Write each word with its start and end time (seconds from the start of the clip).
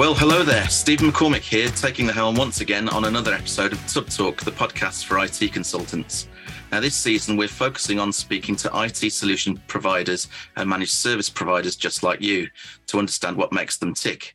Well, 0.00 0.14
hello 0.14 0.42
there. 0.42 0.66
Stephen 0.70 1.12
McCormick 1.12 1.42
here, 1.42 1.68
taking 1.68 2.06
the 2.06 2.14
helm 2.14 2.34
once 2.34 2.62
again 2.62 2.88
on 2.88 3.04
another 3.04 3.34
episode 3.34 3.74
of 3.74 3.78
TubbTalk, 3.80 4.40
the 4.40 4.50
podcast 4.50 5.04
for 5.04 5.22
IT 5.22 5.52
consultants. 5.52 6.26
Now, 6.72 6.80
this 6.80 6.94
season, 6.94 7.36
we're 7.36 7.48
focusing 7.48 7.98
on 7.98 8.10
speaking 8.10 8.56
to 8.56 8.70
IT 8.72 9.12
solution 9.12 9.60
providers 9.66 10.28
and 10.56 10.70
managed 10.70 10.94
service 10.94 11.28
providers 11.28 11.76
just 11.76 12.02
like 12.02 12.22
you 12.22 12.48
to 12.86 12.98
understand 12.98 13.36
what 13.36 13.52
makes 13.52 13.76
them 13.76 13.92
tick. 13.92 14.34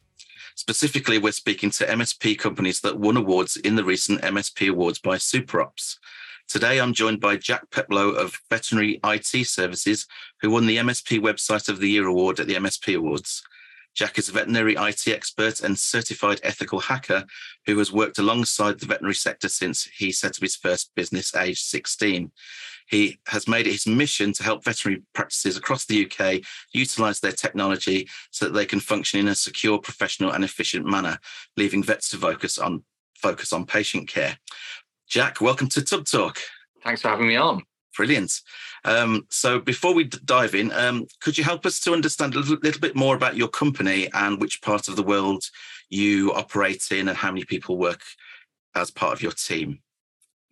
Specifically, 0.53 1.17
we're 1.17 1.31
speaking 1.31 1.71
to 1.71 1.85
MSP 1.87 2.37
companies 2.37 2.81
that 2.81 2.99
won 2.99 3.17
awards 3.17 3.57
in 3.57 3.75
the 3.75 3.83
recent 3.83 4.21
MSP 4.21 4.69
Awards 4.69 4.99
by 4.99 5.15
SuperOps. 5.15 5.97
Today, 6.47 6.79
I'm 6.79 6.93
joined 6.93 7.21
by 7.21 7.37
Jack 7.37 7.71
Peploe 7.71 8.11
of 8.11 8.39
Veterinary 8.51 8.99
IT 9.03 9.47
Services, 9.47 10.05
who 10.41 10.51
won 10.51 10.67
the 10.67 10.77
MSP 10.77 11.19
Website 11.19 11.69
of 11.69 11.79
the 11.79 11.89
Year 11.89 12.05
award 12.05 12.39
at 12.39 12.45
the 12.45 12.53
MSP 12.53 12.95
Awards. 12.95 13.41
Jack 13.95 14.17
is 14.17 14.27
a 14.27 14.33
veterinary 14.33 14.75
IT 14.75 15.07
expert 15.07 15.61
and 15.61 15.79
certified 15.79 16.41
ethical 16.43 16.79
hacker 16.79 17.23
who 17.65 17.77
has 17.77 17.93
worked 17.93 18.19
alongside 18.19 18.77
the 18.79 18.85
veterinary 18.85 19.15
sector 19.15 19.47
since 19.47 19.85
he 19.85 20.11
set 20.11 20.35
up 20.37 20.41
his 20.41 20.57
first 20.57 20.91
business 20.95 21.33
aged 21.33 21.63
16. 21.63 22.29
He 22.87 23.17
has 23.27 23.47
made 23.47 23.67
it 23.67 23.71
his 23.71 23.87
mission 23.87 24.33
to 24.33 24.43
help 24.43 24.65
veterinary 24.65 25.03
practices 25.13 25.57
across 25.57 25.85
the 25.85 26.05
UK 26.05 26.41
utilize 26.73 27.21
their 27.21 27.31
technology 27.31 28.07
so 28.31 28.45
that 28.45 28.53
they 28.53 28.65
can 28.65 28.81
function 28.81 29.19
in 29.19 29.29
a 29.29 29.35
secure, 29.35 29.79
professional, 29.79 30.31
and 30.31 30.43
efficient 30.43 30.85
manner, 30.85 31.17
leaving 31.55 31.81
vets 31.81 32.09
to 32.09 32.17
focus 32.17 32.59
on 32.59 32.83
focus 33.15 33.53
on 33.53 33.65
patient 33.65 34.09
care. 34.09 34.37
Jack, 35.07 35.39
welcome 35.39 35.69
to 35.69 35.79
TubbTalk. 35.79 36.37
Thanks 36.83 37.01
for 37.01 37.07
having 37.07 37.27
me 37.27 37.37
on. 37.37 37.63
Brilliant. 37.95 38.41
Um, 38.85 39.25
so 39.31 39.59
before 39.59 39.95
we 39.95 40.03
dive 40.03 40.53
in, 40.53 40.71
um, 40.71 41.07
could 41.19 41.37
you 41.37 41.43
help 41.43 41.65
us 41.65 41.79
to 41.81 41.93
understand 41.93 42.35
a 42.35 42.39
little, 42.39 42.57
little, 42.61 42.79
bit 42.79 42.95
more 42.95 43.15
about 43.15 43.35
your 43.35 43.47
company 43.47 44.07
and 44.13 44.39
which 44.39 44.61
part 44.61 44.87
of 44.87 44.95
the 44.95 45.03
world 45.03 45.43
you 45.89 46.31
operate 46.33 46.91
in 46.91 47.09
and 47.09 47.17
how 47.17 47.31
many 47.31 47.43
people 47.45 47.77
work 47.77 48.01
as 48.75 48.91
part 48.91 49.13
of 49.13 49.23
your 49.23 49.31
team? 49.31 49.79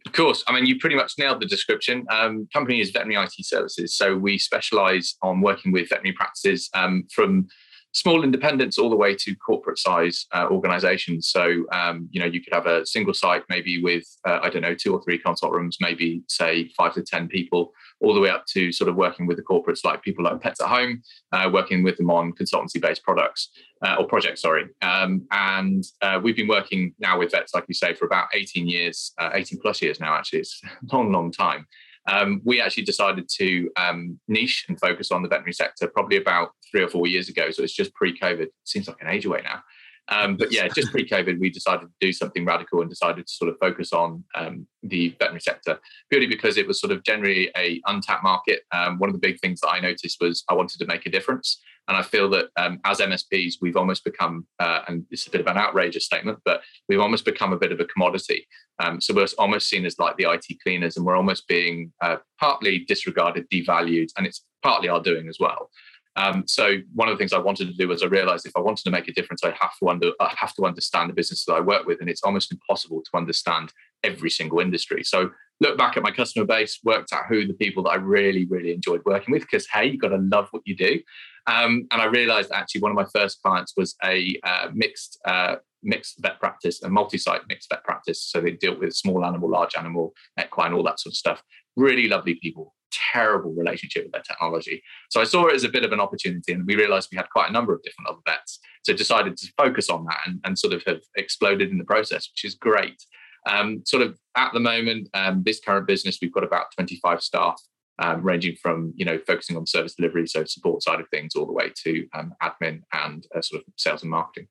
Of 0.06 0.14
course. 0.14 0.44
I 0.48 0.53
mean, 0.53 0.66
you 0.66 0.80
pretty 0.80 0.95
much 0.95 1.14
nailed 1.20 1.42
the 1.42 1.45
description. 1.45 2.06
Um, 2.09 2.48
company 2.52 2.81
is 2.81 2.90
Veterinary 2.90 3.23
IT 3.23 3.45
Services. 3.45 3.95
So 3.95 4.17
we 4.17 4.40
specialize 4.40 5.16
on 5.22 5.40
working 5.40 5.72
with 5.72 5.90
veterinary 5.90 6.16
practices 6.16 6.70
um, 6.73 7.06
from 7.14 7.47
small 7.94 8.24
independents 8.24 8.78
all 8.78 8.90
the 8.90 8.96
way 8.96 9.16
to 9.16 9.36
corporate 9.36 9.78
size 9.78 10.26
uh, 10.34 10.48
organizations. 10.50 11.30
So, 11.30 11.66
um, 11.72 12.10
you 12.12 12.20
know, 12.20 12.26
you 12.26 12.42
could 12.42 12.54
have 12.54 12.66
a 12.66 12.86
single 12.86 13.14
site 13.14 13.44
maybe 13.50 13.82
with, 13.82 14.04
uh, 14.28 14.40
I 14.42 14.50
don't 14.50 14.64
know, 14.64 14.74
two 14.74 14.94
or 14.94 15.02
three 15.04 15.20
consult 15.20 15.54
rooms, 15.54 15.78
maybe 15.80 16.24
say 16.28 16.70
five 16.76 16.94
to 16.96 17.04
10 17.04 17.28
people, 17.28 17.72
all 18.02 18.14
the 18.14 18.20
way 18.20 18.30
up 18.30 18.46
to 18.48 18.72
sort 18.72 18.90
of 18.90 18.96
working 18.96 19.28
with 19.28 19.38
the 19.38 19.44
corporates 19.44 19.86
like 19.86 20.02
people 20.02 20.24
like 20.24 20.42
Pets 20.42 20.62
at 20.62 20.70
Home, 20.70 21.04
uh, 21.32 21.50
working 21.54 21.84
with 21.84 21.98
them 21.98 22.10
on 22.10 22.34
consultancy 22.34 22.82
based 22.82 23.04
products 23.04 23.50
uh, 23.84 23.96
or 24.00 24.08
projects, 24.08 24.42
sorry. 24.42 24.66
Um, 24.82 25.28
and 25.32 25.84
uh, 26.02 26.20
we've 26.22 26.36
been 26.36 26.48
working 26.48 26.96
now 27.00 27.20
with 27.20 27.32
vets, 27.32 27.54
like 27.54 27.66
you 27.68 27.76
say, 27.76 27.94
for 27.94 28.06
about 28.06 28.28
18 28.34 28.68
years, 28.68 29.14
uh, 29.20 29.30
18 29.34 29.60
plus 29.60 29.82
years 29.82 30.00
now, 30.00 30.16
actually. 30.16 30.40
It's 30.40 30.60
a 30.92 30.96
long, 30.96 31.12
long 31.12 31.32
time 31.32 31.68
um, 32.09 32.42
we 32.44 32.62
actually 32.62 32.84
decided 32.84 33.30
to 33.38 33.70
um, 33.78 34.20
niche 34.28 34.66
and 34.68 34.80
focus 34.80 35.12
on 35.12 35.22
the 35.22 35.30
veterinary 35.30 35.54
sector 35.54 35.88
probably 35.88 36.18
about 36.18 36.52
three 36.70 36.84
or 36.84 36.90
four 36.90 37.08
years 37.08 37.30
ago. 37.30 37.52
So 37.52 37.64
it's 37.64 37.73
just 37.73 37.94
pre-COVID. 37.94 38.48
Seems 38.64 38.88
like 38.88 39.02
an 39.02 39.08
age 39.08 39.26
away 39.26 39.42
now. 39.44 39.64
Um, 40.09 40.36
but 40.36 40.52
yeah, 40.52 40.68
just 40.68 40.92
pre-COVID, 40.92 41.40
we 41.40 41.50
decided 41.50 41.86
to 41.86 41.94
do 42.02 42.12
something 42.12 42.44
radical 42.44 42.81
and 42.81 42.90
decided 42.90 43.26
to 43.26 43.34
sort 43.34 43.50
of 43.50 43.58
focus 43.59 43.94
on 43.94 44.24
um, 44.36 44.68
the 44.81 45.16
veterinary 45.20 45.40
sector 45.40 45.80
purely 46.09 46.28
because 46.28 46.58
it 46.58 46.68
was 46.68 46.80
sort 46.80 46.92
of 46.92 47.04
generally 47.04 47.50
a 47.56 47.81
untapped 47.86 48.24
market. 48.24 48.64
Um, 48.74 49.00
one 49.00 49.09
of 49.09 49.14
the 49.14 49.20
big 49.20 49.40
things 49.40 49.62
that 49.62 49.70
I 49.70 49.80
noticed 49.80 50.18
was 50.20 50.44
I 50.50 50.56
wanted 50.56 50.80
to 50.80 50.86
make 50.86 51.06
a 51.06 51.09
difference, 51.09 51.62
and 51.88 51.98
I 51.98 52.02
feel 52.02 52.30
that 52.30 52.48
um, 52.58 52.80
as 52.86 53.00
MSPs, 53.00 53.56
we've 53.62 53.76
almost 53.76 54.03
become, 54.03 54.48
uh, 54.59 54.81
and 54.88 55.06
it's 55.12 55.28
a 55.28 55.31
bit 55.31 55.42
of 55.42 55.48
an 55.48 55.58
outrageous 55.58 56.06
statement, 56.06 56.40
but 56.46 56.62
we've 56.88 57.00
almost 57.00 57.25
become 57.25 57.52
a 57.52 57.58
bit 57.58 57.72
of 57.72 57.80
a 57.80 57.85
commodity. 57.85 58.47
Um, 58.80 59.02
so 59.02 59.13
we're 59.13 59.28
almost 59.38 59.68
seen 59.68 59.85
as 59.85 60.00
like 60.00 60.16
the 60.18 60.31
IT 60.31 60.46
cleaners, 60.63 60.96
and 60.96 61.06
we're 61.06 61.18
almost 61.18 61.47
being 61.47 61.91
uh, 62.02 62.18
partly 62.40 62.80
disregarded, 62.80 63.50
devalued, 63.50 64.09
and 64.18 64.25
it's 64.25 64.46
partly 64.62 64.88
our 64.88 65.02
doing 65.02 65.28
as 65.28 65.38
well. 65.40 65.69
Um, 66.16 66.44
so 66.47 66.78
one 66.94 67.09
of 67.09 67.13
the 67.13 67.18
things 67.18 67.34
I 67.34 67.40
wanted 67.40 67.68
to 67.68 67.74
do 67.74 67.88
was 67.88 68.03
I 68.03 68.06
realized 68.06 68.46
if 68.46 68.56
I 68.56 68.59
wanted 68.59 68.84
to 68.84 68.91
make 68.91 69.08
a 69.08 69.13
difference, 69.13 69.44
I 69.44 69.52
have 69.59 69.78
to 69.79 69.90
under 69.90 70.12
I 70.19 70.34
have 70.38 70.53
to 70.56 70.66
understand 70.66 71.09
the 71.09 71.13
business 71.13 71.44
that 71.46 71.53
I 71.53 71.59
work 71.59 71.85
with, 71.85 72.02
and 72.02 72.09
it's 72.09 72.24
almost 72.24 72.52
impossible 72.52 73.02
to 73.02 73.18
understand 73.18 73.74
every 74.03 74.29
single 74.29 74.59
industry. 74.59 75.03
So 75.03 75.31
look 75.59 75.78
back 75.78 75.97
at 75.97 76.03
my 76.03 76.12
customer 76.12 76.46
base, 76.46 76.79
worked 76.84 77.13
out 77.13 77.25
who 77.28 77.47
the 77.47 77.53
people 77.53 77.84
that 77.84 77.91
I 77.91 77.96
really 77.96 78.46
really 78.46 78.74
enjoyed 78.74 79.02
working 79.06 79.31
with, 79.31 79.41
because 79.41 79.68
hey, 79.68 79.88
you've 79.88 80.02
got 80.02 80.09
to 80.09 80.18
love 80.18 80.47
what 80.52 80.63
you 80.66 80.75
do. 80.75 81.02
Um, 81.48 81.88
and 81.92 82.02
I 82.02 82.06
realized 82.06 82.52
actually 82.52 82.81
one 82.81 82.92
of 82.92 82.96
my 82.96 83.08
first 83.14 83.42
clients 83.42 83.74
was 83.76 83.96
a 84.04 84.40
uh, 84.44 84.70
mixed 84.74 85.20
uh, 85.26 85.56
mixed 85.84 86.22
vet 86.22 86.40
practice, 86.40 86.81
a 86.81 86.90
multi-site 86.90 87.42
mixed 87.50 87.70
vet 87.70 87.84
practice. 87.84 88.22
So 88.24 88.40
they 88.40 88.52
dealt 88.52 88.80
with 88.80 88.96
small 88.96 89.26
animal, 89.26 89.50
large 89.50 89.76
animal, 89.76 90.14
equine, 90.40 90.74
all 90.74 90.84
that 90.84 91.00
sort 91.00 91.12
of 91.12 91.18
stuff. 91.18 91.44
Really 91.76 92.08
lovely 92.08 92.36
people, 92.36 92.74
terrible 93.14 93.53
relationship 93.53 94.03
with 94.06 94.14
their 94.14 94.22
technology. 94.22 94.82
So 95.09 95.20
I 95.20 95.26
saw 95.26 95.48
it 95.48 95.56
as 95.56 95.64
a 95.64 95.70
bit 95.70 95.84
of 95.84 95.92
an 95.92 96.00
opportunity, 96.00 96.53
and 96.53 96.66
we 96.66 96.76
realized 96.76 97.09
we 97.12 97.18
had 97.18 97.30
quite 97.30 97.50
a 97.50 97.53
number 97.53 97.74
of 97.74 97.84
different 97.84 98.09
other 98.09 98.22
vets. 98.26 98.59
So 98.84 98.94
decided 98.94 99.38
to 99.38 99.53
focus 99.58 99.90
on 99.90 100.06
that 100.06 100.20
and, 100.26 100.40
and 100.44 100.58
sort 100.58 100.74
of 100.74 100.84
have 100.86 101.02
exploded 101.16 101.70
in 101.70 101.78
the 101.78 101.86
process, 101.86 102.30
which 102.32 102.46
is 102.46 102.56
great. 102.56 103.03
Um, 103.46 103.84
sort 103.86 104.03
of 104.03 104.18
at 104.38 104.53
the 104.53 104.59
moment, 104.59 105.09
um, 105.14 105.44
this 105.46 105.59
current 105.59 105.88
business, 105.88 106.20
we've 106.22 106.32
got 106.32 106.44
about 106.44 106.68
25 106.76 107.22
staff, 107.22 107.62
um, 108.00 108.24
ranging 108.24 108.56
from 108.62 108.94
you 108.96 109.06
know 109.06 109.20
focusing 109.26 109.58
on 109.58 109.68
service 109.68 109.96
delivery, 109.96 110.28
so 110.28 110.44
support 110.46 110.84
side 110.84 111.00
of 111.00 111.08
things, 111.09 111.36
all 111.36 111.46
the 111.46 111.54
way 111.54 111.72
to 111.84 112.08
um, 112.14 112.34
admin 112.42 112.81
and 112.94 113.26
uh, 113.36 113.42
sort 113.42 113.62
of 113.62 113.74
sales 113.78 114.02
and 114.02 114.12
marketing. 114.12 114.48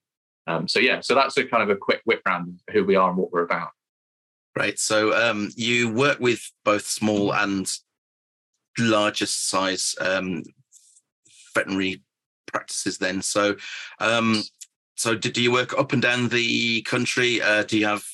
Um, 0.46 0.68
so 0.68 0.78
yeah, 0.80 1.00
so 1.00 1.14
that's 1.14 1.36
a 1.36 1.44
kind 1.44 1.62
of 1.62 1.70
a 1.70 1.76
quick 1.76 2.02
whip 2.04 2.22
round 2.26 2.48
of 2.48 2.74
who 2.74 2.84
we 2.84 2.96
are 2.96 3.08
and 3.08 3.18
what 3.18 3.32
we're 3.32 3.44
about. 3.44 3.70
Right. 4.56 4.78
So 4.78 5.14
um, 5.14 5.50
you 5.56 5.92
work 5.92 6.20
with 6.20 6.50
both 6.64 6.86
small 6.86 7.32
and 7.32 7.70
largest 8.78 9.48
size 9.48 9.94
um, 10.00 10.42
veterinary 11.54 12.02
practices 12.46 12.98
then. 12.98 13.22
So, 13.22 13.56
um, 13.98 14.42
so 14.96 15.14
do, 15.14 15.30
do 15.30 15.42
you 15.42 15.52
work 15.52 15.78
up 15.78 15.92
and 15.92 16.02
down 16.02 16.28
the 16.28 16.82
country? 16.82 17.40
Uh, 17.40 17.62
do 17.62 17.78
you 17.78 17.86
have 17.86 18.04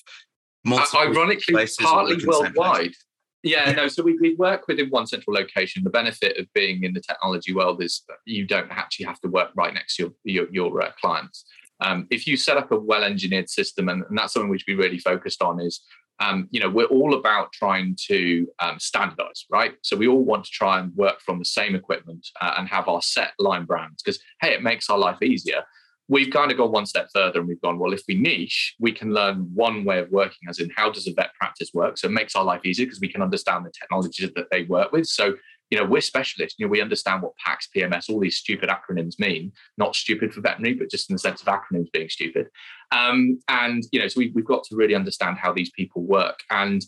multiple 0.65 1.01
ironically 1.01 1.67
partly 1.81 2.25
worldwide? 2.25 2.95
Yeah, 3.43 3.71
no. 3.73 3.87
So 3.87 4.03
we, 4.03 4.19
we 4.21 4.35
work 4.35 4.67
within 4.67 4.89
one 4.91 5.07
central 5.07 5.35
location. 5.35 5.85
The 5.85 5.91
benefit 5.91 6.39
of 6.39 6.47
being 6.55 6.83
in 6.83 6.93
the 6.93 7.01
technology 7.01 7.55
world 7.55 7.83
is 7.83 8.03
you 8.25 8.47
don't 8.47 8.71
actually 8.71 9.07
have 9.07 9.21
to 9.21 9.29
work 9.29 9.51
right 9.55 9.73
next 9.73 9.97
to 9.97 10.03
your 10.03 10.13
your, 10.25 10.53
your 10.53 10.83
uh, 10.83 10.91
clients. 11.01 11.45
Um, 11.81 12.09
if 12.11 12.27
you 12.27 12.37
set 12.37 12.57
up 12.57 12.73
a 12.73 12.77
well-engineered 12.77 13.49
system, 13.49 13.89
and, 13.89 14.03
and, 14.09 14.19
that's 14.19 14.33
something 14.33 14.51
which 14.51 14.65
we 14.67 14.75
really 14.75 14.99
focused 14.99 15.41
on, 15.43 15.61
is 15.61 15.81
um, 16.21 16.49
you 16.51 16.59
know, 16.59 16.69
we're 16.69 16.87
all 16.87 17.15
about 17.15 17.53
trying 17.53 17.97
to 18.09 18.47
um, 18.59 18.81
standardize, 18.81 19.47
right? 19.51 19.75
So 19.83 19.97
we 19.97 20.09
all 20.09 20.25
want 20.25 20.45
to 20.45 20.51
try 20.51 20.81
and 20.81 20.95
work 20.97 21.21
from 21.21 21.39
the 21.39 21.45
same 21.45 21.77
equipment 21.77 22.27
uh, 22.41 22.55
and 22.59 22.69
have 22.69 22.89
our 22.89 23.03
set 23.03 23.33
line 23.39 23.65
brands 23.65 24.03
because, 24.03 24.21
hey, 24.41 24.53
it 24.53 24.63
makes 24.63 24.91
our 24.91 24.99
life 24.99 25.23
easier. 25.23 25.63
We've 26.09 26.31
kind 26.31 26.51
of 26.51 26.57
gone 26.57 26.73
one 26.73 26.87
step 26.87 27.09
further 27.13 27.41
and 27.41 27.49
we've 27.49 27.61
gone, 27.61 27.79
well, 27.79 27.93
if 27.93 28.03
we 28.09 28.15
niche, 28.15 28.75
we 28.81 28.93
can 28.93 29.13
learn 29.13 29.51
one 29.55 29.85
way 29.85 29.99
of 29.99 30.11
working, 30.11 30.49
as 30.49 30.59
in 30.59 30.71
how 30.75 30.91
does 30.91 31.07
a 31.07 31.13
vet 31.13 31.35
practice 31.35 31.71
work? 31.75 31.99
So 31.99 32.09
it 32.09 32.13
makes 32.13 32.35
our 32.35 32.45
life 32.45 32.65
easier 32.65 32.87
because 32.87 33.01
we 33.01 33.13
can 33.13 33.23
understand 33.23 33.67
the 33.67 33.73
technologies 33.79 34.31
that 34.35 34.47
they 34.51 34.65
work 34.65 34.93
with. 34.93 35.07
So 35.07 35.35
you 35.71 35.79
know, 35.79 35.85
we're 35.85 36.01
specialists. 36.01 36.59
You 36.59 36.67
know, 36.67 36.71
we 36.71 36.81
understand 36.81 37.23
what 37.23 37.35
PACS, 37.37 37.69
PMS, 37.77 38.09
all 38.09 38.21
these 38.21 38.39
stupid 38.39 38.71
acronyms 38.71 39.19
mean. 39.19 39.53
Not 39.77 39.97
stupid 39.97 40.33
for 40.33 40.41
veterinary, 40.41 40.75
but 40.75 40.91
just 40.91 41.11
in 41.11 41.15
the 41.15 41.19
sense 41.19 41.43
of 41.43 41.47
acronyms 41.47 41.93
being 41.93 42.09
stupid. 42.09 42.47
Um, 42.91 43.39
and 43.49 43.85
you 43.93 44.01
know, 44.01 44.09
so 44.09 44.19
we, 44.19 44.33
we've 44.35 44.47
got 44.47 44.65
to 44.65 44.77
really 44.77 44.95
understand 44.95 45.37
how 45.37 45.53
these 45.53 45.71
people 45.71 46.03
work. 46.03 46.39
And 46.51 46.83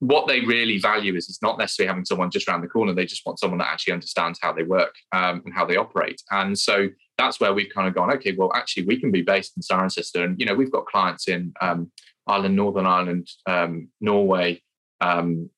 what 0.00 0.26
they 0.26 0.40
really 0.40 0.78
value 0.78 1.14
is 1.14 1.28
it's 1.28 1.42
not 1.42 1.58
necessarily 1.58 1.88
having 1.88 2.04
someone 2.04 2.30
just 2.30 2.48
around 2.48 2.60
the 2.60 2.68
corner. 2.68 2.92
They 2.92 3.06
just 3.06 3.24
want 3.24 3.38
someone 3.38 3.58
that 3.58 3.68
actually 3.68 3.94
understands 3.94 4.38
how 4.42 4.52
they 4.52 4.64
work 4.64 4.94
um, 5.12 5.42
and 5.44 5.54
how 5.54 5.64
they 5.64 5.76
operate. 5.76 6.20
And 6.30 6.58
so 6.58 6.88
that's 7.16 7.40
where 7.40 7.54
we've 7.54 7.72
kind 7.74 7.88
of 7.88 7.94
gone. 7.94 8.12
Okay, 8.14 8.32
well, 8.32 8.52
actually, 8.54 8.84
we 8.86 8.98
can 8.98 9.10
be 9.10 9.22
based 9.22 9.54
in 9.56 9.62
Cirencester, 9.62 10.24
and 10.24 10.38
you 10.38 10.46
know, 10.46 10.54
we've 10.54 10.72
got 10.72 10.86
clients 10.86 11.28
in 11.28 11.52
um, 11.60 11.90
Ireland, 12.26 12.56
Northern 12.56 12.86
Ireland, 12.86 13.28
um, 13.46 13.88
Norway, 14.00 14.62
um, 15.00 15.50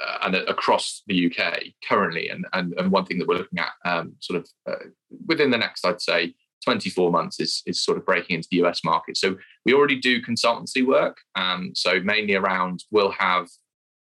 uh, 0.00 0.18
and 0.22 0.34
across 0.34 1.02
the 1.06 1.26
UK 1.26 1.64
currently. 1.86 2.30
And, 2.30 2.46
and, 2.52 2.72
and 2.78 2.90
one 2.90 3.04
thing 3.04 3.18
that 3.18 3.28
we're 3.28 3.38
looking 3.38 3.58
at 3.58 3.72
um, 3.84 4.14
sort 4.20 4.40
of 4.40 4.48
uh, 4.70 4.86
within 5.26 5.50
the 5.50 5.58
next, 5.58 5.84
I'd 5.84 6.00
say, 6.00 6.34
24 6.64 7.10
months 7.10 7.40
is, 7.40 7.62
is 7.66 7.82
sort 7.82 7.98
of 7.98 8.04
breaking 8.04 8.36
into 8.36 8.48
the 8.50 8.62
US 8.64 8.84
market. 8.84 9.16
So 9.16 9.36
we 9.64 9.72
already 9.72 9.96
do 9.96 10.22
consultancy 10.22 10.86
work. 10.86 11.18
Um, 11.34 11.72
so 11.74 12.00
mainly 12.00 12.34
around, 12.34 12.84
we'll 12.90 13.12
have, 13.12 13.48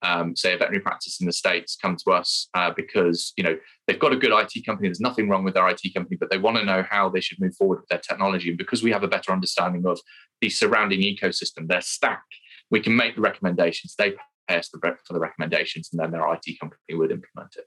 um, 0.06 0.36
say, 0.36 0.54
a 0.54 0.58
veterinary 0.58 0.82
practice 0.82 1.20
in 1.20 1.26
the 1.26 1.34
States 1.34 1.78
come 1.82 1.98
to 2.06 2.12
us 2.12 2.48
uh, 2.54 2.72
because, 2.76 3.34
you 3.38 3.44
know, 3.44 3.58
they've 3.88 4.00
got 4.00 4.14
a 4.14 4.18
good 4.18 4.32
IT 4.32 4.66
company. 4.66 4.88
There's 4.88 5.00
nothing 5.00 5.28
wrong 5.28 5.44
with 5.44 5.56
their 5.56 5.68
IT 5.68 5.82
company, 5.96 6.18
but 6.20 6.30
they 6.30 6.38
want 6.38 6.58
to 6.58 6.66
know 6.66 6.84
how 6.90 7.10
they 7.10 7.22
should 7.22 7.40
move 7.40 7.56
forward 7.56 7.80
with 7.80 7.90
their 7.90 8.00
technology. 8.00 8.50
And 8.50 8.58
because 8.58 8.84
we 8.84 8.92
have 8.92 9.04
a 9.04 9.08
better 9.08 9.32
understanding 9.32 9.86
of 9.86 10.00
the 10.42 10.50
surrounding 10.50 11.02
ecosystem, 11.02 11.68
their 11.68 11.82
stack, 11.82 12.24
we 12.70 12.80
can 12.80 12.96
make 12.96 13.16
the 13.16 13.22
recommendations. 13.22 13.96
They 13.98 14.14
prepares 14.48 14.70
the, 14.70 14.80
for 15.06 15.14
the 15.14 15.20
recommendations, 15.20 15.90
and 15.92 16.00
then 16.00 16.12
their 16.12 16.32
IT 16.34 16.60
company 16.60 16.80
would 16.92 17.12
implement 17.12 17.56
it. 17.58 17.66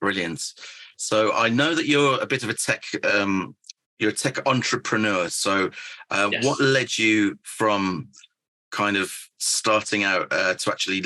Brilliant. 0.00 0.42
So 0.96 1.32
I 1.32 1.48
know 1.48 1.74
that 1.74 1.86
you're 1.86 2.20
a 2.20 2.26
bit 2.26 2.42
of 2.42 2.50
a 2.50 2.54
tech 2.54 2.82
um, 3.04 3.56
you're 3.98 4.10
a 4.10 4.14
tech 4.14 4.46
entrepreneur. 4.46 5.28
So, 5.28 5.70
uh, 6.10 6.28
yes. 6.30 6.44
what 6.44 6.60
led 6.60 6.98
you 6.98 7.38
from 7.42 8.08
kind 8.70 8.96
of 8.96 9.12
starting 9.38 10.04
out 10.04 10.26
uh, 10.30 10.54
to 10.54 10.70
actually 10.70 11.02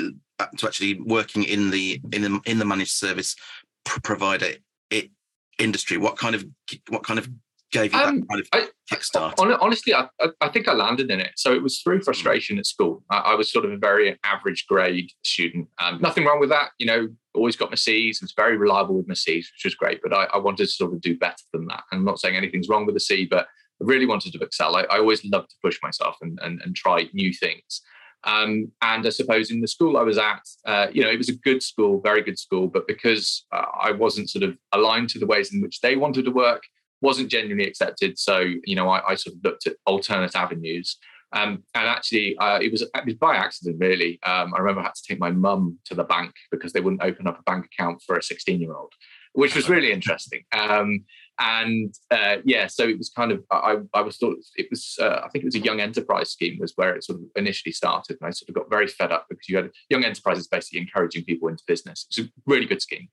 to 0.58 0.66
actually 0.66 1.00
working 1.00 1.44
in 1.44 1.70
the 1.70 2.00
in 2.12 2.22
the 2.22 2.40
in 2.46 2.58
the 2.58 2.64
managed 2.64 2.92
service 2.92 3.36
provider 3.84 4.52
it, 4.90 5.10
industry? 5.58 5.96
What 5.96 6.16
kind 6.16 6.34
of 6.34 6.44
what 6.88 7.02
kind 7.04 7.18
of 7.18 7.28
gave 7.70 7.92
you 7.92 7.98
um, 7.98 8.20
that 8.20 8.28
kind 8.28 8.40
of 8.40 8.48
I, 8.52 8.68
kickstart? 8.92 9.34
Honestly, 9.60 9.94
I, 9.94 10.08
I 10.40 10.48
think 10.48 10.68
I 10.68 10.72
landed 10.72 11.10
in 11.10 11.20
it. 11.20 11.32
So 11.36 11.52
it 11.52 11.62
was 11.62 11.80
through 11.80 11.98
hmm. 11.98 12.04
frustration 12.04 12.58
at 12.58 12.66
school. 12.66 13.02
I, 13.10 13.34
was 13.34 13.52
sort 13.52 13.64
of 13.64 13.72
a 13.72 13.76
very 13.76 14.18
average 14.24 14.66
grade 14.66 15.10
student. 15.22 15.68
Um, 15.78 16.00
nothing 16.00 16.24
wrong 16.24 16.40
with 16.40 16.50
that. 16.50 16.70
You 16.78 16.86
know, 16.86 17.08
always 17.34 17.56
got 17.56 17.70
my 17.70 17.76
C's. 17.76 18.20
Was 18.20 18.32
very 18.32 18.56
reliable 18.56 18.96
with 18.96 19.08
my 19.08 19.14
C's, 19.14 19.50
which 19.52 19.64
was 19.64 19.74
great. 19.74 20.00
But 20.02 20.12
I, 20.12 20.24
I 20.34 20.38
wanted 20.38 20.64
to 20.64 20.70
sort 20.70 20.92
of 20.92 21.00
do 21.00 21.16
better 21.16 21.42
than 21.52 21.66
that. 21.66 21.84
I'm 21.92 22.04
not 22.04 22.18
saying 22.18 22.36
anything's 22.36 22.68
wrong 22.68 22.86
with 22.86 22.94
the 22.94 23.00
C, 23.00 23.26
but 23.26 23.46
I 23.80 23.84
really 23.84 24.06
wanted 24.06 24.32
to 24.32 24.38
excel. 24.40 24.76
I, 24.76 24.82
I 24.82 24.98
always 24.98 25.24
loved 25.24 25.50
to 25.50 25.56
push 25.62 25.78
myself 25.82 26.16
and, 26.20 26.38
and, 26.42 26.60
and 26.62 26.76
try 26.76 27.08
new 27.12 27.32
things. 27.32 27.82
Um, 28.24 28.70
and 28.82 29.06
I 29.06 29.10
suppose 29.10 29.50
in 29.50 29.60
the 29.60 29.68
school 29.68 29.96
I 29.96 30.02
was 30.02 30.18
at, 30.18 30.42
uh, 30.66 30.88
you 30.92 31.02
know, 31.02 31.10
it 31.10 31.18
was 31.18 31.28
a 31.28 31.36
good 31.36 31.62
school, 31.62 32.00
very 32.00 32.22
good 32.22 32.38
school, 32.38 32.68
but 32.68 32.86
because 32.86 33.46
uh, 33.52 33.64
I 33.80 33.92
wasn't 33.92 34.30
sort 34.30 34.42
of 34.42 34.56
aligned 34.72 35.08
to 35.10 35.18
the 35.18 35.26
ways 35.26 35.54
in 35.54 35.60
which 35.60 35.80
they 35.80 35.96
wanted 35.96 36.26
to 36.26 36.30
work, 36.30 36.62
wasn't 37.00 37.30
genuinely 37.30 37.66
accepted. 37.66 38.18
So, 38.18 38.40
you 38.64 38.76
know, 38.76 38.88
I, 38.88 39.12
I 39.12 39.14
sort 39.14 39.36
of 39.36 39.44
looked 39.44 39.66
at 39.66 39.76
alternate 39.86 40.36
avenues. 40.36 40.98
Um, 41.32 41.62
and 41.74 41.86
actually, 41.86 42.36
uh, 42.38 42.58
it, 42.60 42.72
was, 42.72 42.82
it 42.82 43.04
was 43.06 43.14
by 43.14 43.36
accident, 43.36 43.76
really. 43.78 44.18
Um, 44.24 44.52
I 44.54 44.58
remember 44.58 44.80
I 44.80 44.84
had 44.84 44.94
to 44.96 45.02
take 45.08 45.20
my 45.20 45.30
mum 45.30 45.78
to 45.86 45.94
the 45.94 46.04
bank 46.04 46.32
because 46.50 46.72
they 46.72 46.80
wouldn't 46.80 47.02
open 47.02 47.26
up 47.26 47.38
a 47.38 47.42
bank 47.44 47.66
account 47.66 48.02
for 48.04 48.16
a 48.16 48.22
16 48.22 48.60
year 48.60 48.74
old, 48.74 48.92
which 49.32 49.54
was 49.54 49.68
really 49.68 49.92
interesting. 49.92 50.42
Um, 50.52 51.04
and 51.40 51.94
uh, 52.10 52.36
yeah, 52.44 52.66
so 52.66 52.86
it 52.86 52.98
was 52.98 53.08
kind 53.08 53.32
of 53.32 53.42
I, 53.50 53.78
I 53.94 54.02
was 54.02 54.18
thought 54.18 54.36
it 54.56 54.68
was 54.70 54.96
uh, 55.00 55.20
I 55.24 55.28
think 55.28 55.42
it 55.42 55.46
was 55.46 55.54
a 55.54 55.60
young 55.60 55.80
enterprise 55.80 56.30
scheme 56.30 56.58
was 56.60 56.74
where 56.76 56.94
it 56.94 57.02
sort 57.02 57.18
of 57.18 57.24
initially 57.34 57.72
started, 57.72 58.18
and 58.20 58.28
I 58.28 58.30
sort 58.30 58.50
of 58.50 58.54
got 58.54 58.68
very 58.68 58.86
fed 58.86 59.10
up 59.10 59.26
because 59.28 59.48
you 59.48 59.56
had 59.56 59.70
young 59.88 60.04
enterprises 60.04 60.46
basically 60.46 60.80
encouraging 60.80 61.24
people 61.24 61.48
into 61.48 61.64
business. 61.66 62.06
It's 62.10 62.18
a 62.18 62.30
really 62.46 62.66
good 62.66 62.82
scheme, 62.82 63.08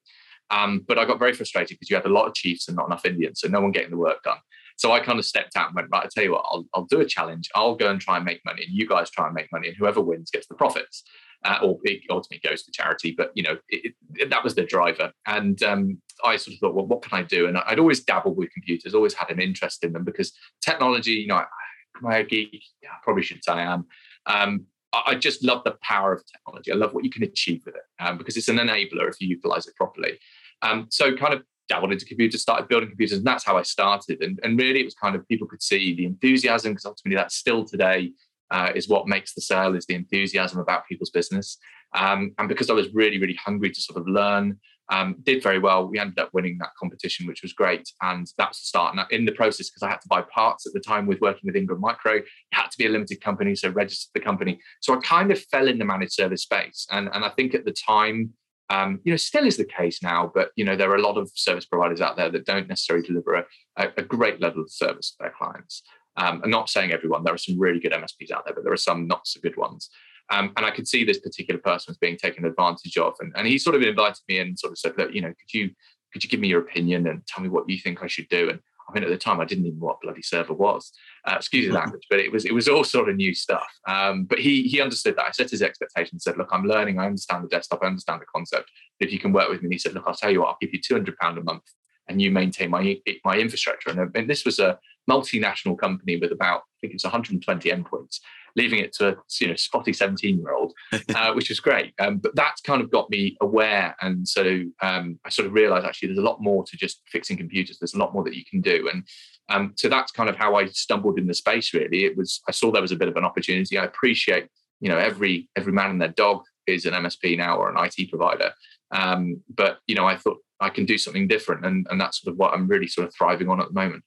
um, 0.49 0.83
but 0.85 0.99
I 0.99 1.05
got 1.05 1.19
very 1.19 1.33
frustrated 1.33 1.77
because 1.77 1.89
you 1.89 1.95
had 1.95 2.05
a 2.05 2.09
lot 2.09 2.27
of 2.27 2.33
chiefs 2.33 2.67
and 2.67 2.75
not 2.75 2.87
enough 2.87 3.05
Indians, 3.05 3.39
so 3.39 3.47
no 3.47 3.61
one 3.61 3.71
getting 3.71 3.91
the 3.91 3.97
work 3.97 4.21
done. 4.23 4.39
So 4.75 4.91
I 4.91 4.99
kind 4.99 5.17
of 5.17 5.25
stepped 5.25 5.55
out 5.55 5.67
and 5.67 5.75
went, 5.75 5.87
right, 5.91 6.05
I 6.05 6.09
tell 6.13 6.23
you 6.23 6.33
what, 6.33 6.45
I'll, 6.51 6.65
I'll 6.73 6.85
do 6.85 6.99
a 6.99 7.05
challenge. 7.05 7.49
I'll 7.55 7.75
go 7.75 7.89
and 7.89 7.99
try 7.99 8.17
and 8.17 8.25
make 8.25 8.41
money, 8.45 8.63
and 8.63 8.73
you 8.73 8.87
guys 8.87 9.09
try 9.09 9.25
and 9.25 9.33
make 9.33 9.51
money, 9.53 9.69
and 9.69 9.77
whoever 9.77 10.01
wins 10.01 10.31
gets 10.31 10.47
the 10.47 10.55
profits 10.55 11.03
uh, 11.47 11.59
or 11.63 11.79
it 11.83 12.01
ultimately 12.09 12.47
goes 12.47 12.63
to 12.63 12.71
charity. 12.71 13.15
But 13.17 13.31
you 13.33 13.43
know, 13.43 13.57
it, 13.69 13.93
it, 14.15 14.29
that 14.29 14.43
was 14.43 14.55
the 14.55 14.65
driver, 14.65 15.11
and 15.25 15.61
um, 15.63 16.01
I 16.23 16.35
sort 16.35 16.55
of 16.55 16.59
thought, 16.59 16.75
well, 16.75 16.85
what 16.85 17.01
can 17.01 17.17
I 17.17 17.23
do? 17.23 17.47
And 17.47 17.57
I'd 17.57 17.79
always 17.79 18.03
dabbled 18.03 18.37
with 18.37 18.51
computers, 18.51 18.93
always 18.93 19.13
had 19.13 19.31
an 19.31 19.39
interest 19.39 19.83
in 19.83 19.93
them 19.93 20.03
because 20.03 20.33
technology, 20.61 21.11
you 21.11 21.27
know, 21.27 21.37
I, 21.37 21.45
am 21.97 22.07
I 22.07 22.17
a 22.17 22.25
geek? 22.25 22.63
Yeah, 22.83 22.89
I 22.89 22.97
probably 23.03 23.23
should 23.23 23.43
say 23.43 23.53
I 23.53 23.73
am. 23.73 23.85
Um, 24.25 24.65
I 24.93 25.15
just 25.15 25.43
love 25.43 25.63
the 25.63 25.77
power 25.81 26.13
of 26.13 26.23
technology. 26.25 26.71
I 26.71 26.75
love 26.75 26.93
what 26.93 27.03
you 27.03 27.09
can 27.09 27.23
achieve 27.23 27.61
with 27.65 27.75
it 27.75 27.81
um, 27.99 28.17
because 28.17 28.37
it's 28.37 28.47
an 28.47 28.57
enabler 28.57 29.09
if 29.09 29.19
you 29.19 29.27
utilize 29.27 29.67
it 29.67 29.75
properly. 29.75 30.17
Um, 30.61 30.87
so, 30.89 31.15
kind 31.15 31.33
of 31.33 31.43
dabbled 31.69 31.91
into 31.91 32.05
computers, 32.05 32.41
started 32.41 32.67
building 32.67 32.89
computers, 32.89 33.17
and 33.17 33.27
that's 33.27 33.45
how 33.45 33.57
I 33.57 33.61
started. 33.61 34.21
And, 34.21 34.39
and 34.43 34.59
really, 34.59 34.81
it 34.81 34.85
was 34.85 34.95
kind 34.95 35.15
of 35.15 35.27
people 35.27 35.47
could 35.47 35.61
see 35.61 35.95
the 35.95 36.05
enthusiasm 36.05 36.71
because 36.73 36.85
ultimately, 36.85 37.15
that's 37.15 37.35
still 37.35 37.63
today 37.63 38.11
uh, 38.51 38.71
is 38.75 38.87
what 38.87 39.07
makes 39.07 39.33
the 39.33 39.41
sale 39.41 39.75
is 39.75 39.85
the 39.85 39.95
enthusiasm 39.95 40.59
about 40.59 40.87
people's 40.87 41.09
business. 41.09 41.57
Um, 41.95 42.33
and 42.37 42.47
because 42.47 42.69
I 42.69 42.73
was 42.73 42.93
really, 42.93 43.19
really 43.19 43.37
hungry 43.43 43.71
to 43.71 43.81
sort 43.81 43.99
of 43.99 44.07
learn, 44.07 44.59
um, 44.89 45.15
did 45.23 45.43
very 45.43 45.59
well. 45.59 45.87
We 45.87 45.99
ended 45.99 46.19
up 46.19 46.29
winning 46.33 46.57
that 46.59 46.69
competition, 46.79 47.27
which 47.27 47.41
was 47.41 47.53
great. 47.53 47.89
And 48.01 48.25
that 48.37 48.49
was 48.49 48.57
the 48.57 48.65
start. 48.65 48.95
And 48.95 49.05
in 49.11 49.25
the 49.25 49.33
process, 49.33 49.69
because 49.69 49.83
I 49.83 49.89
had 49.89 50.01
to 50.01 50.07
buy 50.07 50.21
parts 50.33 50.65
at 50.65 50.73
the 50.73 50.79
time 50.79 51.07
with 51.07 51.19
working 51.19 51.41
with 51.43 51.55
Ingram 51.55 51.81
Micro, 51.81 52.13
it 52.13 52.25
had 52.53 52.69
to 52.71 52.77
be 52.77 52.85
a 52.85 52.89
limited 52.89 53.19
company, 53.21 53.55
so 53.55 53.69
registered 53.69 54.11
the 54.13 54.25
company. 54.25 54.59
So 54.81 54.93
I 54.93 54.97
kind 54.97 55.31
of 55.31 55.39
fell 55.39 55.67
in 55.67 55.77
the 55.77 55.85
managed 55.85 56.13
service 56.13 56.43
space. 56.43 56.87
And, 56.91 57.09
and 57.13 57.25
I 57.25 57.29
think 57.29 57.53
at 57.53 57.65
the 57.65 57.73
time, 57.73 58.33
um, 58.69 58.99
you 59.03 59.11
know, 59.11 59.17
still 59.17 59.45
is 59.45 59.57
the 59.57 59.65
case 59.65 60.03
now, 60.03 60.31
but 60.33 60.51
you 60.55 60.65
know, 60.65 60.75
there 60.75 60.91
are 60.91 60.97
a 60.97 61.01
lot 61.01 61.17
of 61.17 61.31
service 61.33 61.65
providers 61.65 62.01
out 62.01 62.17
there 62.17 62.29
that 62.29 62.45
don't 62.45 62.67
necessarily 62.67 63.05
deliver 63.05 63.35
a, 63.35 63.45
a, 63.77 63.87
a 63.97 64.01
great 64.01 64.41
level 64.41 64.61
of 64.61 64.71
service 64.71 65.11
to 65.11 65.17
their 65.19 65.33
clients. 65.37 65.83
Um, 66.17 66.41
I'm 66.43 66.49
not 66.49 66.69
saying 66.69 66.91
everyone, 66.91 67.23
there 67.23 67.33
are 67.33 67.37
some 67.37 67.59
really 67.59 67.79
good 67.79 67.91
MSPs 67.91 68.31
out 68.31 68.45
there, 68.45 68.53
but 68.53 68.63
there 68.63 68.73
are 68.73 68.77
some 68.77 69.07
not 69.07 69.27
so 69.27 69.39
good 69.39 69.55
ones. 69.55 69.89
Um, 70.29 70.51
and 70.57 70.65
I 70.65 70.71
could 70.71 70.87
see 70.87 71.03
this 71.03 71.19
particular 71.19 71.59
person 71.59 71.91
was 71.91 71.97
being 71.97 72.17
taken 72.17 72.45
advantage 72.45 72.97
of. 72.97 73.13
And, 73.19 73.31
and 73.35 73.47
he 73.47 73.57
sort 73.57 73.75
of 73.75 73.81
invited 73.81 74.21
me 74.27 74.39
and 74.39 74.59
sort 74.59 74.71
of 74.71 74.77
said, 74.77 74.93
look, 74.97 75.13
you 75.13 75.21
know, 75.21 75.29
could 75.29 75.53
you 75.53 75.69
could 76.13 76.23
you 76.23 76.29
give 76.29 76.39
me 76.39 76.47
your 76.47 76.61
opinion 76.61 77.07
and 77.07 77.25
tell 77.27 77.43
me 77.43 77.49
what 77.49 77.69
you 77.69 77.77
think 77.77 78.01
I 78.01 78.07
should 78.07 78.29
do? 78.29 78.49
And 78.49 78.59
I 78.89 78.93
mean, 78.93 79.03
at 79.03 79.09
the 79.09 79.17
time, 79.17 79.41
I 79.41 79.45
didn't 79.45 79.65
even 79.65 79.79
know 79.79 79.87
what 79.87 80.01
bloody 80.01 80.21
server 80.21 80.53
was. 80.53 80.93
Uh, 81.25 81.35
excuse 81.35 81.67
the 81.67 81.73
language, 81.79 82.03
but 82.09 82.19
it 82.19 82.31
was 82.31 82.45
it 82.45 82.53
was 82.53 82.67
all 82.67 82.83
sort 82.83 83.09
of 83.09 83.15
new 83.15 83.33
stuff. 83.33 83.67
Um, 83.87 84.23
but 84.23 84.39
he 84.39 84.63
he 84.63 84.81
understood 84.81 85.17
that. 85.17 85.25
I 85.25 85.31
set 85.31 85.51
his 85.51 85.61
expectations. 85.61 86.23
Said, 86.23 86.37
look, 86.37 86.49
I'm 86.51 86.65
learning. 86.65 86.97
I 86.97 87.05
understand 87.05 87.43
the 87.43 87.49
desktop. 87.49 87.83
I 87.83 87.87
understand 87.87 88.21
the 88.21 88.25
concept. 88.33 88.71
If 88.99 89.11
you 89.11 89.19
can 89.19 89.33
work 89.33 89.49
with 89.49 89.61
me, 89.61 89.65
and 89.65 89.73
he 89.73 89.79
said, 89.79 89.93
look, 89.93 90.05
I'll 90.07 90.13
tell 90.13 90.31
you 90.31 90.39
what. 90.39 90.49
I'll 90.49 90.57
give 90.61 90.73
you 90.73 90.79
two 90.81 90.93
hundred 90.93 91.17
pound 91.17 91.37
a 91.37 91.43
month, 91.43 91.63
and 92.07 92.21
you 92.21 92.31
maintain 92.31 92.69
my 92.69 92.97
my 93.25 93.37
infrastructure. 93.37 93.89
And, 93.89 94.15
and 94.15 94.29
this 94.29 94.45
was 94.45 94.59
a 94.59 94.79
multinational 95.09 95.77
company 95.77 96.17
with 96.17 96.31
about, 96.31 96.59
I 96.59 96.77
think 96.81 96.93
it's 96.93 97.03
120 97.03 97.69
endpoints, 97.69 98.19
leaving 98.55 98.79
it 98.79 98.91
to 98.93 99.09
a 99.09 99.15
you 99.39 99.47
know 99.47 99.55
spotty 99.55 99.93
17 99.93 100.39
year 100.39 100.51
old, 100.51 100.73
uh, 101.15 101.33
which 101.33 101.49
was 101.49 101.59
great. 101.59 101.93
Um, 101.99 102.17
but 102.17 102.35
that's 102.35 102.61
kind 102.61 102.81
of 102.81 102.91
got 102.91 103.09
me 103.09 103.37
aware, 103.41 103.95
and 104.01 104.27
so 104.27 104.63
um, 104.81 105.19
I 105.25 105.29
sort 105.29 105.47
of 105.47 105.53
realised 105.53 105.85
actually 105.85 106.09
there's 106.09 106.19
a 106.19 106.23
lot 106.23 106.41
more 106.41 106.65
to 106.65 106.77
just 106.77 107.01
fixing 107.07 107.37
computers. 107.37 107.77
There's 107.79 107.93
a 107.93 107.99
lot 107.99 108.13
more 108.13 108.23
that 108.23 108.35
you 108.35 108.43
can 108.49 108.61
do, 108.61 108.89
and 108.91 109.03
um, 109.49 109.73
so 109.77 109.87
that's 109.87 110.11
kind 110.11 110.29
of 110.29 110.35
how 110.35 110.55
I 110.55 110.65
stumbled 110.67 111.17
in 111.17 111.27
the 111.27 111.33
space. 111.33 111.73
Really, 111.73 112.03
it 112.03 112.17
was 112.17 112.41
I 112.47 112.51
saw 112.51 112.71
there 112.71 112.81
was 112.81 112.91
a 112.91 112.97
bit 112.97 113.07
of 113.07 113.15
an 113.15 113.25
opportunity. 113.25 113.77
I 113.77 113.85
appreciate 113.85 114.47
you 114.81 114.89
know 114.89 114.97
every 114.97 115.49
every 115.55 115.71
man 115.71 115.91
and 115.91 116.01
their 116.01 116.09
dog 116.09 116.43
is 116.65 116.85
an 116.85 116.93
MSP 116.93 117.37
now 117.37 117.57
or 117.57 117.69
an 117.69 117.77
IT 117.77 118.09
provider, 118.09 118.51
um, 118.91 119.41
but 119.55 119.77
you 119.87 119.95
know 119.95 120.05
I 120.05 120.17
thought 120.17 120.37
I 120.59 120.69
can 120.69 120.85
do 120.85 120.97
something 120.97 121.27
different, 121.27 121.65
and 121.65 121.87
and 121.89 122.01
that's 122.01 122.21
sort 122.21 122.33
of 122.33 122.39
what 122.39 122.53
I'm 122.53 122.67
really 122.67 122.87
sort 122.87 123.07
of 123.07 123.13
thriving 123.15 123.49
on 123.49 123.61
at 123.61 123.67
the 123.67 123.73
moment 123.73 124.03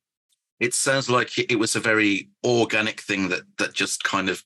it 0.61 0.75
sounds 0.75 1.11
like 1.11 1.39
it 1.39 1.59
was 1.59 1.75
a 1.75 1.81
very 1.81 2.29
organic 2.45 3.01
thing 3.01 3.29
that 3.29 3.43
that 3.59 3.73
just 3.73 4.05
kind 4.05 4.29
of 4.29 4.45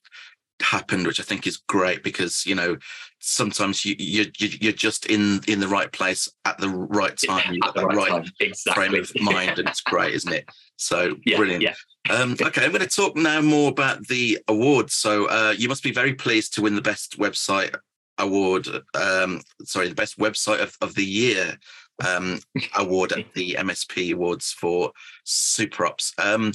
happened 0.61 1.05
which 1.05 1.19
i 1.19 1.23
think 1.23 1.45
is 1.45 1.57
great 1.57 2.01
because 2.01 2.45
you 2.45 2.55
know 2.55 2.77
sometimes 3.25 3.83
you, 3.83 3.95
you 3.97 4.25
you're 4.37 4.71
just 4.71 5.07
in 5.07 5.41
in 5.47 5.59
the 5.59 5.67
right 5.67 5.91
place 5.91 6.29
at 6.45 6.57
the 6.59 6.69
right 6.69 7.17
time 7.17 7.53
you've 7.53 7.61
got 7.61 7.73
the, 7.73 7.85
right, 7.87 8.11
right 8.11 8.31
exactly. 8.39 8.87
frame 8.87 9.01
of 9.01 9.11
mind 9.19 9.57
and 9.57 9.67
it's 9.67 9.81
great 9.81 10.13
isn't 10.13 10.31
it? 10.31 10.47
So 10.77 11.15
yeah, 11.25 11.37
brilliant. 11.37 11.63
yeah. 11.63 11.73
um, 12.11 12.35
okay 12.39 12.63
i'm 12.63 12.71
going 12.71 12.81
to 12.81 12.87
talk 12.87 13.15
now 13.15 13.41
more 13.41 13.69
about 13.69 14.07
the 14.07 14.37
awards. 14.47 14.93
So 14.93 15.25
uh, 15.25 15.55
you 15.57 15.67
must 15.67 15.83
be 15.83 15.91
very 15.91 16.13
pleased 16.13 16.53
to 16.53 16.61
win 16.61 16.75
the 16.75 16.81
best 16.81 17.17
website 17.17 17.75
award 18.19 18.67
um, 18.93 19.41
sorry 19.63 19.89
the 19.89 19.95
best 19.95 20.19
website 20.19 20.61
of, 20.61 20.77
of 20.81 20.93
the 20.93 21.03
year 21.03 21.57
um, 22.03 22.39
award 22.77 23.11
at 23.11 23.33
the 23.33 23.55
MSP 23.59 24.13
Awards 24.13 24.51
for 24.51 24.91
SuperOps. 25.25 26.11
Um, 26.17 26.51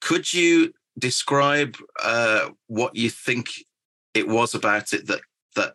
could 0.00 0.32
you 0.32 0.72
describe 0.98 1.76
uh, 2.02 2.50
what 2.66 2.94
you 2.94 3.10
think 3.10 3.50
it 4.14 4.28
was 4.28 4.54
about 4.54 4.92
it 4.92 5.06
that 5.06 5.20
that 5.54 5.74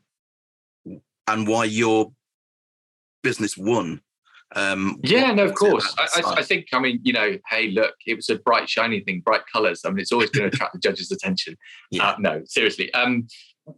and 1.28 1.48
why 1.48 1.66
your 1.66 2.12
business 3.22 3.58
won? 3.58 4.02
Um, 4.56 5.00
yeah, 5.04 5.34
no, 5.34 5.46
of 5.46 5.56
course. 5.56 5.96
I, 5.98 6.22
I, 6.22 6.34
I, 6.36 6.44
think, 6.44 6.68
I 6.74 6.80
mean, 6.80 7.00
you 7.04 7.14
know, 7.14 7.38
hey, 7.50 7.72
look, 7.72 7.96
it 8.06 8.16
was 8.16 8.30
a 8.30 8.36
bright, 8.36 8.70
shiny 8.70 9.00
thing, 9.00 9.22
bright 9.22 9.42
colors. 9.52 9.82
I 9.84 9.90
mean, 9.90 10.00
it's 10.00 10.12
always 10.12 10.30
going 10.30 10.48
to 10.50 10.56
attract 10.56 10.74
the 10.74 10.80
judge's 10.80 11.12
attention. 11.12 11.58
Yeah. 11.90 12.10
Uh, 12.10 12.16
no, 12.20 12.42
seriously. 12.46 12.94
Um, 12.94 13.28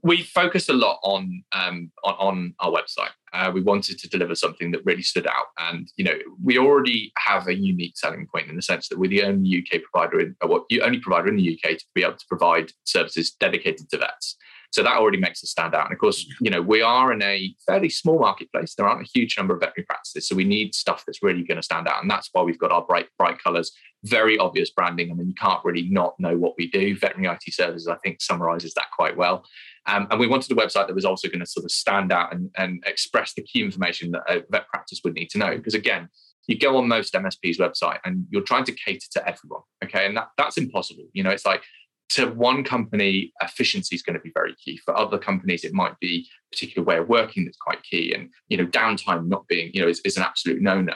we 0.01 0.23
focused 0.23 0.69
a 0.69 0.73
lot 0.73 0.99
on 1.03 1.43
um, 1.51 1.91
on, 2.03 2.15
on, 2.15 2.53
our 2.59 2.71
website. 2.71 3.11
Uh, 3.33 3.51
we 3.53 3.61
wanted 3.61 3.99
to 3.99 4.09
deliver 4.09 4.33
something 4.33 4.71
that 4.71 4.85
really 4.85 5.01
stood 5.01 5.27
out, 5.27 5.47
and 5.59 5.87
you 5.95 6.05
know, 6.05 6.17
we 6.43 6.57
already 6.57 7.11
have 7.17 7.47
a 7.47 7.55
unique 7.55 7.97
selling 7.97 8.27
point 8.27 8.49
in 8.49 8.55
the 8.55 8.61
sense 8.61 8.89
that 8.89 8.97
we're 8.97 9.09
the 9.09 9.23
only 9.23 9.63
UK 9.63 9.81
provider 9.83 10.19
in, 10.19 10.35
or 10.41 10.49
what, 10.49 10.63
only 10.81 10.99
provider 10.99 11.27
in 11.27 11.35
the 11.35 11.53
UK 11.53 11.77
to 11.77 11.85
be 11.93 12.03
able 12.03 12.17
to 12.17 12.25
provide 12.27 12.71
services 12.85 13.31
dedicated 13.39 13.89
to 13.89 13.97
vets. 13.97 14.37
So 14.75 14.83
that 14.83 14.97
already 14.97 15.17
makes 15.17 15.41
us 15.41 15.51
stand 15.51 15.73
out. 15.73 15.85
And 15.85 15.93
of 15.93 15.99
course, 15.99 16.25
you 16.41 16.51
know, 16.51 16.61
we 16.61 16.81
are 16.81 17.13
in 17.13 17.21
a 17.21 17.55
fairly 17.65 17.87
small 17.87 18.19
marketplace. 18.19 18.75
There 18.75 18.85
aren't 18.85 19.07
a 19.07 19.09
huge 19.13 19.37
number 19.37 19.53
of 19.53 19.61
veterinary 19.61 19.85
practices. 19.85 20.27
So 20.27 20.35
we 20.35 20.43
need 20.43 20.75
stuff 20.75 21.05
that's 21.07 21.23
really 21.23 21.43
going 21.43 21.55
to 21.55 21.63
stand 21.63 21.87
out. 21.87 22.01
And 22.01 22.11
that's 22.11 22.29
why 22.33 22.41
we've 22.41 22.59
got 22.59 22.73
our 22.73 22.85
bright, 22.85 23.07
bright 23.17 23.41
colors, 23.41 23.71
very 24.03 24.37
obvious 24.37 24.71
branding. 24.71 25.11
I 25.11 25.13
mean, 25.13 25.29
you 25.29 25.33
can't 25.33 25.63
really 25.63 25.87
not 25.89 26.19
know 26.19 26.37
what 26.37 26.55
we 26.57 26.69
do. 26.69 26.97
Veterinary 26.97 27.33
IT 27.33 27.53
services, 27.53 27.87
I 27.87 27.95
think, 28.03 28.21
summarizes 28.21 28.73
that 28.73 28.87
quite 28.93 29.15
well. 29.15 29.45
Um, 29.87 30.07
and 30.09 30.19
we 30.19 30.27
wanted 30.27 30.51
a 30.51 30.55
website 30.55 30.87
that 30.87 30.95
was 30.95 31.05
also 31.05 31.27
going 31.27 31.39
to 31.39 31.45
sort 31.45 31.63
of 31.63 31.71
stand 31.71 32.11
out 32.11 32.33
and, 32.33 32.49
and 32.57 32.83
express 32.85 33.33
the 33.33 33.43
key 33.43 33.61
information 33.61 34.11
that 34.11 34.23
a 34.27 34.43
vet 34.49 34.67
practice 34.67 35.01
would 35.03 35.13
need 35.13 35.29
to 35.31 35.37
know. 35.37 35.55
Because 35.55 35.75
again, 35.75 36.09
you 36.47 36.57
go 36.57 36.77
on 36.77 36.87
most 36.87 37.13
MSP's 37.13 37.57
website 37.57 37.99
and 38.05 38.25
you're 38.29 38.41
trying 38.41 38.65
to 38.65 38.71
cater 38.71 39.07
to 39.11 39.27
everyone. 39.27 39.61
Okay. 39.83 40.05
And 40.05 40.17
that, 40.17 40.29
that's 40.37 40.57
impossible. 40.57 41.05
You 41.13 41.23
know, 41.23 41.29
it's 41.29 41.45
like 41.45 41.63
to 42.09 42.27
one 42.27 42.63
company, 42.63 43.33
efficiency 43.41 43.95
is 43.95 44.03
going 44.03 44.13
to 44.13 44.19
be 44.19 44.31
very 44.33 44.55
key. 44.63 44.77
For 44.77 44.97
other 44.97 45.17
companies, 45.17 45.63
it 45.63 45.73
might 45.73 45.99
be 45.99 46.27
a 46.29 46.55
particular 46.55 46.85
way 46.85 46.97
of 46.97 47.09
working 47.09 47.45
that's 47.45 47.57
quite 47.57 47.81
key. 47.83 48.13
And 48.13 48.29
you 48.47 48.57
know, 48.57 48.65
downtime 48.65 49.27
not 49.27 49.47
being, 49.47 49.71
you 49.73 49.81
know, 49.81 49.87
is, 49.87 50.01
is 50.05 50.17
an 50.17 50.23
absolute 50.23 50.61
no-no. 50.61 50.93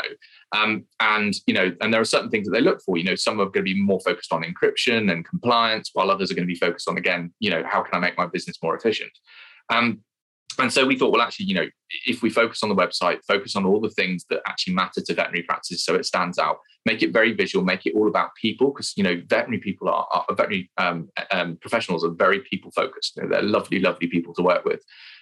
Um, 0.51 0.85
and 0.99 1.33
you 1.47 1.53
know, 1.53 1.71
and 1.81 1.93
there 1.93 2.01
are 2.01 2.05
certain 2.05 2.29
things 2.29 2.47
that 2.47 2.53
they 2.53 2.61
look 2.61 2.81
for. 2.81 2.97
You 2.97 3.03
know, 3.05 3.15
some 3.15 3.39
are 3.39 3.45
going 3.45 3.65
to 3.65 3.73
be 3.73 3.81
more 3.81 3.99
focused 4.01 4.31
on 4.31 4.43
encryption 4.43 5.11
and 5.11 5.25
compliance, 5.25 5.89
while 5.93 6.11
others 6.11 6.31
are 6.31 6.35
going 6.35 6.47
to 6.47 6.53
be 6.53 6.59
focused 6.59 6.87
on 6.87 6.97
again, 6.97 7.33
you 7.39 7.49
know, 7.49 7.63
how 7.65 7.81
can 7.81 7.95
I 7.95 7.99
make 7.99 8.17
my 8.17 8.27
business 8.27 8.57
more 8.61 8.75
efficient? 8.75 9.11
Um, 9.69 10.01
and 10.57 10.73
so 10.73 10.85
we 10.85 10.97
thought, 10.97 11.11
well, 11.11 11.21
actually, 11.21 11.45
you 11.45 11.55
know, 11.55 11.67
if 12.05 12.21
we 12.21 12.29
focus 12.29 12.63
on 12.63 12.69
the 12.69 12.75
website, 12.75 13.19
focus 13.25 13.55
on 13.55 13.65
all 13.65 13.79
the 13.79 13.89
things 13.89 14.25
that 14.29 14.41
actually 14.47 14.73
matter 14.73 15.01
to 15.01 15.13
veterinary 15.13 15.43
practice 15.43 15.85
so 15.85 15.95
it 15.95 16.05
stands 16.05 16.37
out, 16.37 16.57
make 16.85 17.01
it 17.01 17.13
very 17.13 17.33
visual, 17.33 17.63
make 17.63 17.85
it 17.85 17.93
all 17.95 18.07
about 18.07 18.31
people, 18.41 18.71
because, 18.71 18.93
you 18.97 19.03
know, 19.03 19.21
veterinary 19.27 19.61
people 19.61 19.87
are, 19.87 20.07
are 20.11 20.25
veterinary 20.35 20.69
um, 20.77 21.09
um, 21.31 21.57
professionals 21.61 22.03
are 22.03 22.11
very 22.11 22.39
people 22.41 22.71
focused. 22.71 23.15
You 23.15 23.23
know, 23.23 23.29
they're 23.29 23.43
lovely, 23.43 23.79
lovely 23.79 24.07
people 24.07 24.33
to 24.33 24.41
work 24.41 24.65
with. 24.65 24.81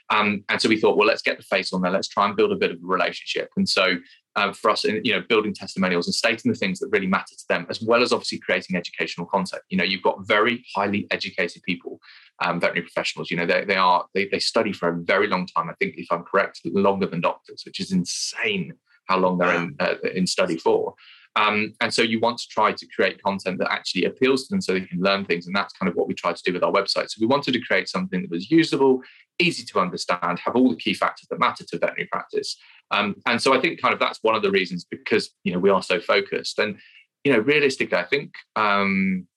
Um, 0.09 0.43
and 0.49 0.61
so 0.61 0.69
we 0.69 0.79
thought, 0.79 0.97
well, 0.97 1.07
let's 1.07 1.21
get 1.21 1.37
the 1.37 1.43
face 1.43 1.73
on 1.73 1.81
there. 1.81 1.91
Let's 1.91 2.07
try 2.07 2.25
and 2.25 2.35
build 2.35 2.51
a 2.51 2.55
bit 2.55 2.71
of 2.71 2.77
a 2.77 2.87
relationship. 2.87 3.49
And 3.57 3.67
so 3.67 3.97
uh, 4.37 4.53
for 4.53 4.69
us, 4.69 4.85
in, 4.85 5.01
you 5.03 5.13
know, 5.13 5.23
building 5.27 5.53
testimonials 5.53 6.07
and 6.07 6.13
stating 6.13 6.51
the 6.51 6.57
things 6.57 6.79
that 6.79 6.89
really 6.91 7.07
matter 7.07 7.35
to 7.35 7.45
them, 7.49 7.65
as 7.69 7.81
well 7.81 8.03
as 8.03 8.13
obviously 8.13 8.37
creating 8.37 8.77
educational 8.77 9.27
content. 9.27 9.63
You 9.69 9.77
know, 9.77 9.83
you've 9.83 10.03
got 10.03 10.25
very 10.27 10.63
highly 10.75 11.07
educated 11.11 11.63
people, 11.63 11.99
um, 12.43 12.59
veterinary 12.59 12.83
professionals. 12.83 13.31
You 13.31 13.37
know, 13.37 13.47
they, 13.47 13.65
they 13.65 13.75
are 13.75 14.05
they, 14.13 14.29
they 14.31 14.39
study 14.39 14.71
for 14.71 14.89
a 14.89 14.97
very 15.13 15.27
long 15.27 15.47
time. 15.47 15.69
I 15.69 15.73
think, 15.79 15.95
if 15.97 16.07
I'm 16.11 16.23
correct, 16.23 16.61
longer 16.65 17.07
than 17.07 17.19
doctors, 17.19 17.63
which 17.65 17.79
is 17.79 17.91
insane 17.91 18.73
how 19.09 19.17
long 19.17 19.37
they're 19.37 19.55
in 19.55 19.75
uh, 19.79 19.95
in 20.13 20.27
study 20.27 20.57
for. 20.57 20.93
Um, 21.35 21.73
and 21.81 21.93
so 21.93 22.01
you 22.01 22.19
want 22.19 22.39
to 22.39 22.47
try 22.49 22.71
to 22.71 22.87
create 22.95 23.21
content 23.21 23.59
that 23.59 23.71
actually 23.71 24.05
appeals 24.05 24.47
to 24.47 24.53
them 24.53 24.61
so 24.61 24.73
they 24.73 24.81
can 24.81 24.99
learn 24.99 25.23
things. 25.23 25.45
And 25.45 25.55
that's 25.55 25.73
kind 25.73 25.87
of 25.87 25.95
what 25.95 26.07
we 26.07 26.15
tried 26.15 26.35
to 26.35 26.43
do 26.43 26.53
with 26.53 26.63
our 26.63 26.71
website. 26.71 27.09
So 27.09 27.17
we 27.21 27.27
wanted 27.27 27.53
to 27.53 27.61
create 27.61 27.87
something 27.87 28.21
that 28.21 28.31
was 28.31 28.49
usable, 28.49 29.01
easy 29.39 29.63
to 29.65 29.79
understand, 29.79 30.39
have 30.39 30.55
all 30.55 30.69
the 30.69 30.75
key 30.75 30.93
factors 30.93 31.27
that 31.29 31.39
matter 31.39 31.63
to 31.63 31.77
veterinary 31.77 32.07
practice. 32.11 32.57
Um, 32.91 33.15
and 33.25 33.41
so 33.41 33.53
I 33.53 33.59
think 33.59 33.81
kind 33.81 33.93
of 33.93 33.99
that's 33.99 34.19
one 34.21 34.35
of 34.35 34.41
the 34.41 34.51
reasons 34.51 34.85
because 34.89 35.29
you 35.43 35.53
know 35.53 35.59
we 35.59 35.69
are 35.69 35.83
so 35.83 35.99
focused. 35.99 36.59
And 36.59 36.77
you 37.23 37.33
know, 37.33 37.39
realistically, 37.39 37.97
I 37.97 38.05
think 38.05 38.33
um, 38.55 39.27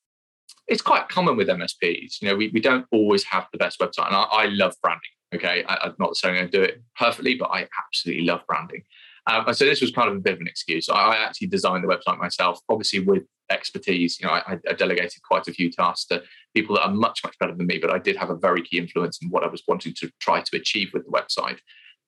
it's 0.68 0.82
quite 0.82 1.08
common 1.08 1.36
with 1.36 1.48
MSPs. 1.48 2.22
You 2.22 2.28
know, 2.28 2.36
we, 2.36 2.48
we 2.48 2.60
don't 2.60 2.86
always 2.92 3.24
have 3.24 3.46
the 3.50 3.58
best 3.58 3.80
website. 3.80 4.06
And 4.06 4.16
I, 4.16 4.22
I 4.22 4.44
love 4.46 4.74
branding. 4.80 5.10
Okay. 5.34 5.64
I, 5.64 5.86
am 5.86 5.96
not 5.98 6.16
saying 6.16 6.36
I 6.36 6.46
do 6.46 6.62
it 6.62 6.82
perfectly, 6.96 7.34
but 7.34 7.50
I 7.50 7.68
absolutely 7.84 8.24
love 8.24 8.42
branding. 8.46 8.84
Um, 9.26 9.52
so 9.52 9.64
this 9.64 9.80
was 9.80 9.90
kind 9.90 10.10
of 10.10 10.16
a 10.16 10.20
bit 10.20 10.34
of 10.34 10.40
an 10.40 10.48
excuse. 10.48 10.88
I, 10.88 11.16
actually 11.16 11.48
designed 11.48 11.84
the 11.84 11.88
website 11.88 12.18
myself, 12.18 12.60
obviously 12.68 13.00
with 13.00 13.22
expertise. 13.50 14.18
You 14.20 14.26
know, 14.26 14.32
I, 14.32 14.58
I, 14.68 14.72
delegated 14.72 15.22
quite 15.22 15.46
a 15.48 15.52
few 15.52 15.70
tasks 15.70 16.06
to 16.06 16.22
people 16.54 16.76
that 16.76 16.82
are 16.82 16.92
much, 16.92 17.20
much 17.24 17.38
better 17.38 17.54
than 17.54 17.66
me, 17.66 17.78
but 17.78 17.90
I 17.90 17.98
did 17.98 18.16
have 18.16 18.30
a 18.30 18.36
very 18.36 18.62
key 18.62 18.78
influence 18.78 19.18
in 19.22 19.28
what 19.28 19.44
I 19.44 19.48
was 19.48 19.62
wanting 19.68 19.94
to 19.98 20.10
try 20.20 20.40
to 20.40 20.56
achieve 20.56 20.90
with 20.92 21.04
the 21.04 21.10
website. 21.10 21.58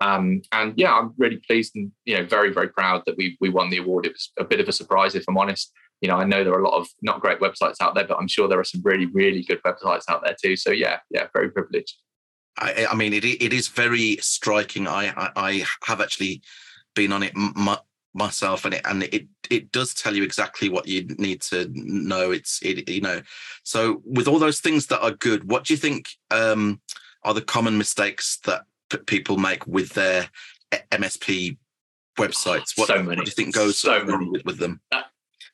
Um, 0.03 0.43
and 0.51 0.75
yeah, 0.77 0.93
I'm 0.93 1.15
really 1.17 1.37
pleased 1.37 1.77
and 1.77 1.93
you 2.05 2.17
know 2.17 2.25
very 2.25 2.53
very 2.53 2.69
proud 2.69 3.03
that 3.07 3.17
we 3.17 3.37
we 3.41 3.51
won 3.51 3.71
the 3.71 3.79
award. 3.79 4.07
It 4.07 4.13
was 4.13 4.33
a 4.39 4.45
bit 4.45 4.59
of 4.59 4.69
a 4.69 4.73
surprise, 4.73 5.15
if 5.15 5.25
I'm 5.29 5.39
honest. 5.39 5.73
You 6.01 6.09
know, 6.09 6.17
I 6.17 6.25
know 6.25 6.43
there 6.43 6.53
are 6.55 6.61
a 6.61 6.69
lot 6.69 6.81
of 6.81 6.89
not 7.03 7.21
great 7.21 7.39
websites 7.39 7.77
out 7.81 7.95
there, 7.95 8.07
but 8.07 8.19
I'm 8.19 8.27
sure 8.27 8.49
there 8.49 8.59
are 8.59 8.65
some 8.65 8.83
really 8.83 9.07
really 9.07 9.45
good 9.45 9.63
websites 9.63 10.03
out 10.09 10.25
there 10.25 10.35
too. 10.43 10.57
So 10.57 10.71
yeah, 10.71 10.99
yeah, 11.11 11.29
very 11.33 11.51
privileged. 11.51 11.95
I, 12.59 12.87
I 12.91 12.95
mean, 12.97 13.13
it 13.13 13.25
it 13.25 13.53
is 13.53 13.69
very 13.69 14.17
striking. 14.21 14.89
I 14.89 15.13
I, 15.17 15.31
I 15.37 15.67
have 15.85 16.01
actually 16.01 16.43
been 16.95 17.13
on 17.13 17.23
it 17.23 17.33
m- 17.37 17.77
myself, 18.15 18.65
and 18.65 18.75
it 18.75 18.83
and 18.85 19.03
it 19.05 19.27
it 19.51 19.73
does 19.73 19.95
tell 19.95 20.15
you 20.15 20.23
exactly 20.23 20.69
what 20.69 20.87
you 20.87 21.05
need 21.19 21.41
to 21.43 21.71
know. 21.75 22.31
It's 22.31 22.61
it 22.63 22.89
you 22.89 23.01
know, 23.01 23.23
so 23.63 24.03
with 24.05 24.29
all 24.29 24.39
those 24.39 24.61
things 24.61 24.87
that 24.87 25.01
are 25.01 25.13
good, 25.13 25.49
what 25.51 25.65
do 25.65 25.75
you 25.75 25.79
think 25.79 26.09
um, 26.31 26.81
are 27.25 27.35
the 27.35 27.43
common 27.43 27.79
mistakes 27.79 28.39
that 28.45 28.65
people 29.07 29.37
make 29.37 29.67
with 29.67 29.91
their 29.91 30.29
MSP 30.91 31.57
websites? 32.19 32.77
What, 32.77 32.89
so 32.89 33.03
many. 33.03 33.17
what 33.17 33.25
do 33.25 33.31
you 33.31 33.33
think 33.33 33.55
goes 33.55 33.79
so 33.79 34.03
wrong 34.05 34.31
with, 34.31 34.45
with, 34.45 34.59
them? 34.59 34.81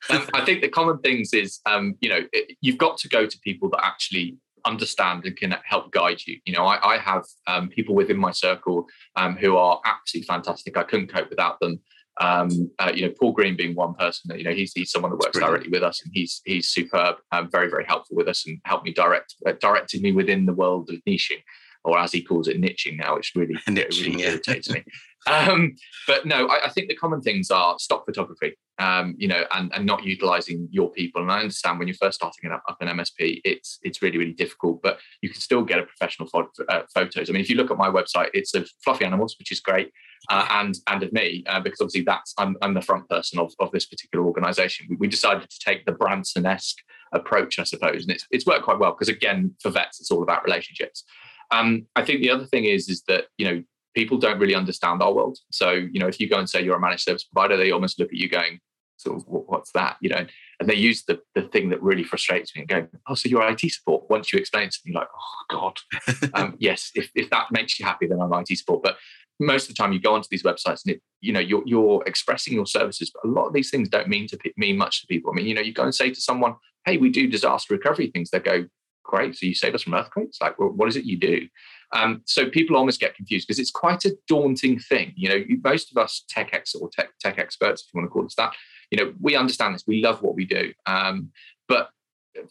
Um, 0.09 0.27
I 0.33 0.45
think 0.45 0.61
the 0.61 0.69
common 0.69 0.99
things 0.99 1.33
is, 1.33 1.59
um, 1.65 1.95
you 1.99 2.09
know, 2.09 2.21
it, 2.31 2.57
you've 2.61 2.77
got 2.77 2.97
to 2.99 3.09
go 3.09 3.25
to 3.25 3.39
people 3.39 3.69
that 3.71 3.83
actually 3.83 4.37
understand 4.65 5.25
and 5.25 5.35
can 5.35 5.55
help 5.63 5.91
guide 5.91 6.21
you. 6.25 6.39
You 6.45 6.53
know, 6.53 6.65
I, 6.65 6.95
I 6.95 6.97
have 6.97 7.25
um, 7.47 7.69
people 7.69 7.95
within 7.95 8.17
my 8.17 8.31
circle 8.31 8.85
um, 9.15 9.35
who 9.35 9.57
are 9.57 9.79
absolutely 9.85 10.27
fantastic. 10.27 10.77
I 10.77 10.83
couldn't 10.83 11.11
cope 11.11 11.29
without 11.29 11.59
them. 11.59 11.79
Um, 12.21 12.69
uh, 12.79 12.91
you 12.93 13.07
know, 13.07 13.13
Paul 13.17 13.31
Green 13.31 13.55
being 13.55 13.75
one 13.75 13.93
person. 13.93 14.37
You 14.37 14.43
know, 14.43 14.51
he's, 14.51 14.73
he's 14.73 14.91
someone 14.91 15.11
that 15.11 15.19
works 15.19 15.39
directly 15.39 15.69
with 15.69 15.83
us, 15.83 16.01
and 16.03 16.11
he's 16.13 16.41
he's 16.43 16.67
superb, 16.67 17.15
um, 17.31 17.49
very 17.49 17.69
very 17.69 17.85
helpful 17.85 18.17
with 18.17 18.27
us, 18.27 18.45
and 18.45 18.59
helped 18.65 18.85
me 18.85 18.91
direct 18.91 19.35
uh, 19.47 19.53
directed 19.61 20.01
me 20.01 20.11
within 20.11 20.45
the 20.45 20.53
world 20.53 20.89
of 20.89 20.97
niching 21.07 21.41
or 21.83 21.97
as 21.97 22.11
he 22.11 22.21
calls 22.21 22.47
it, 22.47 22.61
niching 22.61 22.97
now, 22.97 23.15
which 23.15 23.33
really, 23.35 23.55
niching, 23.67 24.05
really 24.05 24.21
yeah. 24.21 24.29
irritates 24.29 24.69
me. 24.69 24.83
Um, 25.27 25.75
but 26.07 26.25
no, 26.25 26.47
I, 26.47 26.65
I, 26.65 26.69
think 26.69 26.87
the 26.87 26.95
common 26.95 27.21
things 27.21 27.51
are 27.51 27.77
stock 27.79 28.05
photography, 28.05 28.57
um, 28.79 29.15
you 29.17 29.27
know, 29.27 29.43
and, 29.51 29.71
and 29.75 29.85
not 29.85 30.03
utilizing 30.03 30.67
your 30.71 30.89
people. 30.89 31.21
And 31.21 31.31
I 31.31 31.39
understand 31.41 31.77
when 31.77 31.87
you're 31.87 31.97
first 31.97 32.15
starting 32.15 32.49
up, 32.51 32.63
up 32.67 32.77
an 32.81 32.87
MSP, 32.87 33.41
it's 33.43 33.79
it's 33.83 34.01
really 34.01 34.17
really 34.17 34.33
difficult, 34.33 34.81
but 34.81 34.99
you 35.21 35.29
can 35.29 35.39
still 35.41 35.63
get 35.63 35.79
a 35.79 35.83
professional 35.83 36.29
uh, 36.69 36.81
photos. 36.93 37.29
I 37.29 37.33
mean, 37.33 37.41
if 37.41 37.49
you 37.49 37.57
look 37.57 37.71
at 37.71 37.77
my 37.77 37.89
website, 37.89 38.29
it's 38.33 38.55
of 38.55 38.69
fluffy 38.83 39.05
animals, 39.05 39.35
which 39.37 39.51
is 39.51 39.59
great, 39.59 39.91
uh, 40.29 40.47
and 40.51 40.75
and 40.87 41.03
of 41.03 41.11
me 41.11 41.43
uh, 41.47 41.59
because 41.59 41.81
obviously 41.81 42.01
that's 42.01 42.33
I'm, 42.37 42.55
I'm 42.61 42.73
the 42.73 42.81
front 42.81 43.07
person 43.09 43.39
of, 43.39 43.53
of 43.59 43.71
this 43.71 43.85
particular 43.85 44.25
organization. 44.25 44.87
We, 44.89 44.95
we 44.95 45.07
decided 45.07 45.49
to 45.49 45.59
take 45.59 45.85
the 45.85 45.91
Branson 45.91 46.45
esque 46.45 46.77
approach, 47.11 47.59
I 47.59 47.63
suppose, 47.63 48.03
and 48.03 48.11
it's 48.11 48.25
it's 48.31 48.45
worked 48.45 48.63
quite 48.63 48.79
well 48.79 48.91
because 48.91 49.09
again, 49.09 49.55
for 49.61 49.71
vets, 49.71 49.99
it's 49.99 50.11
all 50.11 50.23
about 50.23 50.45
relationships. 50.45 51.03
Um, 51.51 51.87
I 51.95 52.05
think 52.05 52.21
the 52.21 52.31
other 52.31 52.45
thing 52.45 52.65
is 52.65 52.87
is 52.87 53.03
that 53.07 53.25
you 53.37 53.45
know 53.45 53.63
people 53.95 54.17
don't 54.17 54.39
really 54.39 54.55
understand 54.55 55.01
our 55.01 55.13
world. 55.13 55.37
So 55.51 55.71
you 55.71 55.99
know 55.99 56.07
if 56.07 56.19
you 56.19 56.29
go 56.29 56.37
and 56.37 56.49
say 56.49 56.63
you're 56.63 56.77
a 56.77 56.79
managed 56.79 57.03
service 57.03 57.25
provider, 57.25 57.57
they 57.57 57.71
almost 57.71 57.99
look 57.99 58.09
at 58.09 58.17
you 58.17 58.29
going, 58.29 58.59
"So 58.99 59.15
what's 59.27 59.71
that?" 59.73 59.97
You 60.01 60.09
know, 60.09 60.25
and 60.59 60.69
they 60.69 60.75
use 60.75 61.03
the 61.03 61.21
the 61.35 61.43
thing 61.43 61.69
that 61.69 61.81
really 61.81 62.03
frustrates 62.03 62.55
me 62.55 62.61
and 62.61 62.69
go, 62.69 62.87
"Oh, 63.07 63.15
so 63.15 63.29
you're 63.29 63.47
IT 63.47 63.61
support." 63.71 64.09
Once 64.09 64.31
you 64.31 64.39
explain 64.39 64.69
something 64.71 64.93
like, 64.93 65.07
"Oh 65.13 65.45
God, 65.49 65.79
um, 66.33 66.55
yes, 66.59 66.91
if 66.95 67.09
if 67.15 67.29
that 67.29 67.51
makes 67.51 67.79
you 67.79 67.85
happy, 67.85 68.07
then 68.07 68.21
I'm 68.21 68.33
IT 68.33 68.57
support." 68.57 68.83
But 68.83 68.97
most 69.39 69.69
of 69.69 69.75
the 69.75 69.81
time, 69.81 69.93
you 69.93 70.01
go 70.01 70.15
onto 70.15 70.27
these 70.29 70.43
websites 70.43 70.81
and 70.85 70.95
it, 70.95 71.01
you 71.21 71.33
know 71.33 71.39
you're 71.39 71.63
you're 71.65 72.03
expressing 72.05 72.53
your 72.53 72.65
services, 72.65 73.11
but 73.11 73.27
a 73.27 73.31
lot 73.31 73.47
of 73.47 73.53
these 73.53 73.69
things 73.69 73.89
don't 73.89 74.07
mean 74.07 74.27
to 74.27 74.37
mean 74.57 74.77
much 74.77 75.01
to 75.01 75.07
people. 75.07 75.31
I 75.31 75.35
mean, 75.35 75.47
you 75.47 75.55
know, 75.55 75.61
you 75.61 75.73
go 75.73 75.83
and 75.83 75.95
say 75.95 76.09
to 76.11 76.21
someone, 76.21 76.55
"Hey, 76.85 76.97
we 76.97 77.09
do 77.09 77.27
disaster 77.27 77.73
recovery 77.73 78.07
things," 78.07 78.29
they 78.29 78.39
go, 78.39 78.65
great. 79.09 79.35
So 79.35 79.45
you 79.47 79.55
save 79.55 79.73
us 79.73 79.83
from 79.83 79.95
earthquakes? 79.95 80.37
Like, 80.39 80.59
well, 80.59 80.69
what 80.69 80.87
is 80.87 80.95
it 80.95 81.03
you 81.03 81.17
do? 81.17 81.47
Um, 81.95 82.21
so 82.25 82.49
people 82.49 82.77
almost 82.77 82.99
get 82.99 83.15
confused 83.15 83.47
because 83.47 83.59
it's 83.59 83.71
quite 83.71 84.05
a 84.05 84.15
daunting 84.27 84.79
thing. 84.79 85.13
You 85.15 85.29
know, 85.29 85.43
most 85.63 85.91
of 85.91 85.97
us 85.97 86.23
tech 86.29 86.53
ex 86.53 86.75
or 86.75 86.89
tech, 86.89 87.09
tech 87.19 87.39
experts, 87.39 87.81
if 87.81 87.93
you 87.93 87.99
want 87.99 88.09
to 88.09 88.13
call 88.13 88.25
us 88.25 88.35
that, 88.35 88.53
you 88.91 88.97
know, 88.97 89.13
we 89.21 89.35
understand 89.35 89.75
this. 89.75 89.83
We 89.87 90.01
love 90.01 90.21
what 90.21 90.35
we 90.35 90.45
do. 90.45 90.73
Um, 90.85 91.31
but 91.67 91.89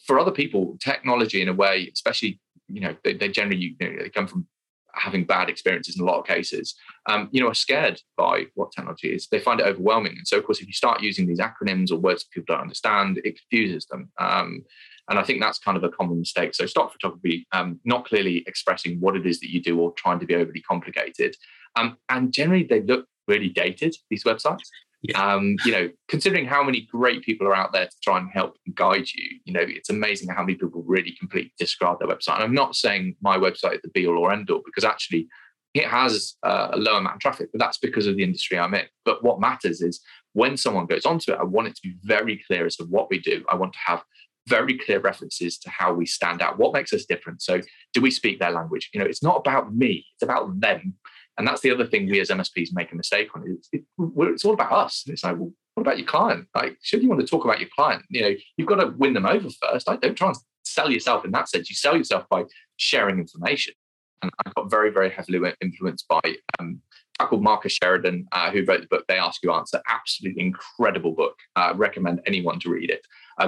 for 0.07 0.19
other 0.19 0.31
people, 0.31 0.77
technology 0.81 1.43
in 1.43 1.49
a 1.49 1.53
way, 1.53 1.91
especially, 1.93 2.41
you 2.69 2.81
know, 2.81 2.97
they, 3.05 3.15
they 3.15 3.29
generally 3.29 3.77
you 3.81 3.91
know, 3.93 4.03
they 4.03 4.11
come 4.11 4.27
from 4.27 4.47
having 4.95 5.25
bad 5.25 5.49
experiences 5.49 5.97
in 5.97 6.03
a 6.03 6.05
lot 6.05 6.19
of 6.19 6.27
cases, 6.27 6.75
um, 7.07 7.29
you 7.31 7.41
know, 7.41 7.49
are 7.49 7.55
scared 7.55 8.01
by 8.17 8.47
what 8.55 8.73
technology 8.73 9.15
is. 9.15 9.29
They 9.29 9.39
find 9.39 9.61
it 9.61 9.67
overwhelming. 9.67 10.13
And 10.17 10.27
so, 10.27 10.39
of 10.39 10.45
course, 10.45 10.61
if 10.61 10.67
you 10.67 10.73
start 10.73 11.03
using 11.03 11.27
these 11.27 11.41
acronyms 11.41 11.91
or 11.91 11.97
words 11.97 12.25
that 12.25 12.31
people 12.33 12.55
don't 12.55 12.63
understand, 12.63 13.21
it 13.25 13.39
confuses 13.39 13.87
them. 13.87 14.11
Um, 14.19 14.65
and 15.09 15.19
I 15.19 15.23
think 15.23 15.41
that's 15.41 15.59
kind 15.59 15.77
of 15.77 15.85
a 15.85 15.89
common 15.89 16.19
mistake. 16.19 16.55
So 16.55 16.67
stock 16.67 16.93
photography, 16.93 17.47
um, 17.53 17.81
not 17.85 18.05
clearly 18.05 18.45
expressing 18.47 19.01
what 19.01 19.17
it 19.17 19.27
is 19.27 19.41
that 19.41 19.51
you 19.51 19.63
do 19.63 19.79
or 19.81 19.93
trying 19.93 20.19
to 20.21 20.27
be 20.27 20.35
overly 20.35 20.61
complicated. 20.61 21.35
Um, 21.77 21.97
and 22.09 22.33
generally 22.33 22.65
they 22.65 22.83
look 22.83 23.07
really 23.27 23.49
dated, 23.49 23.97
these 24.11 24.25
websites. 24.25 24.69
Um, 25.15 25.57
you 25.65 25.71
know, 25.71 25.91
considering 26.09 26.45
how 26.45 26.63
many 26.63 26.89
great 26.91 27.23
people 27.23 27.47
are 27.47 27.55
out 27.55 27.73
there 27.73 27.87
to 27.87 27.97
try 28.03 28.19
and 28.19 28.29
help 28.31 28.57
and 28.67 28.75
guide 28.75 29.07
you, 29.15 29.39
you 29.45 29.53
know, 29.53 29.63
it's 29.63 29.91
amazing 29.91 30.29
how 30.29 30.43
many 30.43 30.55
people 30.55 30.83
really 30.87 31.15
completely 31.19 31.53
discard 31.59 31.99
their 32.01 32.09
website. 32.09 32.35
And 32.35 32.43
I'm 32.43 32.55
not 32.55 32.75
saying 32.75 33.15
my 33.21 33.39
website 33.39 33.75
is 33.75 33.83
the 33.83 33.91
be 33.95 34.07
all 34.07 34.19
or 34.19 34.33
end 34.33 34.51
all 34.51 34.63
because 34.65 34.85
actually 34.85 35.29
it 35.75 35.87
has 35.87 36.35
uh, 36.43 36.69
a 36.73 36.77
low 36.77 36.97
amount 36.97 37.17
of 37.17 37.21
traffic, 37.21 37.51
but 37.53 37.61
that's 37.61 37.79
because 37.79 38.07
of 38.07 38.17
the 38.17 38.25
industry 38.25 38.59
I'm 38.59 38.75
in. 38.75 38.87
But 39.05 39.23
what 39.23 39.41
matters 39.41 39.83
is 39.83 40.01
when 40.33 40.57
someone 40.57 40.87
goes 40.87 41.07
onto 41.07 41.33
it, 41.33 41.39
I 41.39 41.45
want 41.45 41.69
it 41.69 41.77
to 41.77 41.83
be 41.83 41.97
very 42.03 42.43
clear 42.47 42.67
as 42.67 42.77
to 42.77 42.85
what 42.85 43.09
we 43.11 43.19
do. 43.21 43.45
I 43.49 43.55
want 43.55 43.75
to 43.75 43.79
have 43.85 44.03
very 44.49 44.79
clear 44.79 44.99
references 44.99 45.59
to 45.59 45.71
how 45.71 45.93
we 45.93 46.07
stand 46.07 46.41
out. 46.41 46.59
What 46.59 46.73
makes 46.73 46.93
us 46.93 47.05
different? 47.05 47.43
So, 47.43 47.61
do 47.93 48.01
we 48.01 48.11
speak 48.11 48.41
their 48.41 48.51
language? 48.51 48.91
You 48.93 49.01
know, 49.01 49.07
it's 49.07 49.23
not 49.23 49.37
about 49.37 49.75
me; 49.75 50.07
it's 50.15 50.23
about 50.23 50.59
them. 50.61 50.95
And 51.39 51.47
that's 51.47 51.61
the 51.61 51.71
other 51.71 51.87
thing 51.87 52.11
we 52.11 52.21
as 52.21 52.31
MSPs 52.31 52.71
make 52.73 52.93
a 52.93 52.97
mistake 52.97 53.29
on. 53.35 53.45
It's, 53.47 53.69
it, 53.73 53.85
it's 53.99 54.45
all 54.45 54.55
about 54.55 54.73
us. 54.73 55.05
It's 55.07 55.23
like, 55.23 55.37
well, 55.39 55.53
what 55.75 55.83
about 55.83 55.99
your 55.99 56.07
client? 56.07 56.49
Like, 56.55 56.77
should 56.83 57.03
you 57.03 57.09
want 57.09 57.21
to 57.21 57.27
talk 57.27 57.45
about 57.45 57.61
your 57.61 57.69
client? 57.75 58.05
You 58.11 58.23
know, 58.23 58.35
you've 58.57 58.69
got 58.69 58.81
to 58.81 58.93
win 58.99 59.15
them 59.15 59.25
over 59.25 59.49
first. 59.63 59.87
Like, 59.87 60.01
don't 60.01 60.17
try 60.17 60.29
and 60.29 60.37
sell 60.65 60.91
yourself 60.91 61.25
in 61.25 61.31
that 61.31 61.49
sense. 61.49 61.71
You 61.71 61.77
sell 61.77 61.97
yourself 61.97 62.25
by 62.29 62.45
sharing 62.77 63.19
information. 63.19 63.75
And 64.21 64.33
I 64.45 64.51
got 64.57 64.69
very, 64.69 64.91
very 64.91 65.11
heavily 65.11 65.53
influenced 65.63 66.09
by 66.09 66.21
um, 66.59 66.83
called 67.21 67.43
Marcus 67.43 67.73
Sheridan, 67.73 68.27
uh, 68.33 68.51
who 68.51 68.65
wrote 68.65 68.81
the 68.81 68.87
book 68.89 69.05
They 69.07 69.19
Ask 69.19 69.43
You 69.45 69.53
Answer. 69.53 69.81
Absolutely 69.89 70.43
incredible 70.43 71.13
book. 71.13 71.37
Uh, 71.55 71.73
recommend 71.77 72.21
anyone 72.27 72.59
to 72.61 72.71
read 72.71 72.91
it. 72.91 73.03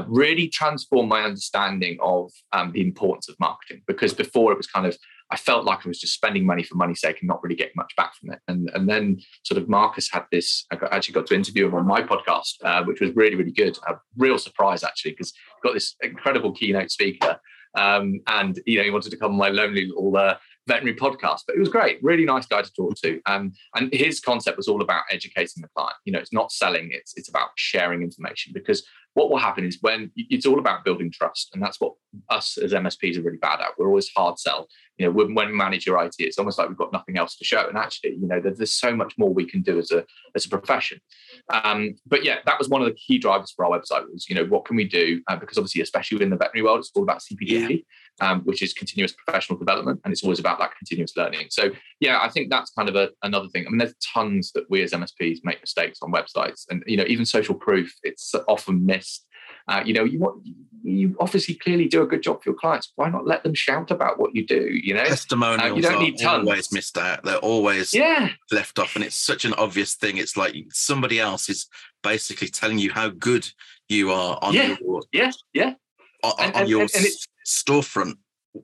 really 0.06 0.48
transformed 0.48 1.08
my 1.08 1.22
understanding 1.22 1.98
of 2.00 2.30
um, 2.52 2.70
the 2.72 2.82
importance 2.82 3.28
of 3.28 3.38
marketing 3.40 3.82
because 3.86 4.14
before 4.14 4.52
it 4.52 4.56
was 4.56 4.66
kind 4.68 4.86
of 4.86 4.96
I 5.30 5.36
felt 5.36 5.64
like 5.64 5.84
I 5.84 5.88
was 5.88 6.00
just 6.00 6.14
spending 6.14 6.44
money 6.44 6.62
for 6.62 6.74
money's 6.74 7.00
sake 7.00 7.18
and 7.20 7.28
not 7.28 7.42
really 7.42 7.54
getting 7.54 7.74
much 7.76 7.94
back 7.96 8.14
from 8.14 8.30
it. 8.30 8.40
And 8.48 8.70
and 8.74 8.88
then 8.88 9.20
sort 9.44 9.60
of 9.60 9.68
Marcus 9.68 10.10
had 10.10 10.24
this. 10.32 10.66
I 10.70 10.76
got, 10.76 10.92
actually 10.92 11.14
got 11.14 11.26
to 11.26 11.34
interview 11.34 11.66
him 11.66 11.74
on 11.74 11.86
my 11.86 12.02
podcast, 12.02 12.54
uh, 12.64 12.84
which 12.84 13.00
was 13.00 13.14
really 13.14 13.36
really 13.36 13.52
good. 13.52 13.78
A 13.88 13.94
real 14.16 14.38
surprise 14.38 14.82
actually 14.82 15.12
because 15.12 15.32
got 15.62 15.74
this 15.74 15.94
incredible 16.02 16.52
keynote 16.52 16.90
speaker, 16.90 17.38
um, 17.76 18.20
and 18.26 18.60
you 18.66 18.78
know 18.78 18.84
he 18.84 18.90
wanted 18.90 19.10
to 19.10 19.16
come 19.16 19.32
on 19.32 19.38
my 19.38 19.48
lonely 19.48 19.86
little 19.86 20.16
uh, 20.16 20.36
veterinary 20.66 20.96
podcast. 20.96 21.42
But 21.46 21.56
it 21.56 21.60
was 21.60 21.68
great, 21.68 22.02
really 22.02 22.24
nice 22.24 22.46
guy 22.46 22.62
to 22.62 22.72
talk 22.72 22.96
to. 22.96 23.20
Um, 23.26 23.52
and 23.74 23.92
his 23.92 24.20
concept 24.20 24.56
was 24.56 24.68
all 24.68 24.82
about 24.82 25.04
educating 25.10 25.62
the 25.62 25.68
client. 25.76 25.96
You 26.04 26.12
know, 26.12 26.18
it's 26.18 26.32
not 26.32 26.50
selling; 26.50 26.90
it's 26.92 27.14
it's 27.16 27.28
about 27.28 27.50
sharing 27.56 28.02
information 28.02 28.52
because 28.52 28.84
what 29.14 29.30
will 29.30 29.38
happen 29.38 29.64
is 29.64 29.78
when 29.80 30.10
it's 30.16 30.46
all 30.46 30.58
about 30.58 30.84
building 30.84 31.10
trust 31.10 31.50
and 31.52 31.62
that's 31.62 31.80
what 31.80 31.94
us 32.28 32.56
as 32.58 32.72
msps 32.72 33.18
are 33.18 33.22
really 33.22 33.38
bad 33.38 33.60
at. 33.60 33.70
We're 33.76 33.88
always 33.88 34.10
hard 34.16 34.38
sell. 34.38 34.68
You 34.98 35.06
know 35.06 35.12
when, 35.12 35.34
when 35.34 35.48
we 35.48 35.54
manage 35.54 35.86
your 35.86 36.02
it 36.02 36.14
it's 36.18 36.38
almost 36.38 36.58
like 36.58 36.68
we've 36.68 36.78
got 36.78 36.92
nothing 36.92 37.18
else 37.18 37.36
to 37.36 37.44
show. 37.44 37.66
And 37.66 37.76
actually 37.76 38.10
you 38.10 38.26
know 38.26 38.40
there's 38.40 38.72
so 38.72 38.94
much 38.94 39.14
more 39.18 39.32
we 39.32 39.46
can 39.46 39.62
do 39.62 39.78
as 39.78 39.90
a 39.90 40.04
as 40.34 40.46
a 40.46 40.48
profession. 40.48 41.00
Um, 41.48 41.96
but 42.06 42.24
yeah 42.24 42.38
that 42.46 42.58
was 42.58 42.68
one 42.68 42.82
of 42.82 42.88
the 42.88 42.94
key 42.94 43.18
drivers 43.18 43.52
for 43.54 43.64
our 43.64 43.78
website 43.78 44.04
was 44.12 44.26
you 44.28 44.34
know 44.34 44.44
what 44.44 44.64
can 44.64 44.76
we 44.76 44.84
do? 44.84 45.22
Uh, 45.28 45.36
because 45.36 45.58
obviously 45.58 45.82
especially 45.82 46.16
within 46.16 46.30
the 46.30 46.36
veterinary 46.36 46.64
world 46.64 46.80
it's 46.80 46.90
all 46.94 47.02
about 47.02 47.20
cpd 47.20 47.70
yeah. 47.70 47.76
Um, 48.20 48.40
which 48.42 48.62
is 48.62 48.72
continuous 48.72 49.12
professional 49.12 49.58
development 49.58 50.00
and 50.04 50.12
it's 50.12 50.22
always 50.22 50.38
about 50.38 50.58
that 50.58 50.76
continuous 50.76 51.16
learning 51.16 51.46
so 51.50 51.70
yeah 52.00 52.20
i 52.22 52.28
think 52.28 52.50
that's 52.50 52.70
kind 52.70 52.88
of 52.88 52.96
a, 52.96 53.10
another 53.22 53.48
thing 53.48 53.66
i 53.66 53.70
mean 53.70 53.78
there's 53.78 53.94
tons 54.14 54.52
that 54.52 54.64
we 54.70 54.82
as 54.82 54.92
msps 54.92 55.38
make 55.44 55.60
mistakes 55.60 55.98
on 56.02 56.12
websites 56.12 56.64
and 56.70 56.82
you 56.86 56.96
know 56.96 57.04
even 57.06 57.24
social 57.24 57.54
proof 57.54 57.94
it's 58.02 58.34
often 58.48 58.84
missed 58.84 59.26
uh, 59.68 59.82
you 59.84 59.94
know, 59.94 60.04
you 60.04 60.18
want 60.18 60.44
you 60.82 61.14
obviously 61.20 61.54
clearly 61.54 61.86
do 61.86 62.02
a 62.02 62.06
good 62.06 62.22
job 62.22 62.42
for 62.42 62.50
your 62.50 62.58
clients. 62.58 62.92
Why 62.96 63.08
not 63.08 63.26
let 63.26 63.44
them 63.44 63.54
shout 63.54 63.90
about 63.90 64.18
what 64.18 64.34
you 64.34 64.44
do? 64.44 64.68
You 64.70 64.94
know, 64.94 65.04
testimonials 65.04 65.70
uh, 65.70 65.74
you 65.74 65.82
don't 65.82 66.02
need 66.02 66.18
tons. 66.18 66.48
always 66.48 66.72
missed 66.72 66.98
out. 66.98 67.22
They're 67.24 67.36
always 67.36 67.94
yeah. 67.94 68.30
left 68.50 68.78
off, 68.78 68.96
and 68.96 69.04
it's 69.04 69.16
such 69.16 69.44
an 69.44 69.54
obvious 69.54 69.94
thing. 69.94 70.16
It's 70.16 70.36
like 70.36 70.54
somebody 70.70 71.20
else 71.20 71.48
is 71.48 71.68
basically 72.02 72.48
telling 72.48 72.78
you 72.78 72.90
how 72.90 73.10
good 73.10 73.48
you 73.88 74.10
are 74.10 74.38
on 74.42 74.54
yeah. 74.54 74.76
your 74.80 75.02
yeah 75.12 75.30
yeah 75.52 75.74
on, 76.24 76.32
and, 76.40 76.54
on 76.54 76.60
and, 76.62 76.70
your 76.70 76.82
and, 76.82 77.06
storefront 77.50 78.14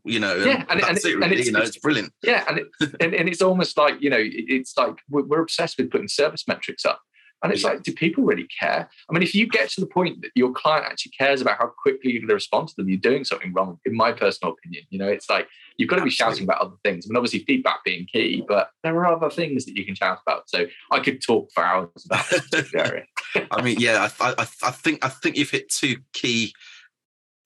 you 0.05 0.19
know 0.19 0.35
yeah 0.35 0.65
and, 0.69 0.83
and, 0.83 0.99
it, 0.99 1.05
really, 1.05 1.37
it's, 1.37 1.47
you 1.47 1.53
know 1.53 1.61
it's, 1.61 1.71
it's, 1.71 1.79
brilliant 1.79 2.13
yeah 2.23 2.45
and, 2.49 2.59
it, 2.59 2.67
and 3.01 3.15
and 3.15 3.29
it's 3.29 3.41
almost 3.41 3.77
like 3.77 4.01
you 4.01 4.11
know 4.11 4.19
it's 4.21 4.77
like 4.77 4.97
we're, 5.09 5.23
we're 5.23 5.41
obsessed 5.41 5.79
with 5.79 5.91
putting 5.91 6.09
service 6.09 6.45
metrics 6.49 6.85
up 6.85 7.01
and 7.43 7.53
it's 7.53 7.65
like, 7.65 7.83
do 7.83 7.93
people 7.93 8.25
really 8.25 8.49
care? 8.61 8.89
I 9.09 9.13
mean, 9.13 9.23
if 9.23 9.35
you 9.35 9.47
get 9.47 9.69
to 9.71 9.81
the 9.81 9.87
point 9.87 10.23
that 10.23 10.31
your 10.35 10.53
client 10.53 10.87
actually 10.87 11.13
cares 11.13 11.43
about 11.43 11.59
how 11.59 11.71
quickly 11.83 12.13
you're 12.13 12.21
going 12.23 12.29
to 12.29 12.35
respond 12.35 12.69
to 12.69 12.75
them, 12.77 12.89
you're 12.89 12.99
doing 12.99 13.25
something 13.25 13.53
wrong, 13.53 13.79
in 13.85 13.95
my 13.95 14.11
personal 14.11 14.55
opinion. 14.55 14.85
You 14.89 14.99
know, 14.99 15.09
it's 15.09 15.29
like 15.29 15.47
you've 15.77 15.91
got 15.91 15.97
to 15.97 16.03
be 16.03 16.11
shouting 16.11 16.45
about 16.45 16.63
other 16.63 16.77
things. 16.83 17.07
I 17.07 17.09
mean, 17.09 17.17
obviously, 17.19 17.45
feedback 17.45 17.85
being 17.85 18.07
key, 18.11 18.43
but 18.49 18.71
there 18.83 18.97
are 18.97 19.15
other 19.15 19.31
things 19.31 19.67
that 19.67 19.77
you 19.77 19.85
can 19.85 19.95
shout 19.95 20.19
about. 20.27 20.49
So 20.49 20.67
I 20.91 21.01
could 21.01 21.23
talk 21.23 21.51
for 21.53 21.63
hours 21.63 21.91
about 22.07 22.25
this 22.51 22.75
area. 22.75 23.05
I 23.51 23.63
mean, 23.63 23.79
yeah, 23.79 24.09
I, 24.19 24.31
I, 24.31 24.49
I 24.63 24.71
think 24.71 25.05
I 25.05 25.09
think 25.09 25.37
you've 25.37 25.51
hit 25.51 25.69
two 25.69 25.99
key, 26.15 26.55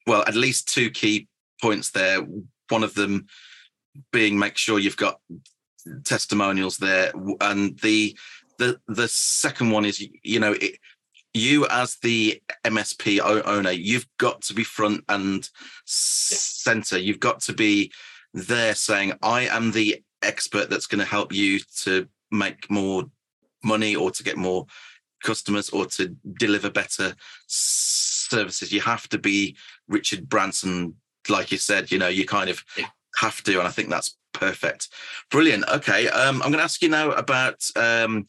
well, 0.07 0.23
at 0.27 0.37
least 0.37 0.69
two 0.69 0.91
key 0.91 1.29
points 1.61 1.91
there. 1.91 2.27
One 2.69 2.83
of 2.83 2.95
them 2.95 3.27
being 4.13 4.39
make 4.39 4.57
sure 4.57 4.79
you've 4.79 4.97
got 4.97 5.21
testimonials 6.05 6.79
there, 6.79 7.13
and 7.41 7.79
the 7.81 8.17
the 8.59 8.81
the 8.89 9.09
second 9.09 9.71
one 9.71 9.85
is 9.85 10.07
you 10.23 10.41
know 10.41 10.53
it, 10.53 10.79
you 11.35 11.67
as 11.69 11.97
the 12.03 12.43
MSP 12.65 13.21
owner, 13.45 13.71
you've 13.71 14.07
got 14.19 14.43
to 14.43 14.55
be 14.55 14.65
front 14.65 15.05
and 15.09 15.49
center. 15.85 16.99
You've 16.99 17.21
got 17.21 17.41
to 17.43 17.53
be 17.53 17.93
there 18.35 18.75
saying, 18.75 19.13
I 19.23 19.43
am 19.43 19.73
the 19.73 20.03
expert 20.23 20.71
that's 20.71 20.87
going 20.87 20.99
to 20.99 21.05
help 21.05 21.33
you 21.33 21.61
to 21.83 22.09
make 22.31 22.71
more 22.71 23.05
money 23.63 23.95
or 23.95 24.11
to 24.11 24.23
get 24.23 24.37
more 24.37 24.67
customers 25.23 25.71
or 25.71 25.87
to 25.87 26.17
deliver 26.39 26.71
better 26.71 27.15
services. 27.47 28.73
You 28.73 28.81
have 28.81 29.09
to 29.11 29.19
be 29.19 29.57
Richard 29.89 30.29
Branson, 30.29 30.95
like 31.31 31.53
you 31.53 31.59
said, 31.59 31.91
you 31.91 31.99
know, 31.99 32.09
you 32.09 32.27
kind 32.27 32.51
of 32.51 32.65
have 33.19 33.43
to. 33.45 33.59
And 33.59 33.69
I 33.69 33.71
think 33.71 33.89
that's 33.89 34.17
perfect. 34.33 34.89
Brilliant. 35.31 35.69
Okay. 35.69 36.09
Um, 36.09 36.37
I'm 36.43 36.51
going 36.51 36.59
to 36.59 36.65
ask 36.65 36.83
you 36.83 36.89
now 36.89 37.13
about 37.13 37.63
um, 37.77 38.27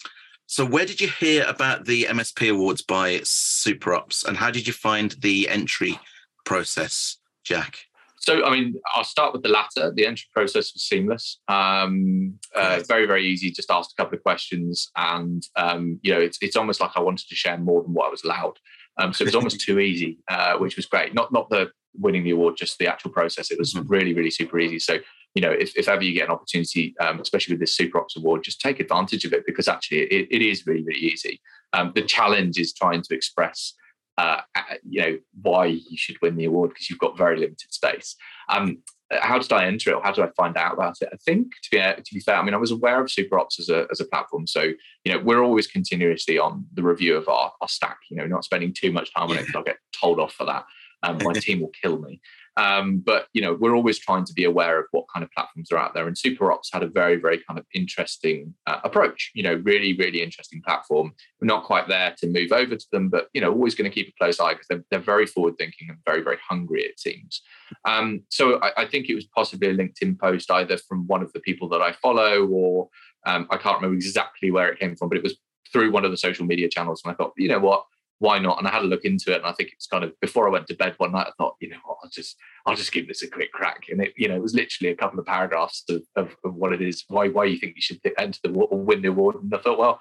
so, 0.52 0.66
where 0.66 0.86
did 0.86 1.00
you 1.00 1.08
hear 1.08 1.46
about 1.48 1.86
the 1.86 2.04
MSP 2.10 2.52
Awards 2.52 2.82
by 2.82 3.20
SuperOps, 3.20 4.26
and 4.26 4.36
how 4.36 4.52
did 4.52 4.68
you 4.68 4.74
find 4.74 5.16
the 5.22 5.48
entry 5.48 5.98
process, 6.44 7.16
Jack? 7.46 7.86
So, 8.18 8.44
I 8.44 8.52
mean, 8.52 8.76
I'll 8.94 9.06
start 9.06 9.32
with 9.32 9.44
the 9.44 9.48
latter. 9.48 9.94
The 9.96 10.06
entry 10.06 10.28
process 10.34 10.74
was 10.74 10.84
seamless. 10.84 11.40
Um, 11.48 12.38
uh, 12.54 12.82
very, 12.86 13.06
very 13.06 13.26
easy. 13.28 13.50
Just 13.50 13.72
asked 13.72 13.94
a 13.94 13.96
couple 13.96 14.18
of 14.18 14.24
questions, 14.24 14.92
and 14.98 15.42
um, 15.56 16.02
you 16.02 16.12
know, 16.12 16.20
it's 16.20 16.38
it's 16.42 16.58
almost 16.58 16.82
like 16.82 16.92
I 16.98 17.00
wanted 17.00 17.30
to 17.30 17.36
share 17.36 17.58
more 17.58 17.82
than 17.82 17.94
what 17.94 18.08
I 18.08 18.10
was 18.10 18.26
allowed. 18.26 18.60
Um, 18.98 19.14
so 19.14 19.22
it 19.22 19.28
was 19.28 19.36
almost 19.36 19.62
too 19.66 19.80
easy, 19.80 20.20
uh, 20.28 20.58
which 20.58 20.76
was 20.76 20.86
great. 20.86 21.14
Not 21.14 21.32
not 21.32 21.50
the 21.50 21.72
winning 21.98 22.24
the 22.24 22.32
award, 22.32 22.58
just 22.58 22.78
the 22.80 22.88
actual 22.88 23.12
process. 23.12 23.52
It 23.52 23.60
was 23.60 23.74
mm-hmm. 23.74 23.88
really, 23.88 24.14
really 24.14 24.32
super 24.32 24.60
easy. 24.60 24.80
So 24.80 25.00
you 25.34 25.42
know, 25.42 25.52
if, 25.52 25.76
if 25.78 25.88
ever 25.88 26.04
you 26.04 26.14
get 26.14 26.26
an 26.26 26.32
opportunity, 26.32 26.94
um, 27.00 27.20
especially 27.20 27.54
with 27.54 27.62
this 27.62 27.78
SuperOps 27.78 28.18
Award, 28.18 28.44
just 28.44 28.60
take 28.60 28.80
advantage 28.80 29.24
of 29.24 29.34
it 29.34 29.46
because 29.46 29.68
actually 29.68 30.00
it, 30.04 30.28
it 30.30 30.42
is 30.42 30.66
really, 30.68 30.84
really 30.84 31.00
easy. 31.00 31.42
Um, 31.74 31.94
the 31.96 32.02
challenge 32.02 32.60
is 32.60 32.74
trying 32.74 33.02
to 33.04 33.16
express, 33.16 33.74
uh, 34.18 34.42
you 34.84 35.02
know, 35.02 35.18
why 35.42 35.66
you 35.68 35.98
should 35.98 36.18
win 36.22 36.36
the 36.36 36.46
award 36.46 36.72
because 36.72 36.90
you've 36.90 37.00
got 37.00 37.18
very 37.18 37.38
limited 37.38 37.72
space. 37.72 38.16
Um, 38.50 38.80
how 39.10 39.40
did 39.40 39.52
I 39.52 39.66
enter 39.66 39.92
it 39.92 39.96
or 39.96 40.04
how 40.04 40.12
did 40.12 40.24
I 40.24 40.30
find 40.38 40.56
out 40.58 40.74
about 40.74 40.98
it? 41.02 41.10
I 41.12 41.18
think 41.18 41.52
to 41.64 41.70
be, 41.72 41.78
to 41.78 42.14
be 42.14 42.20
fair, 42.20 42.36
I 42.36 42.44
mean, 42.44 42.54
I 42.54 42.58
was 42.58 42.72
aware 42.72 43.02
of 43.02 43.08
SuperOps 43.08 43.60
as 43.60 43.70
a, 43.70 43.86
as 43.92 44.00
a 44.00 44.06
platform. 44.06 44.48
So, 44.48 44.62
you 45.04 45.14
know, 45.14 45.20
we're 45.20 45.44
always 45.44 45.68
continuously 45.68 46.40
on 46.40 46.66
the 46.74 46.84
review 46.84 47.16
of 47.16 47.28
our, 47.30 47.52
our 47.62 47.68
stack, 47.68 47.98
you 48.10 48.18
know, 48.18 48.26
not 48.26 48.46
spending 48.46 48.74
too 48.74 48.92
much 48.92 49.14
time 49.14 49.30
on 49.30 49.38
it 49.38 49.42
because 49.42 49.56
I'll 49.56 49.64
get 49.64 49.78
told 50.00 50.20
off 50.20 50.34
for 50.34 50.46
that. 50.46 50.66
Um, 51.04 51.18
my 51.24 51.34
team 51.34 51.62
will 51.62 51.72
kill 51.82 52.00
me. 52.00 52.22
Um, 52.58 53.00
but 53.00 53.28
you 53.34 53.42
know, 53.42 53.54
we're 53.54 53.76
always 53.76 53.98
trying 53.98 54.26
to 54.26 54.34
be 54.34 54.44
aware 54.44 54.80
of 54.80 54.86
what 54.92 55.06
kind 55.14 55.24
of 55.24 55.32
platforms 55.32 55.72
are 55.72 55.78
out 55.78 55.94
there. 55.94 56.08
And 56.08 56.16
SuperOps 56.16 56.68
had 56.72 56.84
a 56.84 56.88
very, 56.88 57.16
very 57.16 57.42
kind 57.48 57.58
of 57.58 57.66
interesting 57.74 58.54
uh, 58.68 58.80
approach. 58.84 59.32
You 59.34 59.44
know, 59.44 59.56
really, 59.64 59.96
really 59.98 60.22
interesting 60.22 60.62
platform. 60.66 61.14
We're 61.40 61.48
not 61.48 61.64
quite 61.64 61.88
there 61.88 62.14
to 62.20 62.28
move 62.28 62.52
over 62.52 62.76
to 62.76 62.86
them, 62.92 63.10
but 63.10 63.28
you 63.34 63.42
know, 63.42 63.52
always 63.52 63.76
going 63.76 63.90
to 63.90 63.94
keep 63.94 64.10
a 64.10 64.24
close 64.24 64.40
eye 64.40 64.54
because 64.54 64.68
they're, 64.68 64.84
they're 64.92 65.00
very 65.00 65.26
forward 65.26 65.58
thinking 65.58 65.90
and 65.90 65.98
very, 66.06 66.22
very 66.22 66.38
hungry. 66.48 66.84
It 66.84 67.00
seems. 67.00 67.42
Um, 67.86 68.24
so 68.30 68.60
I, 68.62 68.82
I, 68.82 68.86
think 68.86 69.10
it 69.10 69.16
was 69.16 69.26
possibly 69.34 69.70
a 69.70 69.76
LinkedIn 69.76 70.20
post 70.20 70.52
either 70.52 70.78
from 70.78 71.08
one 71.08 71.22
of 71.22 71.32
the 71.34 71.40
people 71.40 71.70
that 71.70 71.82
I 71.82 71.94
follow, 71.94 72.46
or 72.46 72.90
um, 73.26 73.48
I 73.50 73.58
can't 73.58 73.78
remember 73.78 73.96
exactly 73.96 74.52
where 74.52 74.70
it 74.70 74.80
came 74.80 74.96
from, 74.96 75.08
but 75.08 75.18
it 75.18 75.24
was 75.24 75.38
through 75.72 75.92
one 75.92 76.04
of 76.04 76.12
the 76.12 76.18
social 76.18 76.46
media 76.46 76.68
channels. 76.70 77.02
And 77.04 77.14
I 77.14 77.16
thought, 77.16 77.32
you 77.38 77.48
know 77.48 77.60
what, 77.60 77.86
why 78.22 78.38
not? 78.38 78.60
And 78.60 78.68
I 78.68 78.72
had 78.72 78.84
a 78.84 78.88
look 78.88 79.04
into 79.04 79.32
it, 79.32 79.38
and 79.38 79.48
I 79.48 79.52
think 79.52 79.72
it's 79.74 79.88
kind 79.88 80.04
of 80.04 80.18
before 80.20 80.48
I 80.48 80.52
went 80.52 80.68
to 80.68 80.76
bed 80.76 80.94
one 80.98 81.12
night. 81.12 81.26
I 81.28 81.32
thought, 81.40 81.56
you 81.60 81.70
know, 81.70 81.78
what, 81.84 81.98
I'll 82.04 82.10
just 82.12 82.38
I'll 82.68 82.76
just 82.76 82.92
give 82.92 83.08
this 83.08 83.24
a 83.24 83.28
quick 83.28 83.52
crack. 83.52 83.86
And 83.90 84.00
it, 84.00 84.14
you 84.16 84.28
know, 84.28 84.36
it 84.36 84.44
was 84.44 84.54
literally 84.54 84.92
a 84.92 84.96
couple 84.96 85.20
of 85.20 85.26
paragraphs 85.26 85.84
of, 85.90 86.04
of, 86.16 86.36
of 86.46 86.54
what 86.54 86.72
it 86.72 86.84
is, 86.84 87.04
why 87.08 87.30
why 87.30 87.46
you 87.46 87.58
think 87.58 87.74
you 87.76 87.82
should 87.82 88.00
enter 88.20 88.40
the 88.44 88.52
or 88.52 88.78
win 88.78 89.02
the 89.02 89.08
award. 89.08 89.38
And 89.38 89.52
I 89.52 89.58
thought, 89.58 89.80
well, 89.80 90.00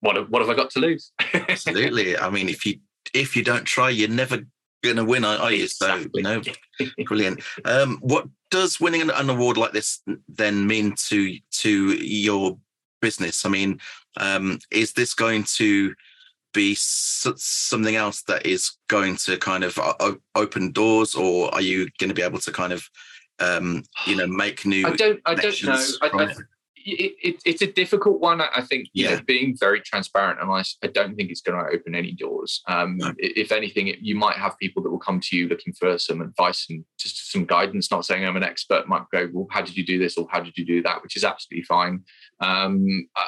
what 0.00 0.28
what 0.30 0.42
have 0.42 0.50
I 0.50 0.54
got 0.54 0.68
to 0.72 0.80
lose? 0.80 1.12
Absolutely. 1.32 2.18
I 2.18 2.28
mean, 2.28 2.50
if 2.50 2.66
you 2.66 2.80
if 3.14 3.34
you 3.34 3.42
don't 3.42 3.64
try, 3.64 3.88
you're 3.88 4.10
never 4.10 4.40
going 4.84 4.96
to 4.96 5.04
win, 5.04 5.24
are 5.24 5.52
you? 5.52 5.68
So 5.68 6.04
you 6.12 6.22
know, 6.22 6.42
brilliant. 7.06 7.40
Um, 7.64 7.96
what 8.02 8.28
does 8.50 8.78
winning 8.78 9.00
an, 9.00 9.10
an 9.10 9.30
award 9.30 9.56
like 9.56 9.72
this 9.72 10.02
then 10.28 10.66
mean 10.66 10.94
to 11.06 11.34
to 11.50 11.94
your 11.94 12.58
business? 13.00 13.46
I 13.46 13.48
mean, 13.48 13.80
um, 14.18 14.58
is 14.70 14.92
this 14.92 15.14
going 15.14 15.44
to 15.54 15.94
be 16.52 16.74
something 16.76 17.96
else 17.96 18.22
that 18.22 18.46
is 18.46 18.72
going 18.88 19.16
to 19.16 19.36
kind 19.38 19.64
of 19.64 19.78
open 20.34 20.72
doors, 20.72 21.14
or 21.14 21.52
are 21.54 21.60
you 21.60 21.88
going 21.98 22.08
to 22.08 22.14
be 22.14 22.22
able 22.22 22.38
to 22.40 22.52
kind 22.52 22.72
of, 22.72 22.88
um, 23.38 23.82
you 24.06 24.16
know, 24.16 24.26
make 24.26 24.64
new? 24.64 24.86
I 24.86 24.96
don't. 24.96 25.20
I 25.26 25.34
don't 25.34 25.64
know. 25.64 25.84
I, 26.02 26.08
I, 26.12 26.34
it, 26.84 27.14
it, 27.22 27.42
it's 27.44 27.62
a 27.62 27.66
difficult 27.66 28.20
one. 28.20 28.40
I 28.40 28.60
think 28.62 28.88
you 28.92 29.04
yeah. 29.04 29.16
know, 29.16 29.22
being 29.26 29.56
very 29.58 29.80
transparent 29.80 30.40
and 30.40 30.50
honest, 30.50 30.78
I 30.82 30.88
don't 30.88 31.16
think 31.16 31.30
it's 31.30 31.40
going 31.40 31.58
to 31.58 31.72
open 31.72 31.94
any 31.94 32.12
doors. 32.12 32.62
Um, 32.66 32.96
no. 32.96 33.12
If 33.18 33.52
anything, 33.52 33.88
it, 33.88 34.00
you 34.00 34.16
might 34.16 34.36
have 34.36 34.58
people 34.58 34.82
that 34.82 34.90
will 34.90 34.98
come 34.98 35.20
to 35.20 35.36
you 35.36 35.48
looking 35.48 35.72
for 35.72 35.98
some 35.98 36.20
advice 36.20 36.66
and 36.68 36.84
just 36.98 37.30
some 37.30 37.44
guidance. 37.44 37.90
Not 37.90 38.04
saying 38.04 38.24
I'm 38.24 38.36
an 38.36 38.42
expert. 38.42 38.88
Might 38.88 39.08
go, 39.12 39.28
well, 39.32 39.46
how 39.50 39.62
did 39.62 39.76
you 39.76 39.84
do 39.84 39.98
this 39.98 40.16
or 40.16 40.26
how 40.30 40.40
did 40.40 40.56
you 40.56 40.64
do 40.64 40.82
that? 40.82 41.02
Which 41.02 41.16
is 41.16 41.24
absolutely 41.24 41.64
fine. 41.64 42.02
Um, 42.40 43.08
uh, 43.14 43.24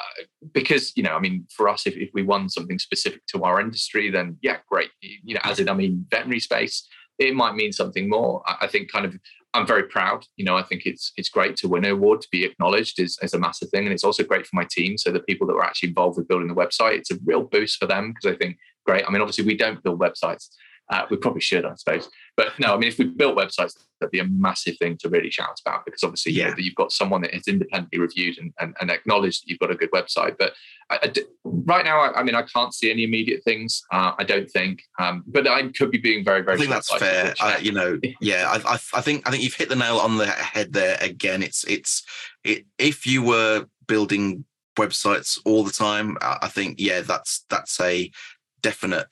because 0.53 0.93
you 0.95 1.03
know, 1.03 1.15
I 1.15 1.19
mean, 1.19 1.45
for 1.55 1.67
us, 1.69 1.85
if, 1.85 1.95
if 1.95 2.09
we 2.13 2.23
won 2.23 2.49
something 2.49 2.79
specific 2.79 3.25
to 3.27 3.43
our 3.43 3.59
industry, 3.59 4.09
then 4.09 4.37
yeah, 4.41 4.57
great. 4.69 4.89
You 5.01 5.35
know, 5.35 5.41
as 5.43 5.59
in, 5.59 5.69
I 5.69 5.73
mean, 5.73 6.05
veterinary 6.09 6.39
space 6.39 6.87
it 7.19 7.35
might 7.35 7.55
mean 7.55 7.71
something 7.71 8.09
more. 8.09 8.43
I 8.61 8.67
think 8.67 8.91
kind 8.91 9.05
of 9.05 9.15
I'm 9.53 9.65
very 9.65 9.83
proud. 9.83 10.25
You 10.35 10.45
know, 10.45 10.57
I 10.57 10.63
think 10.63 10.85
it's 10.85 11.13
it's 11.15 11.29
great 11.29 11.55
to 11.57 11.69
win 11.69 11.85
an 11.85 11.91
award, 11.91 12.21
to 12.21 12.27
be 12.31 12.43
acknowledged 12.43 12.99
is, 12.99 13.17
is 13.21 13.33
a 13.33 13.39
massive 13.39 13.69
thing. 13.69 13.85
And 13.85 13.93
it's 13.93 14.03
also 14.03 14.23
great 14.23 14.45
for 14.45 14.55
my 14.55 14.67
team. 14.69 14.97
So 14.97 15.11
the 15.11 15.21
people 15.21 15.47
that 15.47 15.53
were 15.53 15.63
actually 15.63 15.89
involved 15.89 16.17
with 16.17 16.27
building 16.27 16.49
the 16.49 16.55
website, 16.55 16.97
it's 16.97 17.11
a 17.11 17.17
real 17.25 17.43
boost 17.43 17.77
for 17.77 17.85
them 17.85 18.13
because 18.13 18.35
I 18.35 18.37
think, 18.37 18.57
great. 18.85 19.05
I 19.07 19.11
mean, 19.11 19.21
obviously 19.21 19.45
we 19.45 19.55
don't 19.55 19.81
build 19.81 19.99
websites. 19.99 20.49
Uh, 20.91 21.05
we 21.09 21.17
probably 21.17 21.41
should, 21.41 21.65
I 21.65 21.73
suppose. 21.75 22.09
But 22.37 22.59
no, 22.59 22.73
I 22.73 22.77
mean, 22.77 22.89
if 22.89 22.97
we 22.97 23.05
built 23.05 23.37
websites, 23.37 23.77
that'd 23.99 24.11
be 24.11 24.19
a 24.19 24.27
massive 24.27 24.77
thing 24.77 24.97
to 24.97 25.09
really 25.09 25.31
shout 25.31 25.59
about 25.65 25.85
because 25.85 26.03
obviously, 26.03 26.33
yeah. 26.33 26.45
you 26.45 26.51
know, 26.51 26.57
you've 26.57 26.75
got 26.75 26.91
someone 26.91 27.21
that 27.21 27.33
is 27.33 27.47
independently 27.47 27.97
reviewed 27.97 28.37
and, 28.37 28.53
and, 28.59 28.75
and 28.81 28.91
acknowledged 28.91 29.43
that 29.43 29.49
you've 29.49 29.59
got 29.59 29.71
a 29.71 29.75
good 29.75 29.91
website. 29.91 30.37
But 30.37 30.53
I, 30.89 30.99
I, 31.01 31.13
right 31.43 31.85
now, 31.85 31.99
I, 32.01 32.19
I, 32.19 32.23
mean, 32.23 32.35
I 32.35 32.41
can't 32.41 32.73
see 32.73 32.91
any 32.91 33.05
immediate 33.05 33.43
things. 33.43 33.83
Uh, 33.91 34.11
I 34.17 34.25
don't 34.25 34.49
think, 34.51 34.83
um, 34.99 35.23
but 35.27 35.47
I 35.47 35.69
could 35.69 35.91
be 35.91 35.97
being 35.97 36.25
very, 36.25 36.41
very. 36.41 36.57
I 36.57 36.59
think 36.59 36.71
that's 36.71 36.93
fair. 36.93 37.33
you 37.61 37.71
know, 37.71 37.99
yeah, 38.19 38.59
I, 38.65 38.73
I, 38.73 39.01
think 39.01 39.27
I 39.27 39.31
think 39.31 39.43
you've 39.43 39.53
hit 39.53 39.69
the 39.69 39.75
nail 39.75 39.97
on 39.97 40.17
the 40.17 40.27
head 40.27 40.73
there. 40.73 40.97
Again, 40.99 41.41
it's 41.41 41.63
it's 41.63 42.03
it, 42.43 42.65
if 42.77 43.07
you 43.07 43.23
were 43.23 43.65
building 43.87 44.43
websites 44.77 45.39
all 45.45 45.63
the 45.63 45.71
time, 45.71 46.17
I 46.21 46.49
think 46.49 46.79
yeah, 46.79 46.99
that's 46.99 47.45
that's 47.49 47.79
a 47.79 48.11
definite 48.61 49.07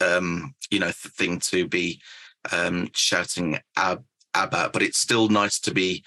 um, 0.00 0.54
you 0.70 0.78
know 0.78 0.90
thing 0.92 1.38
to 1.38 1.66
be 1.66 2.00
um, 2.52 2.90
shouting 2.94 3.58
ab- 3.76 4.04
about. 4.34 4.72
But 4.72 4.82
it's 4.82 4.98
still 4.98 5.28
nice 5.28 5.58
to 5.60 5.74
be 5.74 6.04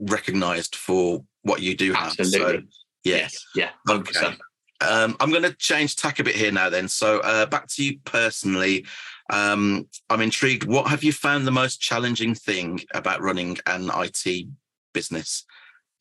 recognised 0.00 0.76
for 0.76 1.24
what 1.42 1.60
you 1.62 1.76
do 1.76 1.92
have. 1.92 2.14
Absolutely. 2.18 2.60
So, 2.60 2.62
yes. 3.04 3.44
Yeah. 3.54 3.70
Okay. 3.88 4.34
Um, 4.80 5.16
I'm 5.20 5.30
going 5.30 5.44
to 5.44 5.54
change 5.54 5.96
tack 5.96 6.18
a 6.18 6.24
bit 6.24 6.34
here 6.34 6.52
now. 6.52 6.68
Then, 6.68 6.88
so 6.88 7.20
uh, 7.20 7.46
back 7.46 7.68
to 7.68 7.84
you 7.84 7.98
personally. 8.04 8.84
Um, 9.30 9.88
I'm 10.10 10.20
intrigued. 10.20 10.64
What 10.64 10.88
have 10.88 11.04
you 11.04 11.12
found 11.12 11.46
the 11.46 11.52
most 11.52 11.80
challenging 11.80 12.34
thing 12.34 12.80
about 12.92 13.22
running 13.22 13.58
an 13.66 13.90
IT 13.94 14.48
business? 14.92 15.44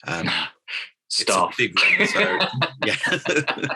Um, 0.08 0.30
Staff. 1.10 1.60
One, 1.60 2.08
so, 2.08 2.40
yeah. 2.86 2.96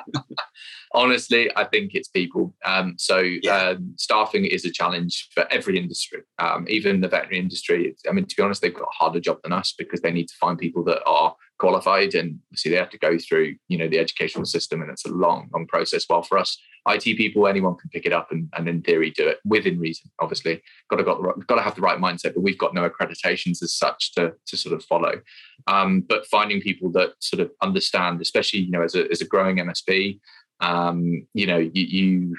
Honestly, 0.95 1.51
I 1.55 1.65
think 1.65 1.93
it's 1.93 2.07
people. 2.07 2.53
Um, 2.63 2.95
so 2.97 3.19
yeah. 3.19 3.69
um, 3.69 3.93
staffing 3.97 4.45
is 4.45 4.65
a 4.65 4.71
challenge 4.71 5.29
for 5.33 5.45
every 5.51 5.77
industry, 5.77 6.21
um, 6.39 6.65
even 6.69 7.01
the 7.01 7.07
veterinary 7.07 7.39
industry. 7.39 7.95
I 8.09 8.13
mean, 8.13 8.25
to 8.25 8.35
be 8.35 8.41
honest, 8.41 8.61
they've 8.61 8.73
got 8.73 8.83
a 8.83 9.03
harder 9.03 9.19
job 9.19 9.39
than 9.43 9.51
us 9.51 9.73
because 9.77 10.01
they 10.01 10.11
need 10.11 10.27
to 10.29 10.35
find 10.39 10.57
people 10.57 10.83
that 10.85 11.03
are 11.05 11.35
qualified 11.57 12.15
and 12.15 12.39
see 12.55 12.69
they 12.69 12.75
have 12.75 12.89
to 12.89 12.97
go 12.97 13.17
through 13.17 13.55
you 13.69 13.77
know 13.77 13.87
the 13.87 13.99
educational 13.99 14.45
system 14.45 14.81
and 14.81 14.91
it's 14.91 15.05
a 15.05 15.09
long 15.09 15.47
long 15.53 15.65
process 15.67 16.03
while 16.07 16.21
for 16.21 16.37
us 16.37 16.57
IT 16.89 17.03
people 17.17 17.47
anyone 17.47 17.75
can 17.75 17.89
pick 17.91 18.05
it 18.05 18.11
up 18.11 18.29
and, 18.31 18.49
and 18.57 18.67
in 18.67 18.81
theory 18.81 19.09
do 19.11 19.25
it 19.25 19.39
within 19.45 19.79
reason 19.79 20.11
obviously 20.19 20.61
got 20.89 20.97
to 20.97 21.03
got 21.03 21.21
the, 21.21 21.45
got 21.45 21.55
to 21.55 21.61
have 21.61 21.75
the 21.75 21.81
right 21.81 21.99
mindset 21.99 22.33
but 22.33 22.43
we've 22.43 22.57
got 22.57 22.73
no 22.73 22.89
accreditations 22.89 23.63
as 23.63 23.73
such 23.73 24.13
to 24.13 24.33
to 24.45 24.57
sort 24.57 24.75
of 24.75 24.83
follow 24.83 25.13
um, 25.67 26.01
but 26.01 26.27
finding 26.27 26.59
people 26.59 26.91
that 26.91 27.11
sort 27.19 27.39
of 27.39 27.49
understand 27.61 28.21
especially 28.21 28.59
you 28.59 28.71
know 28.71 28.83
as 28.83 28.95
a, 28.95 29.09
as 29.09 29.21
a 29.21 29.25
growing 29.25 29.57
MSP 29.57 30.19
um, 30.61 31.27
you 31.33 31.47
know 31.47 31.57
you, 31.57 31.71
you 31.73 32.35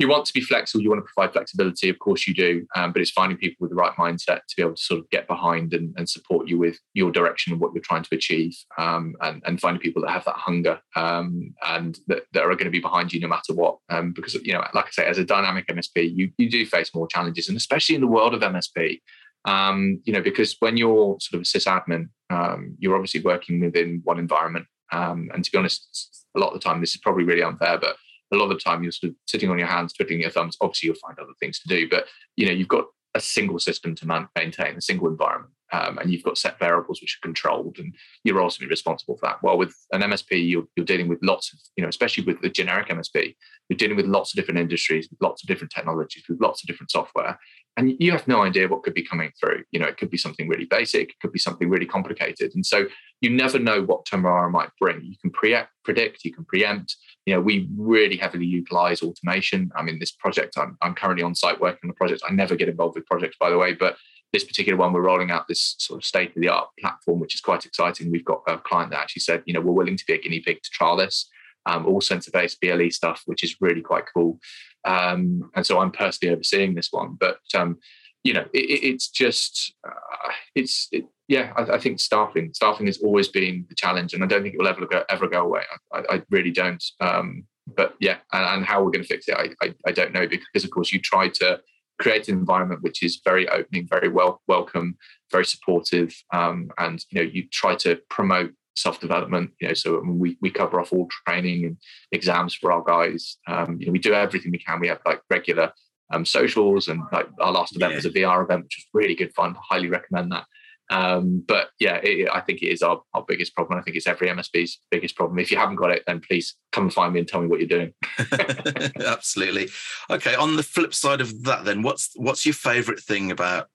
you 0.00 0.08
want 0.08 0.24
to 0.24 0.32
be 0.32 0.40
flexible, 0.40 0.82
you 0.82 0.88
want 0.88 1.04
to 1.04 1.12
provide 1.14 1.34
flexibility, 1.34 1.90
of 1.90 1.98
course 1.98 2.26
you 2.26 2.32
do, 2.32 2.66
um, 2.74 2.90
but 2.90 3.02
it's 3.02 3.10
finding 3.10 3.36
people 3.36 3.56
with 3.60 3.70
the 3.70 3.76
right 3.76 3.94
mindset 3.96 4.40
to 4.48 4.56
be 4.56 4.62
able 4.62 4.74
to 4.74 4.82
sort 4.82 4.98
of 4.98 5.10
get 5.10 5.28
behind 5.28 5.74
and, 5.74 5.94
and 5.98 6.08
support 6.08 6.48
you 6.48 6.58
with 6.58 6.78
your 6.94 7.12
direction 7.12 7.52
and 7.52 7.60
what 7.60 7.72
you're 7.74 7.82
trying 7.82 8.02
to 8.02 8.14
achieve, 8.14 8.56
um, 8.78 9.14
and, 9.20 9.42
and 9.44 9.60
finding 9.60 9.80
people 9.80 10.00
that 10.00 10.10
have 10.10 10.24
that 10.24 10.36
hunger 10.36 10.80
um, 10.96 11.54
and 11.66 11.98
that, 12.06 12.22
that, 12.32 12.44
are 12.44 12.54
going 12.54 12.64
to 12.64 12.70
be 12.70 12.80
behind 12.80 13.12
you 13.12 13.20
no 13.20 13.28
matter 13.28 13.52
what. 13.52 13.76
Um, 13.90 14.12
because 14.12 14.34
you 14.34 14.54
know, 14.54 14.64
like 14.72 14.86
I 14.86 14.90
say, 14.90 15.06
as 15.06 15.18
a 15.18 15.24
dynamic 15.24 15.66
MSP, 15.66 16.16
you 16.16 16.30
you 16.38 16.48
do 16.48 16.64
face 16.64 16.94
more 16.94 17.06
challenges, 17.06 17.48
and 17.48 17.56
especially 17.58 17.94
in 17.94 18.00
the 18.00 18.06
world 18.06 18.32
of 18.32 18.40
MSP. 18.40 19.00
Um, 19.44 20.00
you 20.04 20.14
know, 20.14 20.22
because 20.22 20.56
when 20.60 20.78
you're 20.78 21.18
sort 21.20 21.34
of 21.34 21.40
a 21.40 21.44
sysadmin, 21.44 22.08
um, 22.30 22.74
you're 22.78 22.94
obviously 22.94 23.20
working 23.20 23.60
within 23.60 24.00
one 24.04 24.18
environment, 24.18 24.66
and 24.92 25.44
to 25.44 25.50
be 25.50 25.58
honest, 25.58 26.19
a 26.36 26.40
lot 26.40 26.48
of 26.48 26.54
the 26.54 26.60
time 26.60 26.80
this 26.80 26.94
is 26.94 27.00
probably 27.00 27.24
really 27.24 27.42
unfair, 27.42 27.78
but 27.78 27.96
a 28.32 28.36
lot 28.36 28.44
of 28.44 28.50
the 28.50 28.58
time 28.58 28.82
you're 28.82 28.92
sort 28.92 29.10
of 29.10 29.16
sitting 29.26 29.50
on 29.50 29.58
your 29.58 29.68
hands, 29.68 29.92
twiddling 29.92 30.20
your 30.20 30.30
thumbs. 30.30 30.56
Obviously, 30.60 30.86
you'll 30.86 30.96
find 30.96 31.18
other 31.18 31.32
things 31.40 31.58
to 31.60 31.68
do, 31.68 31.88
but 31.88 32.06
you 32.36 32.46
know 32.46 32.52
you've 32.52 32.68
got 32.68 32.84
a 33.14 33.20
single 33.20 33.58
system 33.58 33.94
to 33.96 34.28
maintain, 34.36 34.76
a 34.76 34.80
single 34.80 35.08
environment, 35.08 35.52
um, 35.72 35.98
and 35.98 36.10
you've 36.10 36.22
got 36.22 36.38
set 36.38 36.58
variables 36.58 37.00
which 37.00 37.18
are 37.18 37.26
controlled, 37.26 37.78
and 37.78 37.94
you're 38.24 38.40
ultimately 38.40 38.70
responsible 38.70 39.16
for 39.16 39.26
that. 39.26 39.42
While 39.42 39.58
with 39.58 39.74
an 39.92 40.02
MSP, 40.02 40.48
you're, 40.48 40.64
you're 40.76 40.86
dealing 40.86 41.08
with 41.08 41.18
lots 41.22 41.52
of, 41.52 41.58
you 41.76 41.82
know, 41.82 41.88
especially 41.88 42.24
with 42.24 42.40
the 42.40 42.48
generic 42.48 42.88
MSP, 42.88 43.34
you're 43.68 43.76
dealing 43.76 43.96
with 43.96 44.06
lots 44.06 44.32
of 44.32 44.36
different 44.36 44.60
industries, 44.60 45.08
lots 45.20 45.42
of 45.42 45.48
different 45.48 45.72
technologies, 45.72 46.24
with 46.28 46.40
lots 46.40 46.62
of 46.62 46.66
different 46.66 46.90
software, 46.90 47.38
and 47.76 47.94
you 47.98 48.12
have 48.12 48.26
no 48.26 48.42
idea 48.42 48.68
what 48.68 48.82
could 48.82 48.94
be 48.94 49.04
coming 49.04 49.30
through. 49.40 49.62
You 49.70 49.80
know, 49.80 49.86
it 49.86 49.96
could 49.96 50.10
be 50.10 50.18
something 50.18 50.48
really 50.48 50.66
basic, 50.66 51.10
it 51.10 51.20
could 51.20 51.32
be 51.32 51.38
something 51.38 51.68
really 51.68 51.86
complicated, 51.86 52.52
and 52.54 52.64
so 52.64 52.86
you 53.20 53.30
never 53.30 53.58
know 53.58 53.82
what 53.82 54.06
tomorrow 54.06 54.50
might 54.50 54.70
bring. 54.78 55.02
You 55.02 55.16
can 55.20 55.30
pre- 55.30 55.56
predict, 55.84 56.24
you 56.24 56.32
can 56.32 56.44
preempt. 56.44 56.96
You 57.26 57.34
know, 57.34 57.40
we 57.40 57.68
really 57.76 58.16
heavily 58.16 58.46
utilize 58.46 59.02
automation. 59.02 59.70
I 59.76 59.82
mean, 59.82 59.98
this 59.98 60.12
project, 60.12 60.56
I'm, 60.56 60.76
I'm 60.80 60.94
currently 60.94 61.22
on 61.22 61.34
site 61.34 61.60
working 61.60 61.80
on 61.84 61.90
a 61.90 61.94
project. 61.94 62.22
I 62.28 62.32
never 62.32 62.56
get 62.56 62.68
involved 62.68 62.96
with 62.96 63.06
projects, 63.06 63.36
by 63.38 63.50
the 63.50 63.58
way, 63.58 63.74
but 63.74 63.96
this 64.32 64.44
particular 64.44 64.78
one, 64.78 64.92
we're 64.92 65.02
rolling 65.02 65.30
out 65.30 65.48
this 65.48 65.74
sort 65.78 66.00
of 66.00 66.04
state 66.04 66.34
of 66.36 66.42
the 66.42 66.48
art 66.48 66.68
platform, 66.78 67.20
which 67.20 67.34
is 67.34 67.40
quite 67.40 67.66
exciting. 67.66 68.10
We've 68.10 68.24
got 68.24 68.42
a 68.46 68.58
client 68.58 68.90
that 68.92 69.00
actually 69.00 69.20
said, 69.20 69.42
you 69.46 69.54
know, 69.54 69.60
we're 69.60 69.72
willing 69.72 69.96
to 69.96 70.06
be 70.06 70.14
a 70.14 70.18
guinea 70.18 70.40
pig 70.40 70.62
to 70.62 70.70
trial 70.70 70.96
this. 70.96 71.28
Um, 71.66 71.84
all 71.86 72.00
sensor 72.00 72.30
based 72.30 72.58
BLE 72.60 72.90
stuff, 72.90 73.22
which 73.26 73.44
is 73.44 73.56
really 73.60 73.82
quite 73.82 74.04
cool. 74.14 74.38
Um, 74.86 75.50
and 75.54 75.66
so 75.66 75.78
I'm 75.78 75.90
personally 75.90 76.32
overseeing 76.32 76.74
this 76.74 76.88
one, 76.90 77.16
but 77.20 77.38
um, 77.54 77.78
you 78.24 78.32
know, 78.32 78.46
it, 78.52 78.58
it's 78.58 79.08
just, 79.08 79.74
uh, 79.86 80.32
it's, 80.54 80.88
it, 80.92 81.04
yeah, 81.28 81.52
I, 81.56 81.74
I, 81.74 81.78
think 81.78 82.00
staffing, 82.00 82.52
staffing 82.54 82.86
has 82.86 82.98
always 82.98 83.28
been 83.28 83.66
the 83.68 83.74
challenge, 83.74 84.14
and 84.14 84.22
I 84.22 84.26
don't 84.26 84.42
think 84.42 84.54
it 84.54 84.58
will 84.58 84.68
ever 84.68 84.86
go, 84.86 85.04
ever 85.08 85.28
go 85.28 85.42
away. 85.42 85.62
I, 85.92 86.02
I 86.10 86.22
really 86.30 86.50
don't. 86.50 86.82
Um, 87.00 87.44
but 87.66 87.94
yeah, 88.00 88.16
and, 88.32 88.44
and, 88.44 88.64
how 88.64 88.82
we're 88.82 88.90
going 88.90 89.04
to 89.04 89.08
fix 89.08 89.28
it, 89.28 89.36
I, 89.36 89.50
I, 89.64 89.74
I, 89.86 89.92
don't 89.92 90.12
know 90.12 90.26
because, 90.26 90.64
of 90.64 90.70
course, 90.70 90.92
you 90.92 90.98
try 90.98 91.28
to 91.28 91.60
create 92.00 92.28
an 92.28 92.38
environment 92.38 92.82
which 92.82 93.02
is 93.02 93.20
very 93.24 93.48
opening, 93.48 93.86
very 93.86 94.08
well 94.08 94.40
welcome, 94.48 94.96
very 95.30 95.44
supportive, 95.44 96.14
um, 96.32 96.70
and 96.78 97.04
you 97.10 97.22
know, 97.22 97.30
you 97.30 97.46
try 97.52 97.74
to 97.76 98.00
promote 98.08 98.52
self 98.74 98.98
development. 99.00 99.50
You 99.60 99.68
know, 99.68 99.74
so 99.74 100.00
we 100.00 100.36
we 100.40 100.50
cover 100.50 100.80
off 100.80 100.92
all 100.92 101.08
training 101.26 101.64
and 101.66 101.76
exams 102.10 102.54
for 102.54 102.72
our 102.72 102.82
guys. 102.82 103.36
Um, 103.46 103.76
you 103.78 103.86
know, 103.86 103.92
we 103.92 103.98
do 103.98 104.14
everything 104.14 104.50
we 104.50 104.58
can. 104.58 104.80
We 104.80 104.88
have 104.88 105.00
like 105.06 105.20
regular 105.30 105.72
um, 106.12 106.24
socials, 106.24 106.88
and 106.88 107.02
like 107.12 107.28
our 107.40 107.52
last 107.52 107.76
event 107.76 107.92
yeah. 107.92 107.96
was 107.96 108.06
a 108.06 108.10
VR 108.10 108.42
event, 108.42 108.64
which 108.64 108.76
was 108.78 109.00
really 109.00 109.14
good 109.14 109.34
fun. 109.34 109.56
Highly 109.70 109.88
recommend 109.88 110.32
that. 110.32 110.46
Um, 110.90 111.44
but 111.46 111.70
yeah, 111.78 112.00
it, 112.02 112.28
I 112.32 112.40
think 112.40 112.62
it 112.62 112.68
is 112.68 112.82
our, 112.82 113.00
our 113.14 113.24
biggest 113.26 113.54
problem. 113.54 113.78
I 113.78 113.82
think 113.82 113.96
it's 113.96 114.08
every 114.08 114.28
MSP's 114.28 114.80
biggest 114.90 115.16
problem. 115.16 115.38
If 115.38 115.50
you 115.50 115.56
haven't 115.56 115.76
got 115.76 115.92
it, 115.92 116.02
then 116.06 116.20
please 116.20 116.56
come 116.72 116.84
and 116.84 116.92
find 116.92 117.14
me 117.14 117.20
and 117.20 117.28
tell 117.28 117.40
me 117.40 117.46
what 117.46 117.60
you're 117.60 117.68
doing. 117.68 117.94
Absolutely. 119.06 119.68
Okay. 120.10 120.34
On 120.34 120.56
the 120.56 120.62
flip 120.62 120.92
side 120.92 121.20
of 121.20 121.44
that, 121.44 121.64
then, 121.64 121.82
what's 121.82 122.10
what's 122.16 122.44
your 122.44 122.54
favourite 122.54 123.00
thing 123.00 123.30
about 123.30 123.68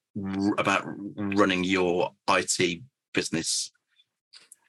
about 0.57 0.83
running 1.15 1.63
your 1.63 2.11
IT 2.29 2.81
business? 3.13 3.71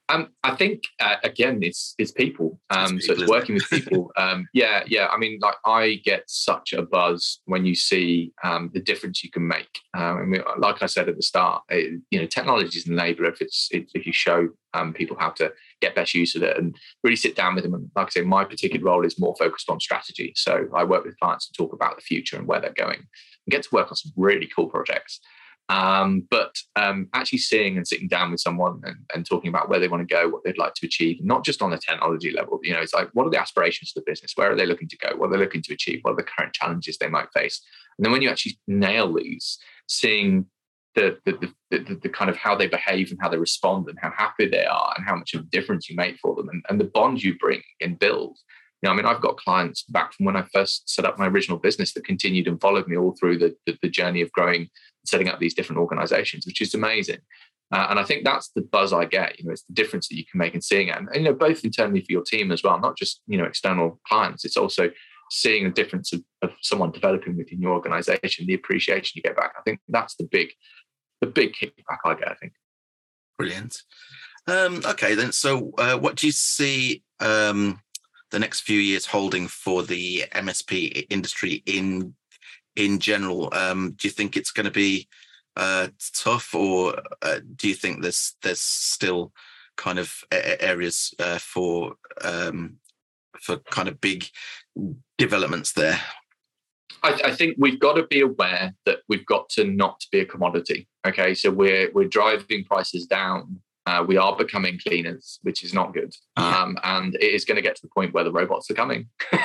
Um, 0.09 0.29
I 0.45 0.55
think 0.55 0.85
uh, 1.01 1.17
again, 1.25 1.61
it's 1.63 1.95
it's 1.99 2.13
people. 2.13 2.61
Um, 2.71 2.97
it's 2.97 3.07
people 3.07 3.17
so 3.17 3.23
it's 3.23 3.31
working 3.31 3.55
with 3.57 3.69
people. 3.71 4.13
Um, 4.19 4.49
yeah, 4.55 4.83
yeah. 4.87 5.09
I 5.09 5.19
mean, 5.19 5.39
like 5.43 5.57
I 5.67 6.01
get 6.05 6.23
such 6.27 6.73
a 6.73 6.83
buzz 6.83 7.41
when 7.45 7.67
you 7.67 7.75
see 7.75 8.33
um, 8.43 8.71
the 8.73 8.81
difference 8.81 9.23
you 9.23 9.31
can 9.31 9.47
make. 9.47 9.69
Um, 9.95 10.19
I 10.19 10.23
mean, 10.23 10.43
like 10.59 10.83
I 10.83 10.87
said 10.87 11.09
at 11.09 11.17
the 11.17 11.23
start, 11.23 11.63
it, 11.69 12.01
you 12.11 12.21
know, 12.21 12.27
technology 12.27 12.79
is 12.79 12.87
an 12.87 12.97
enabler 12.97 13.31
if 13.31 13.43
it's 13.43 13.69
if 13.73 14.07
you 14.07 14.13
show 14.13 14.49
um, 14.75 14.93
people 14.93 15.17
how 15.19 15.31
to 15.31 15.53
get 15.81 15.95
best 15.95 16.15
use 16.15 16.35
of 16.35 16.43
it 16.43 16.57
and 16.57 16.77
really 17.03 17.17
sit 17.17 17.37
down 17.37 17.55
with 17.55 17.65
them. 17.65 17.75
And 17.75 17.91
like 17.95 18.07
I 18.07 18.11
say, 18.11 18.21
my 18.23 18.45
particular 18.45 18.85
role 18.85 19.05
is 19.05 19.19
more 19.19 19.35
focused 19.39 19.69
on 19.69 19.81
strategy. 19.81 20.33
So 20.37 20.67
I 20.75 20.85
work 20.85 21.05
with 21.05 21.19
clients 21.19 21.49
to 21.49 21.53
talk 21.53 21.73
about 21.73 21.97
the 21.97 22.03
future 22.03 22.37
and 22.37 22.47
where 22.47 22.61
they're 22.61 22.73
going, 22.73 22.99
and 22.99 23.51
get 23.51 23.65
to 23.65 23.69
work 23.73 23.89
on 23.89 23.97
some 23.97 24.13
really 24.17 24.49
cool 24.55 24.69
projects. 24.69 25.21
Um, 25.69 26.27
but 26.31 26.55
um, 26.77 27.09
actually 27.13 27.41
seeing 27.41 27.77
and 27.77 27.87
sitting 27.87 28.07
down 28.07 28.31
with 28.31 28.41
someone 28.41 28.81
and, 28.85 28.97
and, 29.13 29.27
talking 29.27 29.49
about 29.49 29.69
where 29.69 29.81
they 29.81 29.89
want 29.89 30.09
to 30.09 30.15
go, 30.15 30.29
what 30.29 30.45
they'd 30.45 30.59
like 30.59 30.75
to 30.75 30.87
achieve, 30.87 31.19
not 31.25 31.45
just 31.45 31.61
on 31.61 31.73
a 31.73 31.79
technology 31.79 32.31
level, 32.31 32.61
you 32.63 32.73
know, 32.73 32.79
it's 32.81 32.95
like, 32.95 33.09
what 33.15 33.27
are 33.27 33.31
the 33.31 33.41
aspirations 33.41 33.91
of 33.91 34.05
the 34.05 34.09
business? 34.09 34.33
Where 34.37 34.53
are 34.53 34.55
they 34.55 34.65
looking 34.67 34.87
to 34.87 34.97
go? 34.97 35.17
What 35.17 35.27
are 35.27 35.33
they 35.33 35.39
looking 35.39 35.63
to 35.63 35.75
achieve? 35.75 36.01
What 36.03 36.13
are 36.13 36.17
the 36.17 36.23
current 36.23 36.53
challenges 36.53 36.99
they 36.99 37.09
might 37.09 37.33
face? 37.33 37.61
And 37.99 38.05
then 38.05 38.13
when 38.13 38.23
you 38.23 38.31
actually 38.31 38.61
nail 38.69 39.13
these, 39.13 39.59
seeing 39.89 40.47
the, 40.95 41.19
the, 41.25 41.33
the, 41.71 41.79
the, 41.79 42.01
the 42.05 42.09
kind 42.09 42.31
of 42.31 42.37
how 42.37 42.55
they 42.55 42.69
behave 42.69 43.11
and 43.11 43.19
how 43.21 43.29
they 43.29 43.37
respond 43.37 43.89
and 43.89 43.99
how 44.01 44.13
happy 44.17 44.49
they 44.49 44.65
are 44.65 44.95
and 44.97 45.05
how 45.05 45.17
much 45.17 45.35
of 45.35 45.41
a 45.41 45.45
difference 45.45 45.89
you 45.89 45.97
make 45.97 46.17
for 46.19 46.35
them 46.35 46.49
and, 46.49 46.65
and 46.69 46.81
the 46.81 46.85
bond 46.85 47.23
you 47.23 47.37
bring 47.39 47.63
and 47.81 47.99
build. 47.99 48.39
You 48.83 48.89
know, 48.89 48.93
I 48.93 48.97
mean, 48.97 49.07
I've 49.07 49.23
got 49.23 49.39
clients 49.39 49.83
back 49.85 50.13
from 50.13 50.27
when 50.27 50.37
I 50.37 50.45
first 50.53 50.89
set 50.89 51.07
up 51.07 51.19
my 51.19 51.27
original 51.27 51.59
business 51.59 51.93
that 51.95 52.05
continued 52.05 52.47
and 52.47 52.61
followed 52.61 52.89
me 52.89 52.97
all 52.97 53.17
through 53.19 53.39
the, 53.39 53.57
the, 53.65 53.77
the 53.83 53.89
journey 53.89 54.21
of 54.21 54.31
growing 54.33 54.69
setting 55.07 55.29
up 55.29 55.39
these 55.39 55.55
different 55.55 55.81
organizations, 55.81 56.47
which 56.47 56.61
is 56.61 56.75
amazing. 56.75 57.21
Uh, 57.73 57.87
and 57.91 57.99
I 57.99 58.05
think 58.05 58.25
that's 58.25 58.51
the 58.55 58.63
buzz 58.63 58.93
I 58.93 59.07
get. 59.07 59.39
You 59.39 59.47
know, 59.47 59.53
it's 59.53 59.65
the 59.65 59.75
difference 59.75 60.09
that 60.09 60.17
you 60.17 60.25
can 60.31 60.39
make 60.39 60.55
in 60.55 60.61
seeing 60.61 60.89
it, 60.89 60.97
and, 60.97 61.09
and, 61.09 61.17
you 61.17 61.23
know, 61.25 61.35
both 61.35 61.65
internally 61.65 62.01
for 62.01 62.13
your 62.13 62.23
team 62.23 62.53
as 62.53 62.63
well, 62.63 62.79
not 62.79 62.97
just 62.97 63.23
you 63.27 63.39
know 63.39 63.45
external 63.45 64.01
clients. 64.07 64.45
It's 64.45 64.57
also 64.57 64.91
seeing 65.31 65.65
the 65.65 65.71
difference 65.71 66.13
of, 66.13 66.23
of 66.43 66.51
someone 66.63 66.93
developing 66.93 67.37
within 67.37 67.61
your 67.61 67.73
organization, 67.73 68.47
the 68.47 68.55
appreciation 68.55 69.13
you 69.17 69.23
get 69.23 69.37
back. 69.37 69.53
I 69.59 69.63
think 69.63 69.81
that's 69.89 70.15
the 70.15 70.29
big, 70.31 70.51
the 71.21 71.27
big 71.27 71.55
kickback 71.55 71.99
I 72.05 72.15
get. 72.15 72.29
I 72.29 72.35
think. 72.35 72.53
Brilliant. 73.37 73.83
Um, 74.47 74.83
okay, 74.87 75.17
then. 75.17 75.33
So, 75.33 75.73
uh, 75.77 75.99
what 75.99 76.15
do 76.15 76.27
you 76.27 76.33
see 76.33 77.03
um, 77.19 77.81
the 78.31 78.39
next 78.39 78.61
few 78.61 78.79
years 78.79 79.07
holding 79.07 79.49
for 79.49 79.83
the 79.83 80.25
MSP 80.33 81.07
industry 81.11 81.63
in 81.67 82.15
in 82.75 82.99
general. 82.99 83.49
Um, 83.53 83.95
do 83.97 84.07
you 84.09 84.13
think 84.13 84.37
it's 84.37 84.51
going 84.53 84.67
to 84.67 84.71
be 84.71 85.09
uh, 85.57 85.89
tough, 86.15 86.55
or 86.55 87.01
uh, 87.23 87.41
do 87.57 87.69
you 87.69 87.75
think 87.75 88.03
there's 88.03 88.37
there's 88.43 88.61
still 88.61 89.33
kind 89.77 89.99
of 89.99 90.15
areas 90.31 91.15
uh, 91.19 91.39
for 91.39 91.95
um, 92.23 92.77
for 93.41 93.57
kind 93.71 93.89
of 93.89 94.01
big 94.01 94.27
developments 95.19 95.73
there? 95.73 96.01
I, 97.03 97.21
I, 97.27 97.35
think 97.35 97.57
we've 97.59 97.79
got 97.79 97.95
to 97.95 98.07
be 98.07 98.21
aware 98.21 98.75
that 98.87 99.01
we've 99.09 99.27
got 99.27 99.49
to 99.51 99.65
not 99.65 100.05
be 100.11 100.21
a 100.21 100.25
commodity. 100.25 100.89
Okay, 101.07 101.35
so 101.35 101.51
we're 101.51 101.91
we're 101.93 102.09
driving 102.09 102.65
prices 102.65 103.07
down. 103.07 103.61
Uh, 103.87 104.05
we 104.07 104.17
are 104.17 104.37
becoming 104.37 104.79
cleaners, 104.85 105.39
which 105.43 105.63
is 105.63 105.73
not 105.73 105.95
good, 105.95 106.13
um, 106.37 106.77
and 106.83 107.15
it 107.17 107.33
is 107.33 107.45
going 107.45 107.57
to 107.57 107.63
get 107.63 107.77
to 107.77 107.83
the 107.83 107.91
point 107.95 108.13
where 108.13 108.25
the 108.25 108.33
robots 108.33 108.71
are 108.71 108.75
coming. 108.75 109.09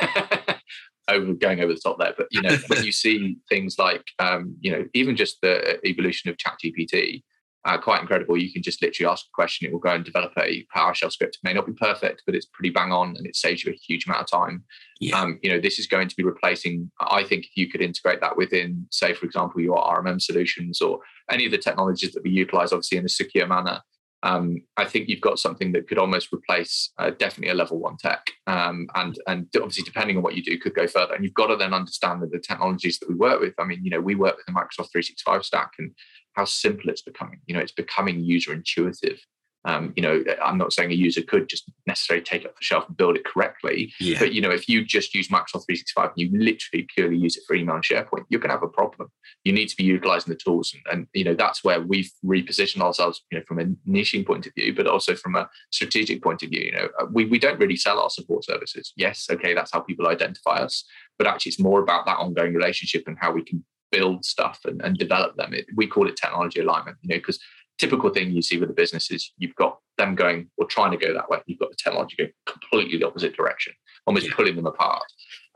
over 1.08 1.34
going 1.34 1.60
over 1.60 1.74
the 1.74 1.80
top 1.80 1.98
there, 2.00 2.14
but 2.18 2.28
you 2.32 2.42
know 2.42 2.56
when 2.68 2.84
you 2.84 2.92
see 2.92 3.36
things 3.50 3.78
like 3.78 4.04
um, 4.20 4.56
you 4.62 4.72
know 4.72 4.86
even 4.94 5.16
just 5.16 5.38
the 5.42 5.80
evolution 5.86 6.30
of 6.30 6.38
ChatGPT, 6.38 7.24
uh, 7.66 7.78
quite 7.78 8.02
incredible. 8.02 8.38
You 8.38 8.52
can 8.52 8.64
just 8.64 8.82
literally 8.82 9.12
ask 9.12 9.26
a 9.26 9.34
question, 9.34 9.68
it 9.68 9.74
will 9.74 9.80
go 9.80 9.94
and 9.94 10.04
develop 10.04 10.32
a 10.38 10.66
PowerShell 10.76 11.12
script. 11.12 11.36
It 11.36 11.48
may 11.48 11.54
not 11.54 11.68
be 11.68 11.74
perfect, 11.74 12.24
but 12.26 12.36
it's 12.36 12.48
pretty 12.48 12.72
bang 12.72 12.92
on 12.92 13.16
and 13.18 13.26
it 13.26 13.36
saves 13.36 13.64
you 13.64 13.72
a 13.72 13.76
huge 13.76 14.06
amount 14.08 14.22
of 14.22 14.32
time. 14.32 14.64
Yeah. 15.00 15.20
Um, 15.20 15.40
you 15.44 15.52
know, 15.52 15.60
this 15.60 15.78
is 15.78 15.88
going 15.88 16.08
to 16.08 16.16
be 16.16 16.24
replacing, 16.24 16.92
I 17.00 17.24
think 17.24 17.46
if 17.46 17.52
you 17.56 17.70
could 17.70 17.82
integrate 17.82 18.22
that 18.22 18.36
within, 18.36 18.88
say, 18.92 19.14
for 19.14 19.26
example, 19.26 19.62
your 19.62 19.78
RMM 19.78 20.22
solutions 20.22 20.82
or 20.82 21.00
any 21.30 21.46
of 21.46 21.52
the 21.52 21.58
technologies 21.58 22.14
that 22.14 22.24
we 22.24 22.32
utilize, 22.32 22.72
obviously 22.72 22.98
in 22.98 23.06
a 23.06 23.10
secure 23.10 23.48
manner, 23.48 23.82
um, 24.24 24.62
I 24.78 24.86
think 24.86 25.10
you've 25.10 25.22
got 25.22 25.40
something 25.40 25.72
that 25.72 25.88
could 25.88 25.98
almost 25.98 26.32
replace 26.32 26.92
uh, 27.00 27.10
definitely 27.12 27.50
a 27.50 27.56
level 27.56 27.80
one 27.80 27.98
tech, 27.98 28.26
um, 28.48 28.88
and 28.96 29.18
and 29.28 29.48
obviously 29.56 29.84
depending 29.84 30.18
on 30.18 30.24
what 30.24 30.36
you 30.36 30.44
do, 30.44 30.60
could 30.60 30.76
go 30.76 30.88
further. 30.88 31.14
And 31.16 31.24
you've 31.24 31.34
got 31.34 31.48
to 31.48 31.56
then 31.56 31.74
understand 31.74 32.22
that 32.22 32.32
the 32.32 32.40
technologies 32.40 33.00
that 33.00 33.10
we 33.10 33.16
work 33.16 33.40
with. 33.40 33.54
I 33.58 33.64
mean, 33.64 33.84
you 33.84 33.90
know, 33.90 34.00
we 34.00 34.16
work 34.16 34.38
with 34.38 34.46
the 34.46 34.52
Microsoft 34.52 34.92
365 34.92 35.44
stack, 35.44 35.72
and 35.80 35.92
how 36.34 36.46
simple 36.46 36.90
it's 36.90 37.02
becoming. 37.02 37.40
You 37.48 37.56
know, 37.56 37.62
it's 37.62 37.72
becoming 37.72 38.20
user 38.20 38.54
intuitive. 38.54 39.20
Um, 39.66 39.94
you 39.96 40.02
know, 40.02 40.24
I'm 40.44 40.58
not 40.58 40.74
saying 40.74 40.92
a 40.92 40.96
user 40.96 41.22
could 41.22 41.48
just 41.48 41.70
necessarily 41.86 42.24
take 42.24 42.44
it 42.44 42.48
off 42.48 42.56
the 42.56 42.64
shelf 42.64 42.88
and 42.88 42.98
build 42.98 43.16
it 43.16 43.26
correctly, 43.26 43.94
yeah. 44.00 44.18
but 44.18 44.34
you 44.34 44.42
know, 44.42 44.50
if 44.50 44.68
you 44.68 44.84
just 44.84 45.14
use 45.14 45.28
Microsoft 45.28 45.68
365 45.68 46.10
and 46.10 46.18
you 46.18 46.30
literally 46.34 46.88
purely 46.96 47.18
use 47.18 47.38
it 47.38 47.44
for 47.46 47.56
email 47.56 47.76
and 47.76 47.84
SharePoint, 47.84 48.26
you're 48.30 48.40
going 48.40 48.50
to 48.50 48.56
have 48.56 48.64
a 48.64 48.68
problem. 48.68 49.12
You 49.44 49.54
need 49.54 49.68
to 49.68 49.76
be 49.76 49.84
utilizing 49.84 50.32
the 50.32 50.40
tools, 50.40 50.74
and, 50.74 50.84
and 50.92 51.08
you 51.14 51.24
know 51.24 51.36
that's 51.36 51.64
where 51.64 51.80
we've 51.82 52.12
repositioned 52.26 52.82
ourselves, 52.82 53.22
you 53.32 53.38
know, 53.38 53.44
from 53.48 53.60
a 53.60 53.66
niching 53.88 54.26
point 54.26 54.48
of 54.48 54.54
view, 54.56 54.74
but 54.74 54.88
also 54.88 55.16
from 55.16 55.36
a 55.36 55.50
strategic 55.72 56.24
point 56.24 56.42
of 56.44 56.50
view. 56.50 56.62
You 56.62 56.72
know, 56.72 56.90
uh, 57.00 57.06
we 57.12 57.26
we 57.26 57.40
don't 57.40 57.60
really 57.60 57.78
sell 57.78 58.00
our 58.00 58.10
support 58.10 58.46
services. 58.46 58.94
Yes, 58.96 59.28
okay, 59.30 59.54
that's 59.54 59.72
how 59.72 59.82
people 59.82 60.08
identify 60.08 60.58
us, 60.58 60.84
but 61.18 61.28
actually, 61.28 61.52
it's 61.52 61.60
more 61.60 61.82
about 61.82 62.06
that 62.08 62.18
ongoing 62.18 62.54
relationship 62.54 63.04
and 63.08 63.18
how 63.20 63.32
we 63.32 63.44
can 63.44 63.64
build 63.92 64.26
stuff 64.26 64.60
and, 64.66 64.82
and 64.82 64.98
develop 64.98 65.36
them. 65.36 65.54
It, 65.54 65.66
we 65.76 65.86
call 65.86 66.08
it 66.08 66.16
technology 66.16 66.60
alignment, 66.60 66.98
you 67.02 67.10
know, 67.10 67.18
because 67.18 67.40
typical 67.82 68.12
thing 68.12 68.32
you 68.32 68.44
see 68.44 68.60
with 68.60 68.70
the 68.70 68.76
business 68.76 69.10
is 69.10 69.32
you've 69.38 69.56
got 69.56 69.80
them 69.98 70.14
going 70.14 70.50
or 70.58 70.68
trying 70.68 70.92
to 70.92 70.98
go 70.98 71.14
that 71.14 71.30
way. 71.30 71.40
You've 71.48 71.60
got 71.60 71.72
the 71.72 71.76
technology 71.76 72.16
going 72.16 72.32
completely 72.46 73.00
the 73.00 73.08
opposite 73.08 73.36
direction, 73.36 73.74
almost 74.06 74.28
yeah. 74.28 74.34
pulling 74.36 74.56
them 74.56 74.68
apart. 74.68 75.04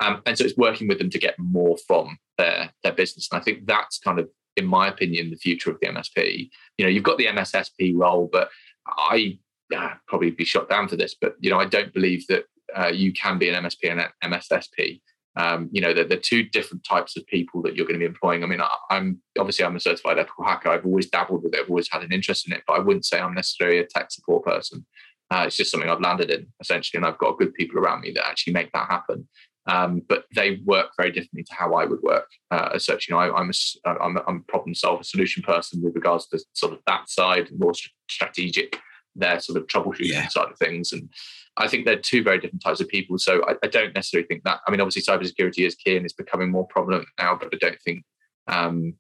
Um, 0.04 0.24
and 0.26 0.36
so 0.36 0.44
it's 0.44 0.58
working 0.58 0.88
with 0.88 0.98
them 0.98 1.12
to 1.12 1.20
get 1.20 1.36
more 1.38 1.78
from 1.88 2.18
their 2.40 2.72
their 2.84 2.94
business. 2.94 3.30
And 3.32 3.40
I 3.40 3.44
think 3.44 3.68
that's 3.68 4.00
kind 4.00 4.18
of, 4.20 4.28
in 4.58 4.66
my 4.66 4.88
opinion, 4.88 5.30
the 5.30 5.38
future 5.38 5.70
of 5.70 5.78
the 5.80 5.88
MSP. 5.88 6.50
You 6.80 6.86
know, 6.86 6.90
you've 6.90 7.04
got 7.04 7.20
the 7.20 7.28
MSSP 7.28 7.94
role, 7.96 8.28
but 8.32 8.50
I 8.88 9.38
uh, 9.76 9.92
probably 10.08 10.32
be 10.32 10.46
shot 10.46 10.68
down 10.68 10.88
for 10.88 10.96
this, 10.96 11.16
but 11.20 11.36
you 11.40 11.52
know, 11.52 11.60
I 11.60 11.66
don't 11.66 11.94
believe 11.94 12.26
that 12.28 12.46
uh, 12.76 12.88
you 12.88 13.14
can 13.14 13.38
be 13.38 13.50
an 13.50 13.64
MSP 13.64 13.92
and 13.92 14.02
an 14.02 14.10
MSSP 14.32 15.02
um, 15.38 15.70
you 15.72 15.82
know, 15.82 15.94
the, 15.94 16.04
the 16.04 16.18
two 16.18 16.44
different 16.44 16.84
types 16.84 17.18
of 17.18 17.28
people 17.28 17.62
that 17.64 17.76
you're 17.76 17.86
going 17.86 18.00
to 18.00 18.04
be 18.04 18.10
employing. 18.10 18.44
I 18.44 18.48
mean, 18.48 18.62
I, 18.62 18.70
am 18.90 19.22
obviously 19.38 19.66
I'm 19.66 19.76
a 19.76 19.80
certified 19.80 20.18
ethical 20.18 20.46
hacker. 20.46 20.70
I've 20.70 20.86
always 20.86 21.10
dabbled 21.10 21.44
with 21.44 21.54
it. 21.54 21.62
I've 21.62 21.70
always 21.70 21.90
had 21.92 22.04
an 22.04 22.14
interest 22.14 22.48
in 22.48 22.54
it, 22.54 22.64
but 22.66 22.74
I 22.74 22.80
wouldn't 22.80 23.06
say 23.06 23.20
I'm 23.20 23.34
necessarily 23.34 23.80
a 23.80 23.86
tech 23.86 24.12
support 24.12 24.46
person. 24.46 24.86
Uh, 25.32 25.44
it's 25.48 25.58
just 25.58 25.72
something 25.72 25.90
I've 25.90 26.02
landed 26.02 26.30
in 26.30 26.48
essentially, 26.62 27.00
and 27.00 27.06
I've 27.06 27.18
got 27.18 27.38
good 27.38 27.54
people 27.54 27.80
around 27.80 28.02
me 28.02 28.12
that 28.12 28.28
actually 28.28 28.54
make 28.54 28.72
that 28.72 28.90
happen. 28.90 29.28
Um, 29.68 30.04
but 30.08 30.26
they 30.36 30.62
work 30.64 30.92
very 30.96 31.12
differently 31.12 31.44
to 31.44 31.56
how 31.56 31.74
I 31.74 31.86
would 31.86 32.02
work. 32.04 32.30
Uh, 32.52 32.70
as 32.76 32.86
such, 32.86 33.08
you 33.08 33.16
know, 33.16 33.20
I, 33.20 33.40
am 33.40 33.50
a, 33.50 33.90
I'm, 33.90 34.18
a, 34.18 34.24
I'm 34.28 34.38
a 34.38 34.52
problem 34.52 34.76
solver, 34.76 35.04
solution 35.04 35.42
person 35.42 35.82
with 35.82 35.96
regards 35.96 36.28
to 36.28 36.40
sort 36.54 36.74
of 36.74 36.80
that 36.86 37.10
side, 37.10 37.50
more 37.58 37.74
strategic, 38.08 38.80
their 39.16 39.40
sort 39.40 39.58
of 39.58 39.66
troubleshooting 39.68 40.12
yeah. 40.12 40.28
side 40.28 40.52
of 40.52 40.58
things, 40.60 40.94
and 40.94 41.10
I 41.58 41.68
think 41.68 41.86
they're 41.86 41.98
two 41.98 42.24
very 42.24 42.40
different 42.40 42.64
types 42.64 42.82
of 42.82 42.88
people. 42.88 43.18
So 43.18 43.42
I, 43.48 43.56
I, 43.64 43.68
don't 43.68 43.96
necessarily 43.96 44.28
think 44.28 44.44
that. 44.44 44.60
I 44.68 44.72
mean, 44.72 44.82
obviously, 44.82 45.02
cybersecurity 45.02 45.66
is 45.66 45.76
key 45.76 45.96
and 45.96 46.06
it's 46.06 46.14
becoming 46.14 46.52
more 46.52 46.68
prominent 46.68 47.08
now, 47.18 47.38
but 47.40 47.50
I 47.54 47.58
don't 47.58 47.82
think. 47.82 48.04
Um, 48.48 48.96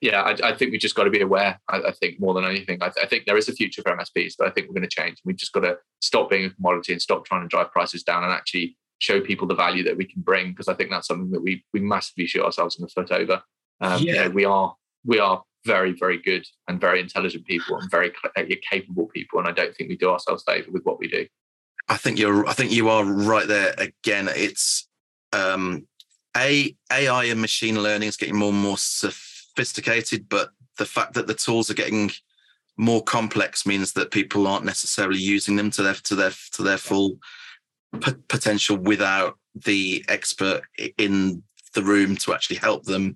yeah, 0.00 0.22
I, 0.22 0.36
I, 0.42 0.56
think 0.56 0.72
we 0.72 0.78
just 0.78 0.94
got 0.94 1.04
to 1.04 1.10
be 1.10 1.20
aware. 1.20 1.60
I, 1.68 1.78
I 1.88 1.92
think 1.92 2.20
more 2.20 2.34
than 2.34 2.44
anything, 2.44 2.82
I, 2.82 2.90
I, 3.02 3.06
think 3.06 3.26
there 3.26 3.36
is 3.36 3.48
a 3.48 3.52
future 3.52 3.82
for 3.82 3.94
MSPs, 3.94 4.34
but 4.38 4.48
I 4.48 4.50
think 4.50 4.68
we're 4.68 4.74
going 4.74 4.88
to 4.88 5.02
change. 5.02 5.18
We've 5.24 5.36
just 5.36 5.52
got 5.52 5.60
to 5.60 5.76
stop 6.00 6.30
being 6.30 6.46
a 6.46 6.50
commodity 6.50 6.92
and 6.92 7.02
stop 7.02 7.26
trying 7.26 7.42
to 7.42 7.48
drive 7.48 7.72
prices 7.72 8.02
down 8.02 8.24
and 8.24 8.32
actually 8.32 8.76
show 8.98 9.20
people 9.20 9.46
the 9.46 9.54
value 9.54 9.82
that 9.84 9.96
we 9.96 10.06
can 10.06 10.22
bring. 10.22 10.50
Because 10.50 10.68
I 10.68 10.74
think 10.74 10.90
that's 10.90 11.08
something 11.08 11.30
that 11.30 11.42
we 11.42 11.64
we 11.72 11.80
massively 11.80 12.26
shoot 12.26 12.44
ourselves 12.44 12.78
in 12.78 12.82
the 12.82 12.88
foot 12.88 13.10
over. 13.12 13.42
Um, 13.80 14.02
yeah. 14.02 14.12
You 14.12 14.20
know, 14.20 14.30
we 14.30 14.44
are 14.44 14.74
we 15.04 15.18
are 15.18 15.42
very, 15.66 15.92
very 15.92 16.18
good 16.18 16.46
and 16.68 16.80
very 16.80 17.00
intelligent 17.00 17.44
people 17.44 17.76
and 17.76 17.90
very 17.90 18.12
capable 18.70 19.06
people. 19.06 19.38
And 19.38 19.48
I 19.48 19.52
don't 19.52 19.74
think 19.76 19.90
we 19.90 19.96
do 19.96 20.10
ourselves 20.10 20.44
favour 20.46 20.70
with 20.70 20.84
what 20.84 20.98
we 20.98 21.08
do. 21.08 21.26
I 21.88 21.96
think 21.96 22.18
you're. 22.18 22.46
I 22.46 22.52
think 22.52 22.72
you 22.72 22.88
are 22.88 23.04
right 23.04 23.46
there. 23.46 23.74
Again, 23.78 24.28
it's 24.34 24.88
um, 25.32 25.86
a 26.36 26.76
AI 26.92 27.24
and 27.24 27.40
machine 27.40 27.82
learning 27.82 28.08
is 28.08 28.16
getting 28.16 28.36
more 28.36 28.50
and 28.50 28.60
more 28.60 28.78
sophisticated, 28.78 30.28
but 30.28 30.50
the 30.78 30.86
fact 30.86 31.14
that 31.14 31.26
the 31.26 31.34
tools 31.34 31.70
are 31.70 31.74
getting 31.74 32.10
more 32.76 33.02
complex 33.02 33.66
means 33.66 33.92
that 33.92 34.10
people 34.10 34.46
aren't 34.46 34.64
necessarily 34.64 35.18
using 35.18 35.56
them 35.56 35.70
to 35.70 35.82
their 35.82 35.94
to 35.94 36.14
their 36.14 36.32
to 36.52 36.62
their 36.62 36.76
full 36.76 37.18
p- 38.00 38.12
potential 38.28 38.76
without 38.76 39.38
the 39.54 40.04
expert 40.08 40.62
in 40.98 41.42
the 41.74 41.82
room 41.82 42.16
to 42.16 42.34
actually 42.34 42.56
help 42.56 42.84
them 42.84 43.14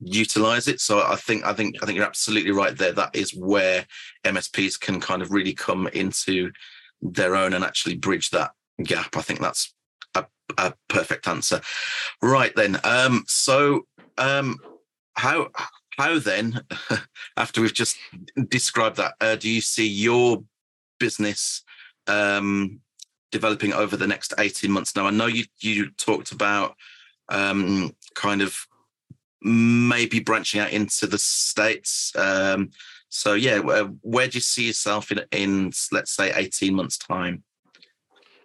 utilize 0.00 0.68
it 0.68 0.80
so 0.80 1.00
i 1.06 1.16
think 1.16 1.44
i 1.44 1.52
think 1.52 1.74
i 1.82 1.86
think 1.86 1.96
you're 1.96 2.06
absolutely 2.06 2.52
right 2.52 2.76
there 2.76 2.92
that 2.92 3.10
is 3.14 3.34
where 3.34 3.84
msps 4.24 4.78
can 4.78 5.00
kind 5.00 5.22
of 5.22 5.32
really 5.32 5.52
come 5.52 5.88
into 5.88 6.50
their 7.00 7.36
own 7.36 7.52
and 7.52 7.64
actually 7.64 7.96
bridge 7.96 8.30
that 8.30 8.52
gap. 8.82 9.16
I 9.16 9.22
think 9.22 9.40
that's 9.40 9.74
a, 10.14 10.26
a 10.56 10.74
perfect 10.88 11.28
answer. 11.28 11.60
Right 12.22 12.54
then. 12.54 12.78
Um, 12.84 13.24
so 13.26 13.86
um, 14.16 14.58
how 15.14 15.50
how 15.96 16.18
then, 16.18 16.60
after 17.36 17.60
we've 17.60 17.74
just 17.74 17.96
described 18.48 18.96
that, 18.96 19.14
uh, 19.20 19.36
do 19.36 19.50
you 19.50 19.60
see 19.60 19.86
your 19.86 20.44
business 21.00 21.62
um, 22.06 22.80
developing 23.32 23.72
over 23.72 23.96
the 23.96 24.06
next 24.06 24.32
18 24.38 24.70
months? 24.70 24.94
Now, 24.94 25.06
I 25.06 25.10
know 25.10 25.26
you 25.26 25.44
you 25.60 25.90
talked 25.90 26.30
about 26.32 26.76
um, 27.28 27.94
kind 28.14 28.42
of 28.42 28.66
maybe 29.42 30.20
branching 30.20 30.60
out 30.60 30.72
into 30.72 31.06
the 31.06 31.18
states. 31.18 32.12
Um, 32.16 32.70
so 33.08 33.34
yeah, 33.34 33.58
where, 33.60 33.84
where 34.02 34.28
do 34.28 34.36
you 34.36 34.42
see 34.42 34.66
yourself 34.66 35.10
in 35.10 35.20
in 35.32 35.72
let's 35.92 36.14
say 36.14 36.32
eighteen 36.34 36.74
months' 36.74 36.98
time? 36.98 37.44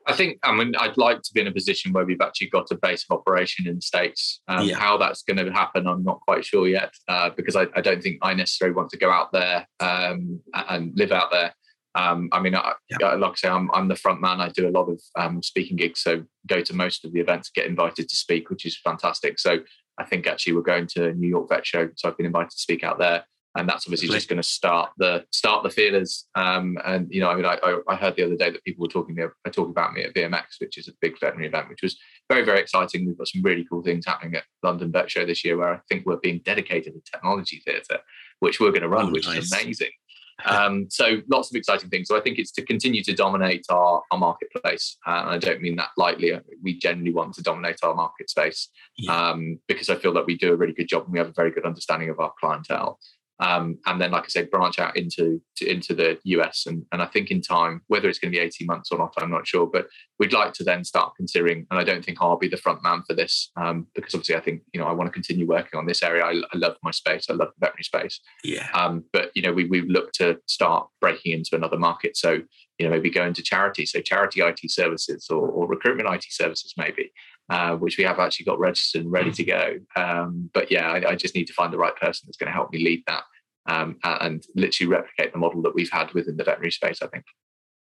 I 0.05 0.13
think 0.13 0.39
I 0.43 0.53
mean 0.53 0.73
I'd 0.77 0.97
like 0.97 1.21
to 1.21 1.33
be 1.33 1.41
in 1.41 1.47
a 1.47 1.51
position 1.51 1.93
where 1.93 2.05
we've 2.05 2.21
actually 2.21 2.49
got 2.49 2.71
a 2.71 2.75
base 2.75 3.05
of 3.09 3.17
operation 3.17 3.67
in 3.67 3.75
the 3.75 3.81
states. 3.81 4.41
Um, 4.47 4.67
yeah. 4.67 4.77
How 4.77 4.97
that's 4.97 5.23
going 5.23 5.43
to 5.43 5.51
happen, 5.51 5.87
I'm 5.87 6.03
not 6.03 6.19
quite 6.21 6.45
sure 6.45 6.67
yet, 6.67 6.93
uh, 7.07 7.29
because 7.29 7.55
I, 7.55 7.67
I, 7.75 7.81
don't 7.81 8.01
think 8.01 8.19
I 8.21 8.33
necessarily 8.33 8.75
want 8.75 8.89
to 8.91 8.97
go 8.97 9.11
out 9.11 9.31
there 9.31 9.67
um, 9.79 10.41
and 10.53 10.91
live 10.97 11.11
out 11.11 11.31
there. 11.31 11.53
Um, 11.95 12.29
I 12.31 12.39
mean, 12.39 12.55
I, 12.55 12.73
yeah. 12.89 13.13
like 13.13 13.31
I 13.31 13.35
say, 13.35 13.49
I'm, 13.49 13.69
I'm, 13.71 13.87
the 13.87 13.95
front 13.95 14.19
man. 14.19 14.41
I 14.41 14.49
do 14.49 14.67
a 14.67 14.71
lot 14.71 14.89
of 14.89 14.99
um, 15.15 15.43
speaking 15.43 15.77
gigs, 15.77 16.01
so 16.01 16.23
go 16.47 16.61
to 16.61 16.73
most 16.73 17.05
of 17.05 17.13
the 17.13 17.19
events, 17.19 17.51
get 17.53 17.67
invited 17.67 18.09
to 18.09 18.15
speak, 18.15 18.49
which 18.49 18.65
is 18.65 18.77
fantastic. 18.79 19.39
So 19.39 19.59
I 19.99 20.03
think 20.03 20.25
actually 20.25 20.53
we're 20.53 20.63
going 20.63 20.87
to 20.95 21.13
New 21.13 21.27
York 21.27 21.49
Vet 21.49 21.67
Show, 21.67 21.89
so 21.95 22.09
I've 22.09 22.17
been 22.17 22.25
invited 22.25 22.49
to 22.49 22.57
speak 22.57 22.83
out 22.83 22.97
there 22.97 23.25
and 23.55 23.69
that's 23.69 23.85
obviously 23.85 24.07
just 24.07 24.27
going 24.27 24.41
to 24.41 24.47
start 24.47 24.91
the 24.97 25.25
start 25.31 25.63
the 25.63 25.69
feelers. 25.69 26.25
Um, 26.35 26.77
and 26.85 27.07
you 27.11 27.21
know, 27.21 27.29
I 27.29 27.35
mean, 27.35 27.45
I, 27.45 27.57
I, 27.87 27.95
heard 27.95 28.15
the 28.15 28.23
other 28.23 28.35
day 28.35 28.49
that 28.49 28.63
people 28.63 28.83
were 28.83 28.89
talking 28.89 29.15
me, 29.15 29.23
talking 29.51 29.71
about 29.71 29.93
me 29.93 30.03
at 30.03 30.13
VMX, 30.13 30.59
which 30.59 30.77
is 30.77 30.87
a 30.87 30.93
big 31.01 31.19
veterinary 31.19 31.47
event, 31.47 31.69
which 31.69 31.83
was 31.83 31.97
very 32.29 32.43
very 32.43 32.59
exciting. 32.59 33.05
We've 33.05 33.17
got 33.17 33.27
some 33.27 33.43
really 33.43 33.65
cool 33.69 33.83
things 33.83 34.05
happening 34.05 34.35
at 34.35 34.43
London 34.63 34.91
Vet 34.91 35.11
Show 35.11 35.25
this 35.25 35.45
year, 35.45 35.57
where 35.57 35.75
I 35.75 35.79
think 35.87 36.05
we're 36.05 36.17
being 36.17 36.41
dedicated 36.43 36.93
to 36.93 37.11
technology 37.11 37.61
theatre, 37.63 37.99
which 38.39 38.59
we're 38.59 38.71
going 38.71 38.81
to 38.81 38.89
run, 38.89 39.07
oh, 39.07 39.11
which 39.11 39.27
nice. 39.27 39.43
is 39.43 39.51
amazing. 39.51 39.91
Um, 40.45 40.87
so 40.89 41.21
lots 41.29 41.51
of 41.51 41.55
exciting 41.55 41.89
things. 41.89 42.07
So 42.07 42.17
I 42.17 42.21
think 42.21 42.39
it's 42.39 42.51
to 42.53 42.65
continue 42.65 43.03
to 43.03 43.13
dominate 43.13 43.65
our, 43.69 44.01
our 44.11 44.17
marketplace. 44.17 44.97
Uh, 45.05 45.21
and 45.25 45.29
I 45.29 45.37
don't 45.37 45.61
mean 45.61 45.75
that 45.77 45.89
lightly. 45.95 46.33
We 46.61 46.77
generally 46.77 47.13
want 47.13 47.35
to 47.35 47.43
dominate 47.43 47.77
our 47.83 47.93
market 47.93 48.29
space 48.29 48.69
yeah. 48.97 49.29
um, 49.29 49.59
because 49.67 49.89
I 49.89 49.95
feel 49.95 50.13
that 50.13 50.25
we 50.25 50.37
do 50.37 50.51
a 50.51 50.55
really 50.55 50.73
good 50.73 50.87
job 50.87 51.03
and 51.03 51.13
we 51.13 51.19
have 51.19 51.29
a 51.29 51.33
very 51.33 51.51
good 51.51 51.65
understanding 51.65 52.09
of 52.09 52.19
our 52.19 52.33
clientele. 52.39 52.99
Um, 53.39 53.79
and 53.85 53.99
then, 53.99 54.11
like 54.11 54.23
I 54.23 54.27
said, 54.27 54.51
branch 54.51 54.79
out 54.79 54.95
into 54.95 55.41
to, 55.57 55.69
into 55.69 55.93
the 55.93 56.19
US. 56.23 56.65
And, 56.67 56.85
and 56.91 57.01
I 57.01 57.05
think 57.07 57.31
in 57.31 57.41
time, 57.41 57.81
whether 57.87 58.07
it's 58.07 58.19
going 58.19 58.31
to 58.31 58.37
be 58.37 58.43
18 58.43 58.67
months 58.67 58.91
or 58.91 58.97
not, 58.97 59.13
I'm 59.17 59.31
not 59.31 59.47
sure. 59.47 59.65
But 59.65 59.87
we'd 60.19 60.33
like 60.33 60.53
to 60.53 60.63
then 60.63 60.83
start 60.83 61.13
considering, 61.17 61.65
and 61.69 61.79
I 61.79 61.83
don't 61.83 62.05
think 62.05 62.19
I'll 62.21 62.37
be 62.37 62.47
the 62.47 62.57
front 62.57 62.83
man 62.83 63.03
for 63.07 63.13
this 63.15 63.51
um, 63.57 63.87
because 63.95 64.13
obviously 64.13 64.35
I 64.35 64.39
think, 64.39 64.61
you 64.73 64.79
know, 64.79 64.87
I 64.87 64.93
want 64.93 65.07
to 65.07 65.11
continue 65.13 65.47
working 65.47 65.79
on 65.79 65.85
this 65.85 66.03
area. 66.03 66.23
I, 66.23 66.31
I 66.31 66.57
love 66.57 66.75
my 66.83 66.91
space. 66.91 67.25
I 67.29 67.33
love 67.33 67.49
the 67.59 67.65
veterinary 67.65 67.83
space. 67.83 68.19
Yeah. 68.43 68.67
Um, 68.73 69.03
but, 69.11 69.31
you 69.33 69.41
know, 69.41 69.51
we, 69.51 69.65
we 69.65 69.81
look 69.81 70.11
to 70.13 70.37
start 70.47 70.87
breaking 71.01 71.33
into 71.33 71.55
another 71.55 71.77
market. 71.77 72.15
So, 72.15 72.41
you 72.79 72.85
know, 72.85 72.89
maybe 72.89 73.09
go 73.09 73.25
into 73.25 73.43
charity, 73.43 73.85
so 73.85 74.01
charity 74.01 74.41
IT 74.41 74.59
services 74.67 75.27
or, 75.29 75.47
or 75.47 75.67
recruitment 75.67 76.13
IT 76.13 76.25
services, 76.29 76.73
maybe. 76.77 77.11
Uh, 77.49 77.75
which 77.75 77.97
we 77.97 78.05
have 78.05 78.19
actually 78.19 78.45
got 78.45 78.57
registered 78.57 79.03
and 79.03 79.11
ready 79.11 79.29
to 79.29 79.43
go. 79.43 79.77
Um, 79.97 80.49
but 80.53 80.71
yeah, 80.71 80.89
I, 80.89 81.11
I, 81.11 81.15
just 81.15 81.35
need 81.35 81.45
to 81.47 81.53
find 81.53 81.73
the 81.73 81.77
right 81.77 81.95
person 81.97 82.23
that's 82.25 82.37
going 82.37 82.47
to 82.47 82.53
help 82.53 82.71
me 82.71 82.81
lead 82.81 83.03
that 83.05 83.23
um, 83.67 83.97
and 84.03 84.43
literally 84.55 84.89
replicate 84.89 85.33
the 85.33 85.39
model 85.39 85.61
that 85.63 85.75
we've 85.75 85.91
had 85.91 86.11
within 86.13 86.37
the 86.37 86.45
veterinary 86.45 86.71
space. 86.71 87.01
I 87.01 87.07
think. 87.07 87.25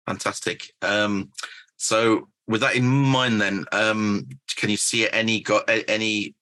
Fantastic. 0.06 0.72
Um, 0.82 1.30
so, 1.76 2.28
with 2.46 2.60
that 2.62 2.76
in 2.76 2.86
mind, 2.86 3.40
then, 3.40 3.64
um, 3.72 4.28
can 4.56 4.70
you 4.70 4.76
see 4.76 5.08
any 5.10 5.40
got 5.40 5.68
any 5.68 6.34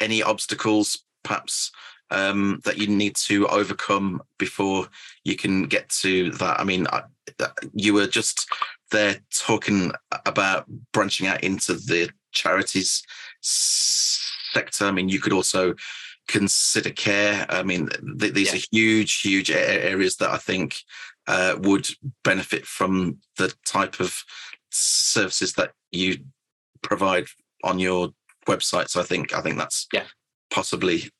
any 0.00 0.22
obstacles, 0.22 1.04
perhaps? 1.22 1.70
Um, 2.10 2.62
that 2.64 2.78
you 2.78 2.86
need 2.86 3.16
to 3.26 3.46
overcome 3.48 4.22
before 4.38 4.88
you 5.24 5.36
can 5.36 5.64
get 5.64 5.90
to 6.00 6.30
that. 6.32 6.58
I 6.58 6.64
mean, 6.64 6.86
I, 6.86 7.02
you 7.74 7.92
were 7.92 8.06
just 8.06 8.50
there 8.90 9.16
talking 9.30 9.92
about 10.24 10.64
branching 10.94 11.26
out 11.26 11.44
into 11.44 11.74
the 11.74 12.10
charities 12.32 13.02
sector. 13.40 14.86
I 14.86 14.90
mean, 14.90 15.08
you 15.08 15.20
could 15.20 15.32
also 15.32 15.74
consider 16.26 16.90
care. 16.90 17.46
I 17.48 17.62
mean, 17.62 17.88
th- 18.18 18.34
these 18.34 18.52
yeah. 18.52 18.58
are 18.58 18.62
huge, 18.72 19.20
huge 19.20 19.50
areas 19.50 20.16
that 20.16 20.30
I 20.30 20.36
think 20.36 20.76
uh, 21.26 21.56
would 21.60 21.88
benefit 22.24 22.66
from 22.66 23.18
the 23.36 23.52
type 23.64 24.00
of 24.00 24.22
services 24.70 25.54
that 25.54 25.72
you 25.90 26.18
provide 26.82 27.26
on 27.64 27.78
your 27.78 28.10
website. 28.46 28.88
So 28.88 29.00
I 29.00 29.04
think 29.04 29.34
I 29.34 29.40
think 29.40 29.58
that's 29.58 29.86
yeah. 29.92 30.04
possibly 30.50 31.10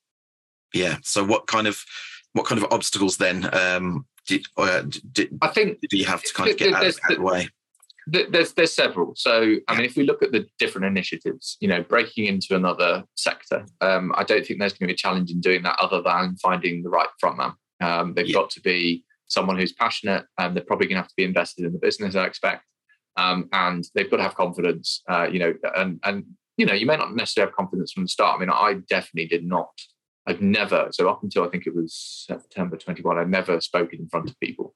yeah. 0.75 0.97
So 1.03 1.25
what 1.25 1.47
kind 1.47 1.67
of 1.67 1.85
what 2.33 2.47
kind 2.47 2.63
of 2.63 2.71
obstacles 2.73 3.17
then 3.17 3.49
um, 3.55 4.07
do, 4.27 4.41
uh, 4.57 4.83
do, 5.13 5.27
I 5.41 5.49
think 5.49 5.79
do 5.89 5.97
you 5.97 6.05
have 6.05 6.23
to 6.23 6.35
kind 6.35 6.51
of 6.51 6.57
get 6.57 6.75
out, 6.75 6.85
out 6.85 7.11
of 7.11 7.17
the 7.17 7.23
way? 7.23 7.49
There's 8.11 8.53
there's 8.53 8.73
several. 8.73 9.15
So 9.17 9.57
I 9.69 9.77
mean, 9.77 9.85
if 9.85 9.97
we 9.97 10.05
look 10.05 10.23
at 10.23 10.33
the 10.33 10.47
different 10.59 10.87
initiatives, 10.87 11.57
you 11.61 11.69
know, 11.69 11.83
breaking 11.83 12.27
into 12.27 12.55
another 12.55 13.05
sector, 13.17 13.67
um, 13.81 14.13
I 14.17 14.25
don't 14.25 14.45
think 14.45 14.59
there's 14.59 14.73
going 14.73 14.89
to 14.89 14.93
be 14.93 14.95
a 14.95 14.97
challenge 14.97 15.31
in 15.31 15.41
doing 15.41 15.63
that 15.63 15.79
other 15.79 16.03
than 16.03 16.37
finding 16.37 16.83
the 16.83 16.91
right 16.91 17.09
frontman. 17.23 17.55
Um, 17.81 18.15
they've 18.15 18.29
yeah. 18.29 18.35
got 18.35 18.51
to 18.51 18.61
be 18.61 19.05
someone 19.27 19.59
who's 19.59 19.73
passionate, 19.73 20.25
and 20.39 20.57
they're 20.57 20.65
probably 20.65 20.87
going 20.87 20.97
to 20.97 21.03
have 21.03 21.09
to 21.09 21.17
be 21.17 21.25
invested 21.25 21.65
in 21.65 21.73
the 21.73 21.79
business. 21.79 22.17
I 22.17 22.27
expect, 22.27 22.65
um, 23.17 23.49
and 23.53 23.85
they've 23.95 24.11
got 24.11 24.19
to 24.19 24.23
have 24.23 24.35
confidence. 24.35 25.03
Uh, 25.09 25.29
you 25.31 25.39
know, 25.39 25.55
and 25.77 26.01
and 26.05 26.25
you 26.57 26.67
know, 26.67 26.75
you 26.75 26.87
may 26.87 26.97
not 26.97 27.15
necessarily 27.15 27.51
have 27.51 27.57
confidence 27.57 27.93
from 27.93 28.05
the 28.05 28.09
start. 28.09 28.37
I 28.37 28.41
mean, 28.41 28.51
I 28.51 28.75
definitely 28.89 29.29
did 29.29 29.47
not. 29.47 29.71
I've 30.27 30.43
never, 30.43 30.89
so 30.91 31.09
up 31.09 31.23
until 31.23 31.45
I 31.45 31.49
think 31.49 31.67
it 31.67 31.75
was 31.75 32.27
September 32.29 32.77
21, 32.77 33.17
I've 33.17 33.31
never 33.31 33.63
spoken 33.63 34.01
in 34.01 34.09
front 34.09 34.29
of 34.29 34.39
people. 34.41 34.75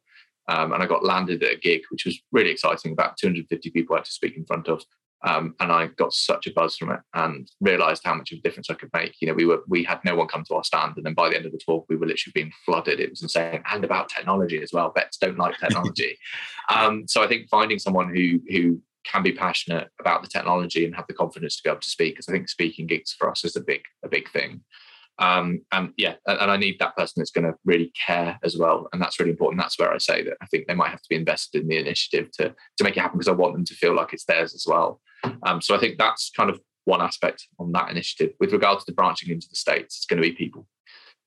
Um, 0.49 0.73
and 0.73 0.83
I 0.83 0.87
got 0.87 1.05
landed 1.05 1.43
at 1.43 1.55
a 1.55 1.59
gig, 1.59 1.83
which 1.91 2.05
was 2.05 2.21
really 2.33 2.51
exciting. 2.51 2.93
About 2.93 3.17
250 3.17 3.71
people 3.71 3.95
I 3.95 3.99
had 3.99 4.07
to 4.07 4.13
speak 4.13 4.37
in 4.37 4.45
front 4.45 4.69
of. 4.69 4.83
Um, 5.25 5.55
and 5.61 5.71
I 5.71 5.87
got 5.87 6.13
such 6.13 6.49
a 6.49 6.53
buzz 6.53 6.77
from 6.77 6.91
it 6.91 7.01
and 7.15 7.49
realized 7.61 8.03
how 8.05 8.15
much 8.15 8.33
of 8.33 8.39
a 8.39 8.43
difference 8.43 8.69
I 8.71 8.75
could 8.75 8.91
make. 8.93 9.15
You 9.21 9.29
know, 9.29 9.35
we 9.35 9.45
were 9.45 9.63
we 9.69 9.85
had 9.85 10.01
no 10.05 10.17
one 10.17 10.27
come 10.27 10.45
to 10.49 10.55
our 10.55 10.65
stand, 10.65 10.95
and 10.97 11.07
then 11.07 11.15
by 11.15 11.29
the 11.29 11.37
end 11.37 11.47
of 11.47 11.53
the 11.53 11.61
talk, 11.65 11.87
we 11.89 11.97
were 11.97 12.07
literally 12.07 12.33
being 12.35 12.53
flooded. 12.65 12.99
It 12.99 13.11
was 13.11 13.23
insane, 13.23 13.63
and 13.71 13.85
about 13.85 14.09
technology 14.09 14.61
as 14.63 14.73
well. 14.73 14.93
Vets 14.93 15.19
don't 15.19 15.39
like 15.39 15.57
technology, 15.59 16.19
um, 16.69 17.07
so 17.07 17.23
I 17.23 17.29
think 17.29 17.49
finding 17.49 17.79
someone 17.79 18.13
who 18.15 18.41
who 18.51 18.81
can 19.05 19.23
be 19.23 19.33
passionate 19.33 19.89
about 20.01 20.23
the 20.23 20.29
technology 20.29 20.85
and 20.85 20.95
have 20.95 21.07
the 21.07 21.15
confidence 21.15 21.57
to 21.57 21.63
be 21.63 21.71
able 21.71 21.81
to 21.81 21.91
speak, 21.91 22.15
because 22.15 22.29
I 22.29 22.33
think 22.33 22.49
speaking 22.49 22.87
gigs 22.89 23.13
for 23.13 23.31
us 23.31 23.45
is 23.45 23.55
a 23.55 23.61
big 23.61 23.83
a 24.05 24.09
big 24.09 24.29
thing. 24.31 24.63
Um, 25.19 25.61
and 25.73 25.93
yeah, 25.97 26.15
and, 26.27 26.51
I 26.51 26.57
need 26.57 26.79
that 26.79 26.97
person 26.97 27.15
that's 27.21 27.31
going 27.31 27.45
to 27.45 27.55
really 27.65 27.93
care 28.07 28.39
as 28.43 28.57
well, 28.57 28.89
and 28.93 29.01
that's 29.01 29.21
really 29.21 29.31
important. 29.31 29.61
That's 29.61 29.79
where 29.79 29.93
I 29.93 29.99
say 29.99 30.23
that 30.23 30.37
I 30.41 30.47
think 30.47 30.67
they 30.67 30.75
might 30.75 30.91
have 30.91 31.03
to 31.03 31.09
be 31.09 31.17
invested 31.17 31.63
in 31.63 31.69
the 31.69 31.77
initiative 31.77 32.31
to 32.39 32.49
to 32.49 32.85
make 32.85 32.97
it 32.97 33.01
happen 33.01 33.19
because 33.19 33.29
I 33.29 33.33
want 33.33 33.55
them 33.55 33.65
to 33.67 33.75
feel 33.75 33.95
like 33.95 34.13
it's 34.13 34.25
theirs 34.25 34.55
as 34.55 34.65
well. 34.67 35.01
Um, 35.45 35.61
so 35.61 35.75
I 35.75 35.79
think 35.79 35.99
that's 35.99 36.31
kind 36.37 36.51
of 36.51 36.61
one 36.85 37.01
aspect 37.01 37.47
on 37.59 37.73
that 37.73 37.91
initiative. 37.91 38.35
With 38.41 38.53
regard 38.53 38.79
to 38.81 38.85
the 38.87 38.95
branching 38.95 39.31
into 39.31 39.49
the 39.49 39.57
states, 39.57 39.99
it's 39.99 40.07
going 40.07 40.21
to 40.21 40.29
be 40.29 40.35
people. 40.35 40.67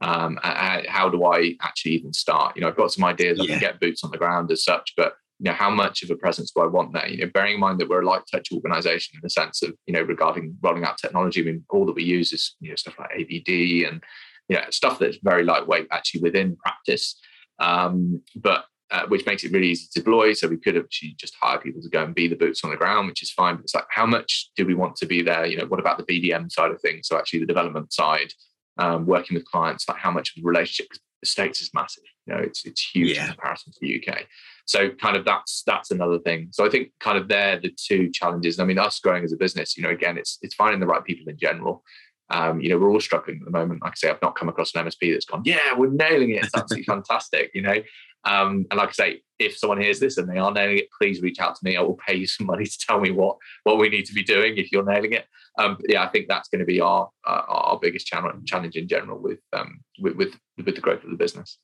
Um, 0.01 0.37
how 0.43 1.09
do 1.09 1.23
I 1.23 1.55
actually 1.61 1.93
even 1.93 2.11
start? 2.11 2.55
You 2.55 2.61
know, 2.61 2.67
I've 2.67 2.75
got 2.75 2.91
some 2.91 3.05
ideas. 3.05 3.39
I 3.39 3.45
can 3.45 3.59
get 3.59 3.79
boots 3.79 4.03
on 4.03 4.11
the 4.11 4.17
ground 4.17 4.51
as 4.51 4.63
such, 4.63 4.93
but 4.97 5.13
you 5.39 5.45
know, 5.45 5.53
how 5.53 5.69
much 5.69 6.01
of 6.01 6.09
a 6.09 6.15
presence 6.15 6.51
do 6.51 6.61
I 6.61 6.67
want 6.67 6.93
there? 6.93 7.07
You 7.07 7.17
know, 7.17 7.31
bearing 7.33 7.55
in 7.55 7.59
mind 7.59 7.79
that 7.79 7.89
we're 7.89 8.01
a 8.01 8.05
light 8.05 8.21
touch 8.31 8.49
organization 8.53 9.15
in 9.15 9.21
the 9.21 9.29
sense 9.29 9.61
of, 9.63 9.73
you 9.85 9.93
know, 9.93 10.01
regarding 10.01 10.57
rolling 10.61 10.85
out 10.85 10.97
technology, 10.97 11.41
I 11.41 11.45
mean, 11.45 11.65
all 11.69 11.85
that 11.85 11.95
we 11.95 12.03
use 12.03 12.31
is, 12.31 12.55
you 12.61 12.69
know, 12.69 12.75
stuff 12.75 12.95
like 12.97 13.11
ABD 13.11 13.87
and, 13.87 14.03
you 14.47 14.55
know, 14.55 14.63
stuff 14.69 14.99
that's 14.99 15.17
very 15.23 15.43
lightweight 15.43 15.87
actually 15.91 16.21
within 16.21 16.55
practice. 16.55 17.19
Um, 17.59 18.21
but 18.35 18.65
uh, 18.91 19.05
which 19.07 19.25
makes 19.25 19.43
it 19.43 19.51
really 19.51 19.69
easy 19.69 19.87
to 19.91 19.99
deploy. 19.99 20.33
So 20.33 20.47
we 20.47 20.57
could 20.57 20.77
actually 20.77 21.15
just 21.17 21.35
hire 21.41 21.57
people 21.57 21.81
to 21.81 21.89
go 21.89 22.03
and 22.03 22.13
be 22.13 22.27
the 22.27 22.35
boots 22.35 22.63
on 22.63 22.69
the 22.69 22.77
ground, 22.77 23.07
which 23.07 23.23
is 23.23 23.31
fine. 23.31 23.55
But 23.55 23.63
it's 23.63 23.75
like, 23.75 23.87
how 23.89 24.05
much 24.05 24.51
do 24.55 24.65
we 24.65 24.75
want 24.75 24.95
to 24.97 25.05
be 25.05 25.21
there? 25.21 25.45
You 25.45 25.57
know, 25.57 25.65
what 25.65 25.79
about 25.79 25.97
the 25.97 26.03
BDM 26.03 26.51
side 26.51 26.71
of 26.71 26.79
things? 26.81 27.07
So 27.07 27.17
actually 27.17 27.39
the 27.39 27.47
development 27.47 27.91
side, 27.91 28.31
um, 28.77 29.05
working 29.05 29.35
with 29.35 29.45
clients, 29.45 29.87
like 29.89 29.97
how 29.97 30.11
much 30.11 30.29
of 30.29 30.43
the 30.43 30.47
relationship 30.47 30.91
the 31.21 31.27
States 31.27 31.61
is 31.61 31.71
massive. 31.73 32.03
You 32.25 32.33
know, 32.33 32.39
it's 32.39 32.65
it's 32.65 32.81
huge 32.81 33.15
yeah. 33.15 33.25
in 33.25 33.31
comparison 33.31 33.73
to 33.73 33.79
the 33.81 34.03
UK. 34.03 34.25
So 34.65 34.89
kind 34.89 35.15
of 35.15 35.25
that's 35.25 35.63
that's 35.65 35.91
another 35.91 36.19
thing. 36.19 36.47
So 36.51 36.65
I 36.65 36.69
think 36.69 36.89
kind 36.99 37.17
of 37.17 37.27
they're 37.27 37.59
the 37.59 37.75
two 37.75 38.11
challenges. 38.11 38.59
I 38.59 38.65
mean, 38.65 38.79
us 38.79 38.99
growing 38.99 39.23
as 39.23 39.33
a 39.33 39.37
business, 39.37 39.77
you 39.77 39.83
know, 39.83 39.89
again, 39.89 40.17
it's 40.17 40.39
it's 40.41 40.55
finding 40.55 40.79
the 40.79 40.87
right 40.87 41.03
people 41.03 41.29
in 41.29 41.37
general. 41.37 41.83
Um, 42.31 42.59
you 42.59 42.69
know, 42.69 42.79
we're 42.79 42.89
all 42.89 42.99
struggling 42.99 43.37
at 43.39 43.45
the 43.45 43.51
moment. 43.51 43.83
Like 43.83 43.91
I 43.91 43.95
say, 43.95 44.09
I've 44.09 44.21
not 44.21 44.35
come 44.35 44.49
across 44.49 44.73
an 44.73 44.83
MSP 44.83 45.13
that's 45.13 45.25
gone, 45.25 45.43
yeah, 45.45 45.77
we're 45.77 45.91
nailing 45.91 46.31
it. 46.31 46.43
It's 46.43 46.55
absolutely 46.55 46.85
fantastic, 46.93 47.51
you 47.53 47.61
know. 47.61 47.75
Um, 48.25 48.65
and 48.71 48.77
like 48.77 48.89
I 48.89 48.93
say, 48.93 49.21
if 49.37 49.57
someone 49.57 49.81
hears 49.81 49.99
this 49.99 50.17
and 50.17 50.29
they 50.29 50.37
are 50.37 50.51
nailing 50.51 50.79
it, 50.79 50.89
please 50.97 51.21
reach 51.21 51.39
out 51.39 51.55
to 51.55 51.61
me. 51.63 51.75
I 51.75 51.81
will 51.81 51.99
pay 52.07 52.15
you 52.15 52.27
some 52.27 52.47
money 52.51 52.65
to 52.65 52.79
tell 52.79 52.99
me 52.99 53.11
what 53.11 53.37
what 53.63 53.77
we 53.77 53.89
need 53.89 54.05
to 54.05 54.13
be 54.13 54.23
doing 54.23 54.57
if 54.57 54.71
you're 54.71 54.85
nailing 54.85 55.13
it. 55.13 55.25
Um, 55.57 55.77
yeah, 55.87 56.03
I 56.03 56.07
think 56.07 56.27
that's 56.27 56.49
going 56.49 56.59
to 56.59 56.65
be 56.65 56.81
our 56.81 57.09
uh, 57.27 57.43
our 57.47 57.79
biggest 57.79 58.07
challenge 58.07 58.75
in 58.75 58.87
general 58.87 59.19
with 59.19 59.39
um 59.53 59.81
with, 59.99 60.15
with 60.15 60.35
with 60.57 60.75
the 60.75 60.81
growth 60.81 61.03
of 61.03 61.09
the 61.09 61.17
business. 61.17 61.57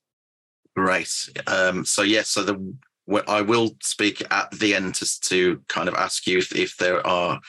Great. 0.76 1.30
Um, 1.48 1.84
so 1.84 2.02
yes, 2.02 2.16
yeah, 2.16 2.22
so 2.22 2.44
the 2.44 2.74
I 3.28 3.42
will 3.42 3.76
speak 3.82 4.24
at 4.32 4.52
the 4.52 4.76
end 4.76 4.96
to, 4.96 5.20
to 5.22 5.62
kind 5.68 5.90
of 5.90 5.96
ask 5.96 6.28
you 6.28 6.38
if, 6.38 6.56
if 6.56 6.78
there 6.78 7.06
are 7.06 7.42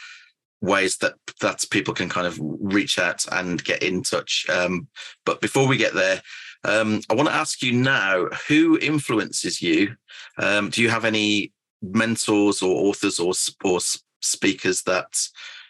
ways 0.61 0.97
that 0.99 1.15
that 1.41 1.65
people 1.71 1.93
can 1.93 2.09
kind 2.09 2.27
of 2.27 2.39
reach 2.41 2.99
out 2.99 3.25
and 3.33 3.63
get 3.63 3.83
in 3.83 4.03
touch. 4.03 4.47
Um, 4.49 4.89
but 5.27 5.41
before 5.41 5.67
we 5.67 5.77
get 5.77 5.95
there, 5.95 6.23
um, 6.65 7.01
I 7.11 7.15
want 7.15 7.29
to 7.29 7.35
ask 7.35 7.63
you 7.63 7.73
now: 7.73 8.27
who 8.49 8.79
influences 8.79 9.61
you? 9.61 9.97
Um, 10.39 10.71
do 10.71 10.83
you 10.83 10.91
have 10.91 11.05
any 11.05 11.53
mentors 11.83 12.63
or 12.63 12.89
authors 12.89 13.19
or 13.19 13.33
or 13.65 13.81
speakers 14.21 14.83
that 14.83 15.29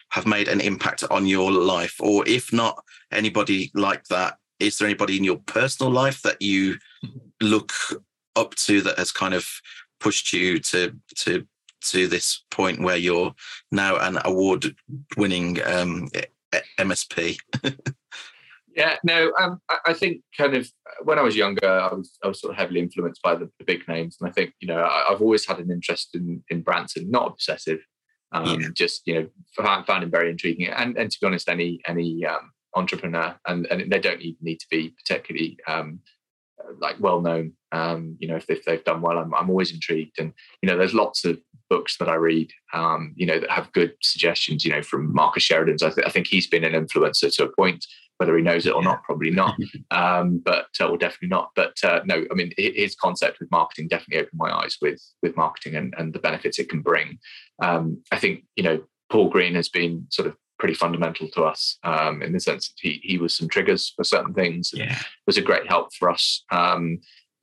have 0.09 0.27
made 0.27 0.47
an 0.47 0.61
impact 0.61 1.03
on 1.09 1.25
your 1.25 1.51
life? 1.51 1.95
Or 1.99 2.27
if 2.27 2.53
not 2.53 2.83
anybody 3.11 3.71
like 3.73 4.03
that, 4.05 4.37
is 4.59 4.77
there 4.77 4.87
anybody 4.87 5.17
in 5.17 5.23
your 5.23 5.39
personal 5.45 5.91
life 5.91 6.21
that 6.21 6.41
you 6.41 6.77
look 7.41 7.73
up 8.35 8.55
to 8.55 8.81
that 8.81 8.97
has 8.97 9.11
kind 9.11 9.33
of 9.33 9.47
pushed 9.99 10.33
you 10.33 10.59
to 10.59 10.95
to 11.15 11.47
to 11.81 12.07
this 12.07 12.45
point 12.49 12.81
where 12.81 12.95
you're 12.97 13.33
now 13.71 13.97
an 13.97 14.19
award 14.23 14.75
winning 15.17 15.59
um, 15.65 16.09
MSP? 16.77 17.37
yeah, 18.75 18.97
no, 19.03 19.31
um, 19.39 19.59
I 19.85 19.93
think 19.93 20.21
kind 20.37 20.55
of 20.55 20.69
when 21.03 21.19
I 21.19 21.21
was 21.21 21.35
younger, 21.35 21.67
I 21.67 21.93
was 21.93 22.17
I 22.23 22.27
was 22.27 22.41
sort 22.41 22.51
of 22.51 22.57
heavily 22.57 22.79
influenced 22.79 23.21
by 23.21 23.35
the, 23.35 23.49
the 23.59 23.65
big 23.65 23.87
names, 23.87 24.17
and 24.19 24.29
I 24.29 24.33
think 24.33 24.53
you 24.59 24.67
know 24.67 24.83
I, 24.83 25.05
have 25.09 25.21
always 25.21 25.45
had 25.45 25.59
an 25.59 25.71
interest 25.71 26.09
in 26.15 26.43
in 26.49 26.61
Branson, 26.61 27.09
not 27.11 27.27
obsessive, 27.27 27.79
um, 28.31 28.59
yeah. 28.59 28.67
just 28.73 29.03
you 29.05 29.15
know 29.15 29.27
found, 29.55 29.85
found 29.85 30.03
him 30.03 30.11
very 30.11 30.29
intriguing, 30.29 30.67
and 30.67 30.97
and 30.97 31.11
to 31.11 31.17
be 31.21 31.27
honest, 31.27 31.49
any 31.49 31.81
any 31.87 32.25
um, 32.25 32.51
entrepreneur, 32.75 33.35
and 33.47 33.67
and 33.67 33.91
they 33.91 33.99
don't 33.99 34.21
even 34.21 34.37
need 34.41 34.59
to 34.59 34.67
be 34.69 34.89
particularly 34.89 35.57
um, 35.67 35.99
like 36.79 36.95
well 36.99 37.21
known. 37.21 37.53
Um, 37.71 38.17
you 38.19 38.27
know, 38.27 38.35
if, 38.35 38.49
if, 38.49 38.65
they've 38.65 38.83
done 38.83 39.01
well, 39.01 39.17
I'm, 39.17 39.33
I'm 39.33 39.49
always 39.49 39.73
intrigued. 39.73 40.19
And 40.19 40.33
you 40.61 40.69
know, 40.69 40.77
there's 40.77 40.93
lots 40.93 41.25
of 41.25 41.39
books 41.69 41.97
that 41.97 42.09
I 42.09 42.15
read, 42.15 42.51
um, 42.73 43.13
you 43.15 43.25
know, 43.25 43.39
that 43.39 43.49
have 43.49 43.71
good 43.73 43.93
suggestions. 44.01 44.63
You 44.65 44.71
know, 44.71 44.81
from 44.81 45.13
Marcus 45.13 45.43
Sheridan's. 45.43 45.83
I, 45.83 45.91
th- 45.91 46.07
I 46.07 46.09
think 46.09 46.27
he's 46.27 46.47
been 46.47 46.63
an 46.63 46.73
influencer 46.73 47.33
to 47.35 47.45
a 47.45 47.55
point. 47.55 47.85
Whether 48.23 48.37
he 48.37 48.43
knows 48.43 48.65
it 48.65 48.73
or 48.73 48.81
not, 48.81 49.03
probably 49.03 49.31
not. 49.31 49.57
Um, 49.91 50.41
but 50.43 50.67
uh, 50.79 50.87
or 50.87 50.97
definitely 50.97 51.27
not. 51.27 51.51
But 51.55 51.75
uh, 51.83 52.01
no, 52.05 52.25
I 52.31 52.33
mean, 52.33 52.51
his 52.57 52.95
concept 52.95 53.39
with 53.39 53.51
marketing 53.51 53.89
definitely 53.89 54.21
opened 54.23 54.39
my 54.39 54.51
eyes 54.51 54.77
with 54.81 55.01
with 55.21 55.35
marketing 55.35 55.75
and, 55.75 55.93
and 55.97 56.13
the 56.13 56.19
benefits 56.19 56.57
it 56.57 56.69
can 56.69 56.81
bring. 56.81 57.19
Um, 57.61 58.01
I 58.11 58.17
think 58.17 58.45
you 58.55 58.63
know 58.63 58.83
Paul 59.11 59.29
Green 59.29 59.55
has 59.55 59.69
been 59.69 60.07
sort 60.09 60.27
of 60.27 60.35
pretty 60.57 60.73
fundamental 60.73 61.27
to 61.27 61.43
us 61.43 61.77
um, 61.83 62.23
in 62.23 62.31
the 62.31 62.39
sense 62.39 62.69
that 62.69 62.75
he, 62.79 63.01
he 63.03 63.17
was 63.17 63.33
some 63.33 63.49
triggers 63.49 63.93
for 63.95 64.03
certain 64.03 64.33
things. 64.33 64.71
Yeah. 64.73 64.97
Was 65.27 65.37
a 65.37 65.41
great 65.41 65.67
help 65.67 65.93
for 65.93 66.09
us. 66.09 66.43
Um, 66.51 66.99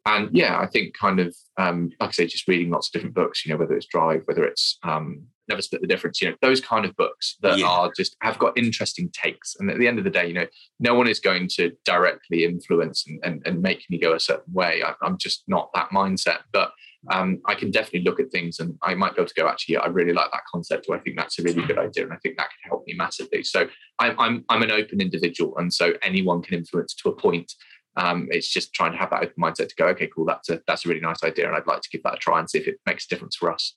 and 0.07 0.31
yeah, 0.33 0.59
I 0.59 0.67
think 0.67 0.97
kind 0.99 1.21
of 1.21 1.37
um, 1.59 1.91
like 2.01 2.09
I 2.09 2.13
say, 2.13 2.27
just 2.27 2.49
reading 2.49 2.71
lots 2.71 2.89
of 2.89 2.93
different 2.93 3.15
books. 3.15 3.45
You 3.45 3.53
know, 3.53 3.59
whether 3.59 3.77
it's 3.77 3.87
Drive, 3.87 4.23
whether 4.25 4.45
it's 4.45 4.79
um, 4.83 5.27
Never 5.51 5.61
Split 5.61 5.83
the 5.83 5.87
Difference. 5.87 6.23
You 6.23 6.31
know, 6.31 6.37
those 6.41 6.61
kind 6.61 6.85
of 6.87 6.97
books 6.97 7.37
that 7.43 7.59
Yeah. 7.59 7.67
are 7.67 7.93
just 7.95 8.17
have 8.23 8.39
got 8.39 8.57
interesting 8.57 9.11
takes. 9.13 9.57
And 9.57 9.71
at 9.71 9.79
the 9.79 9.87
end 9.87 9.99
of 9.99 10.05
the 10.05 10.11
day, 10.11 10.27
you 10.27 10.35
know, 10.35 10.47
no 10.79 10.95
one 10.95 11.09
is 11.09 11.21
going 11.21 11.49
to 11.57 11.73
directly 11.85 12.45
influence 12.45 13.05
and, 13.07 13.21
and, 13.25 13.43
and 13.47 13.61
make 13.61 13.85
me 13.91 13.99
go 13.99 14.15
a 14.15 14.21
certain 14.21 14.53
way. 14.53 14.83
I, 14.83 14.95
I'm 15.03 15.19
just 15.19 15.43
not 15.47 15.71
that 15.75 15.91
mindset. 15.91 16.39
But 16.53 16.71
um, 17.11 17.41
I 17.47 17.55
can 17.55 17.71
definitely 17.71 18.03
look 18.09 18.21
at 18.21 18.31
things 18.31 18.61
and 18.61 18.79
I 18.83 18.95
might 18.95 19.15
be 19.15 19.21
able 19.21 19.29
to 19.29 19.35
go, 19.35 19.49
actually, 19.49 19.79
I 19.79 19.87
really 19.87 20.13
like 20.13 20.31
that 20.33 20.43
concept, 20.53 20.87
or 20.89 20.97
I 20.97 21.01
think 21.01 21.17
that's 21.17 21.39
a 21.39 21.43
really 21.43 21.63
good 21.67 21.79
idea. 21.79 22.05
And 22.05 22.13
I 22.13 22.19
think 22.23 22.37
that 22.37 22.49
could 22.49 22.69
help 22.71 22.85
me 22.87 22.95
massively. 22.95 23.43
So 23.43 23.69
I'm, 23.99 24.15
I'm, 24.19 24.45
I'm 24.51 24.63
an 24.63 24.71
open 24.71 25.01
individual. 25.01 25.57
And 25.59 25.73
so 25.73 25.95
anyone 26.03 26.43
can 26.43 26.59
influence 26.59 26.95
to 26.97 27.09
a 27.09 27.17
point. 27.17 27.53
Um, 27.97 28.29
it's 28.31 28.49
just 28.49 28.73
trying 28.73 28.93
to 28.93 28.99
have 28.99 29.11
that 29.11 29.23
open 29.25 29.35
mindset 29.43 29.69
to 29.71 29.75
go, 29.77 29.87
okay, 29.89 30.09
cool, 30.15 30.27
that's 30.27 30.49
a, 30.49 30.61
that's 30.67 30.85
a 30.85 30.89
really 30.89 31.01
nice 31.01 31.25
idea. 31.25 31.49
And 31.49 31.57
I'd 31.57 31.67
like 31.67 31.81
to 31.81 31.89
give 31.91 32.03
that 32.05 32.15
a 32.15 32.19
try 32.19 32.39
and 32.39 32.49
see 32.49 32.59
if 32.59 32.69
it 32.69 32.77
makes 32.87 33.07
a 33.07 33.09
difference 33.09 33.37
for 33.37 33.51
us. 33.51 33.77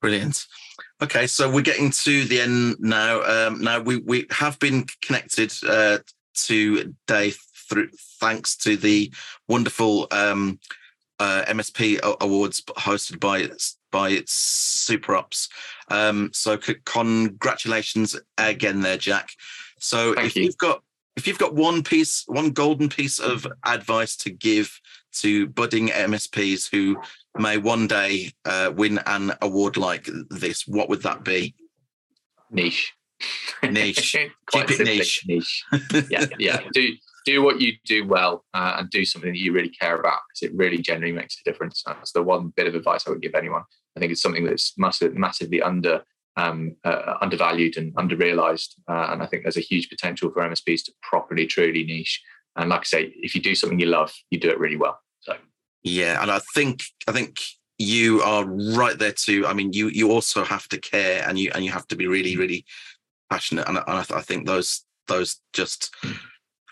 Brilliant. 0.00 0.46
Okay, 1.02 1.26
so 1.26 1.50
we're 1.50 1.62
getting 1.62 1.90
to 1.90 2.24
the 2.24 2.40
end 2.40 2.76
now. 2.78 3.22
Um, 3.22 3.60
now 3.60 3.80
we 3.80 3.98
we 3.98 4.26
have 4.30 4.58
been 4.58 4.86
connected 5.02 5.52
uh, 5.66 5.98
to 6.46 6.94
Dave 7.06 7.38
through 7.68 7.88
thanks 8.18 8.56
to 8.58 8.76
the 8.76 9.12
wonderful 9.48 10.08
um, 10.10 10.58
uh, 11.18 11.44
MSP 11.48 12.00
awards 12.20 12.62
hosted 12.62 13.20
by 13.20 13.48
by 13.90 14.12
SuperOps. 14.26 15.48
Um, 15.88 16.30
so 16.32 16.58
c- 16.58 16.76
congratulations 16.84 18.16
again, 18.38 18.80
there, 18.80 18.98
Jack. 18.98 19.30
So 19.78 20.14
Thank 20.14 20.28
if 20.28 20.36
you. 20.36 20.44
you've 20.44 20.58
got 20.58 20.82
if 21.16 21.26
you've 21.26 21.38
got 21.38 21.54
one 21.54 21.82
piece, 21.82 22.24
one 22.26 22.50
golden 22.50 22.88
piece 22.88 23.18
of 23.18 23.46
advice 23.64 24.16
to 24.16 24.30
give 24.30 24.80
to 25.12 25.48
budding 25.48 25.88
MSPs 25.88 26.70
who 26.70 26.96
may 27.38 27.58
one 27.58 27.86
day 27.86 28.32
uh, 28.44 28.72
win 28.74 28.98
an 29.06 29.32
award 29.40 29.76
like 29.76 30.08
this, 30.30 30.66
what 30.66 30.88
would 30.88 31.02
that 31.02 31.24
be? 31.24 31.54
Niche. 32.50 32.92
Niche. 33.62 34.16
Keep 34.50 34.70
it 34.70 34.84
niche. 34.84 35.24
niche. 35.26 35.64
Yeah, 36.10 36.26
yeah. 36.38 36.60
Do 36.72 36.88
do 37.26 37.42
what 37.42 37.60
you 37.60 37.74
do 37.84 38.06
well 38.06 38.44
uh, 38.54 38.76
and 38.78 38.90
do 38.90 39.04
something 39.04 39.30
that 39.30 39.38
you 39.38 39.52
really 39.52 39.68
care 39.68 39.98
about 39.98 40.20
because 40.28 40.50
it 40.50 40.56
really 40.56 40.78
genuinely 40.78 41.20
makes 41.20 41.38
a 41.38 41.44
difference. 41.48 41.82
That's 41.86 42.12
the 42.12 42.22
one 42.22 42.52
bit 42.56 42.66
of 42.66 42.74
advice 42.74 43.06
I 43.06 43.10
would 43.10 43.20
give 43.20 43.34
anyone. 43.34 43.62
I 43.96 44.00
think 44.00 44.12
it's 44.12 44.22
something 44.22 44.44
that's 44.44 44.76
massive, 44.78 45.14
massively 45.14 45.60
under 45.60 46.02
um, 46.36 46.76
uh, 46.84 47.14
undervalued 47.20 47.76
and 47.76 47.94
underrealized, 47.96 48.74
uh, 48.88 49.08
and 49.10 49.22
I 49.22 49.26
think 49.26 49.42
there's 49.42 49.56
a 49.56 49.60
huge 49.60 49.90
potential 49.90 50.30
for 50.30 50.42
MSPs 50.42 50.84
to 50.84 50.92
properly, 51.02 51.46
truly 51.46 51.84
niche. 51.84 52.22
And 52.56 52.70
like 52.70 52.80
I 52.80 52.84
say, 52.84 53.12
if 53.16 53.34
you 53.34 53.42
do 53.42 53.54
something 53.54 53.78
you 53.78 53.86
love, 53.86 54.12
you 54.30 54.38
do 54.38 54.48
it 54.48 54.58
really 54.58 54.76
well. 54.76 54.98
Yeah, 55.82 56.20
and 56.20 56.30
I 56.30 56.40
think 56.54 56.82
I 57.08 57.12
think 57.12 57.38
you 57.78 58.20
are 58.22 58.44
right 58.44 58.98
there 58.98 59.12
too. 59.12 59.46
I 59.46 59.54
mean, 59.54 59.72
you 59.72 59.88
you 59.88 60.10
also 60.10 60.44
have 60.44 60.68
to 60.68 60.78
care, 60.80 61.24
and 61.26 61.38
you 61.38 61.50
and 61.54 61.64
you 61.64 61.70
have 61.72 61.86
to 61.88 61.96
be 61.96 62.06
really 62.06 62.36
really 62.36 62.64
passionate. 63.30 63.68
And, 63.68 63.78
I- 63.78 63.84
and 63.86 63.98
I, 63.98 64.02
th- 64.02 64.18
I 64.18 64.22
think 64.22 64.46
those 64.46 64.84
those 65.08 65.40
just 65.52 65.94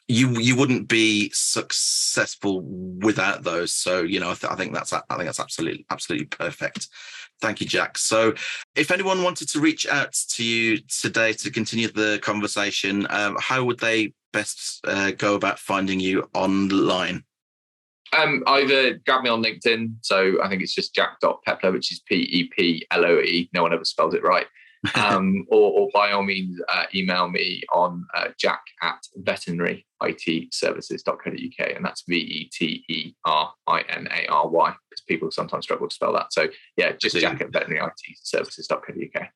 you 0.09 0.31
you 0.41 0.57
wouldn't 0.57 0.89
be 0.89 1.31
successful 1.35 2.63
without 3.03 3.45
those. 3.45 3.73
So 3.73 4.03
you 4.03 4.21
know, 4.21 4.31
I, 4.31 4.35
th- 4.35 4.53
I 4.53 4.57
think 4.57 4.75
that's 4.75 4.93
I 4.93 5.01
think 5.11 5.25
that's 5.25 5.41
absolutely 5.41 5.87
absolutely 5.91 6.27
perfect. 6.27 6.89
Thank 7.41 7.61
you, 7.61 7.67
Jack. 7.69 7.99
So, 7.99 8.35
if 8.75 8.91
anyone 8.91 9.23
wanted 9.23 9.49
to 9.51 9.61
reach 9.61 9.87
out 9.87 10.13
to 10.31 10.45
you 10.45 10.79
today 10.89 11.33
to 11.35 11.51
continue 11.53 11.89
the 11.89 12.19
conversation, 12.23 13.07
um, 13.11 13.37
how 13.41 13.65
would 13.65 13.79
they 13.79 14.13
best 14.33 14.81
uh, 14.87 15.13
go 15.13 15.37
about 15.37 15.61
finding 15.61 16.01
you 16.01 16.29
online? 16.35 17.25
Um, 18.17 18.43
either 18.47 19.01
grab 19.07 19.23
me 19.23 19.31
on 19.31 19.43
LinkedIn. 19.43 19.95
So 20.03 20.43
I 20.43 20.49
think 20.49 20.63
it's 20.63 20.75
just 20.75 20.95
jack.peploe, 20.95 21.73
which 21.73 21.93
is 21.93 22.01
P 22.01 22.15
E 22.15 22.49
P 22.49 22.87
L 22.91 23.05
O 23.05 23.21
E. 23.21 23.51
No 23.53 23.63
one 23.63 23.73
ever 23.73 23.85
spells 23.85 24.15
it 24.15 24.23
right. 24.23 24.47
Um, 24.95 25.45
or, 25.49 25.73
or 25.73 25.89
by 25.93 26.13
all 26.13 26.23
means, 26.23 26.61
uh, 26.73 26.85
email 26.95 27.29
me 27.29 27.65
on 27.73 28.07
uh, 28.15 28.29
jack 28.39 28.63
at 28.81 29.01
veterinaryitservices.co.uk. 29.21 31.71
And 31.75 31.85
that's 31.85 32.05
V 32.07 32.17
E 32.17 32.49
T 32.53 32.85
E 32.89 33.13
R 33.25 33.53
I 33.67 33.81
N 33.89 34.07
A 34.13 34.29
R 34.29 34.49
Y, 34.49 34.73
because 34.89 35.03
people 35.09 35.33
sometimes 35.33 35.65
struggle 35.65 35.89
to 35.89 35.95
spell 35.95 36.13
that. 36.13 36.33
So 36.33 36.47
yeah, 36.77 36.93
just 36.93 37.17
jack 37.17 37.41
at 37.41 37.51
veterinaryitservices.co.uk. 37.51 39.29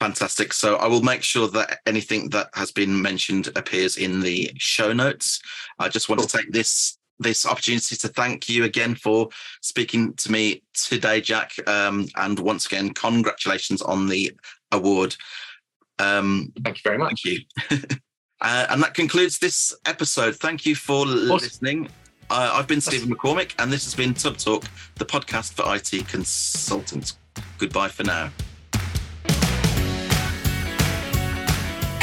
Fantastic. 0.00 0.52
So 0.52 0.76
I 0.76 0.86
will 0.86 1.02
make 1.02 1.22
sure 1.22 1.48
that 1.48 1.80
anything 1.86 2.30
that 2.30 2.48
has 2.54 2.72
been 2.72 3.00
mentioned 3.00 3.48
appears 3.56 3.96
in 3.96 4.20
the 4.20 4.50
show 4.56 4.92
notes. 4.92 5.40
I 5.78 5.88
just 5.88 6.08
want 6.08 6.20
to 6.22 6.28
take 6.28 6.52
this 6.52 6.98
this 7.18 7.46
opportunity 7.46 7.96
to 7.96 8.08
thank 8.08 8.48
you 8.48 8.64
again 8.64 8.94
for 8.94 9.28
speaking 9.62 10.14
to 10.14 10.32
me 10.32 10.62
today, 10.72 11.20
Jack. 11.20 11.52
Um, 11.66 12.08
and 12.16 12.38
once 12.38 12.66
again, 12.66 12.90
congratulations 12.92 13.82
on 13.82 14.08
the 14.08 14.32
award. 14.72 15.16
Um, 15.98 16.52
Thank 16.62 16.78
you 16.78 16.82
very 16.84 16.98
much. 16.98 17.22
thank 17.24 17.40
you. 17.70 17.78
uh, 18.40 18.66
and 18.70 18.82
that 18.82 18.94
concludes 18.94 19.38
this 19.38 19.74
episode. 19.86 20.36
Thank 20.36 20.66
you 20.66 20.74
for 20.74 21.06
listening. 21.06 21.88
Uh, 22.30 22.52
I've 22.54 22.66
been 22.66 22.80
Stephen 22.80 23.14
McCormick, 23.14 23.52
and 23.58 23.72
this 23.72 23.84
has 23.84 23.94
been 23.94 24.14
TubbTalk, 24.14 24.66
the 24.96 25.04
podcast 25.04 25.52
for 25.52 25.74
IT 25.74 26.08
consultants. 26.08 27.18
Goodbye 27.58 27.88
for 27.88 28.04
now. 28.04 28.30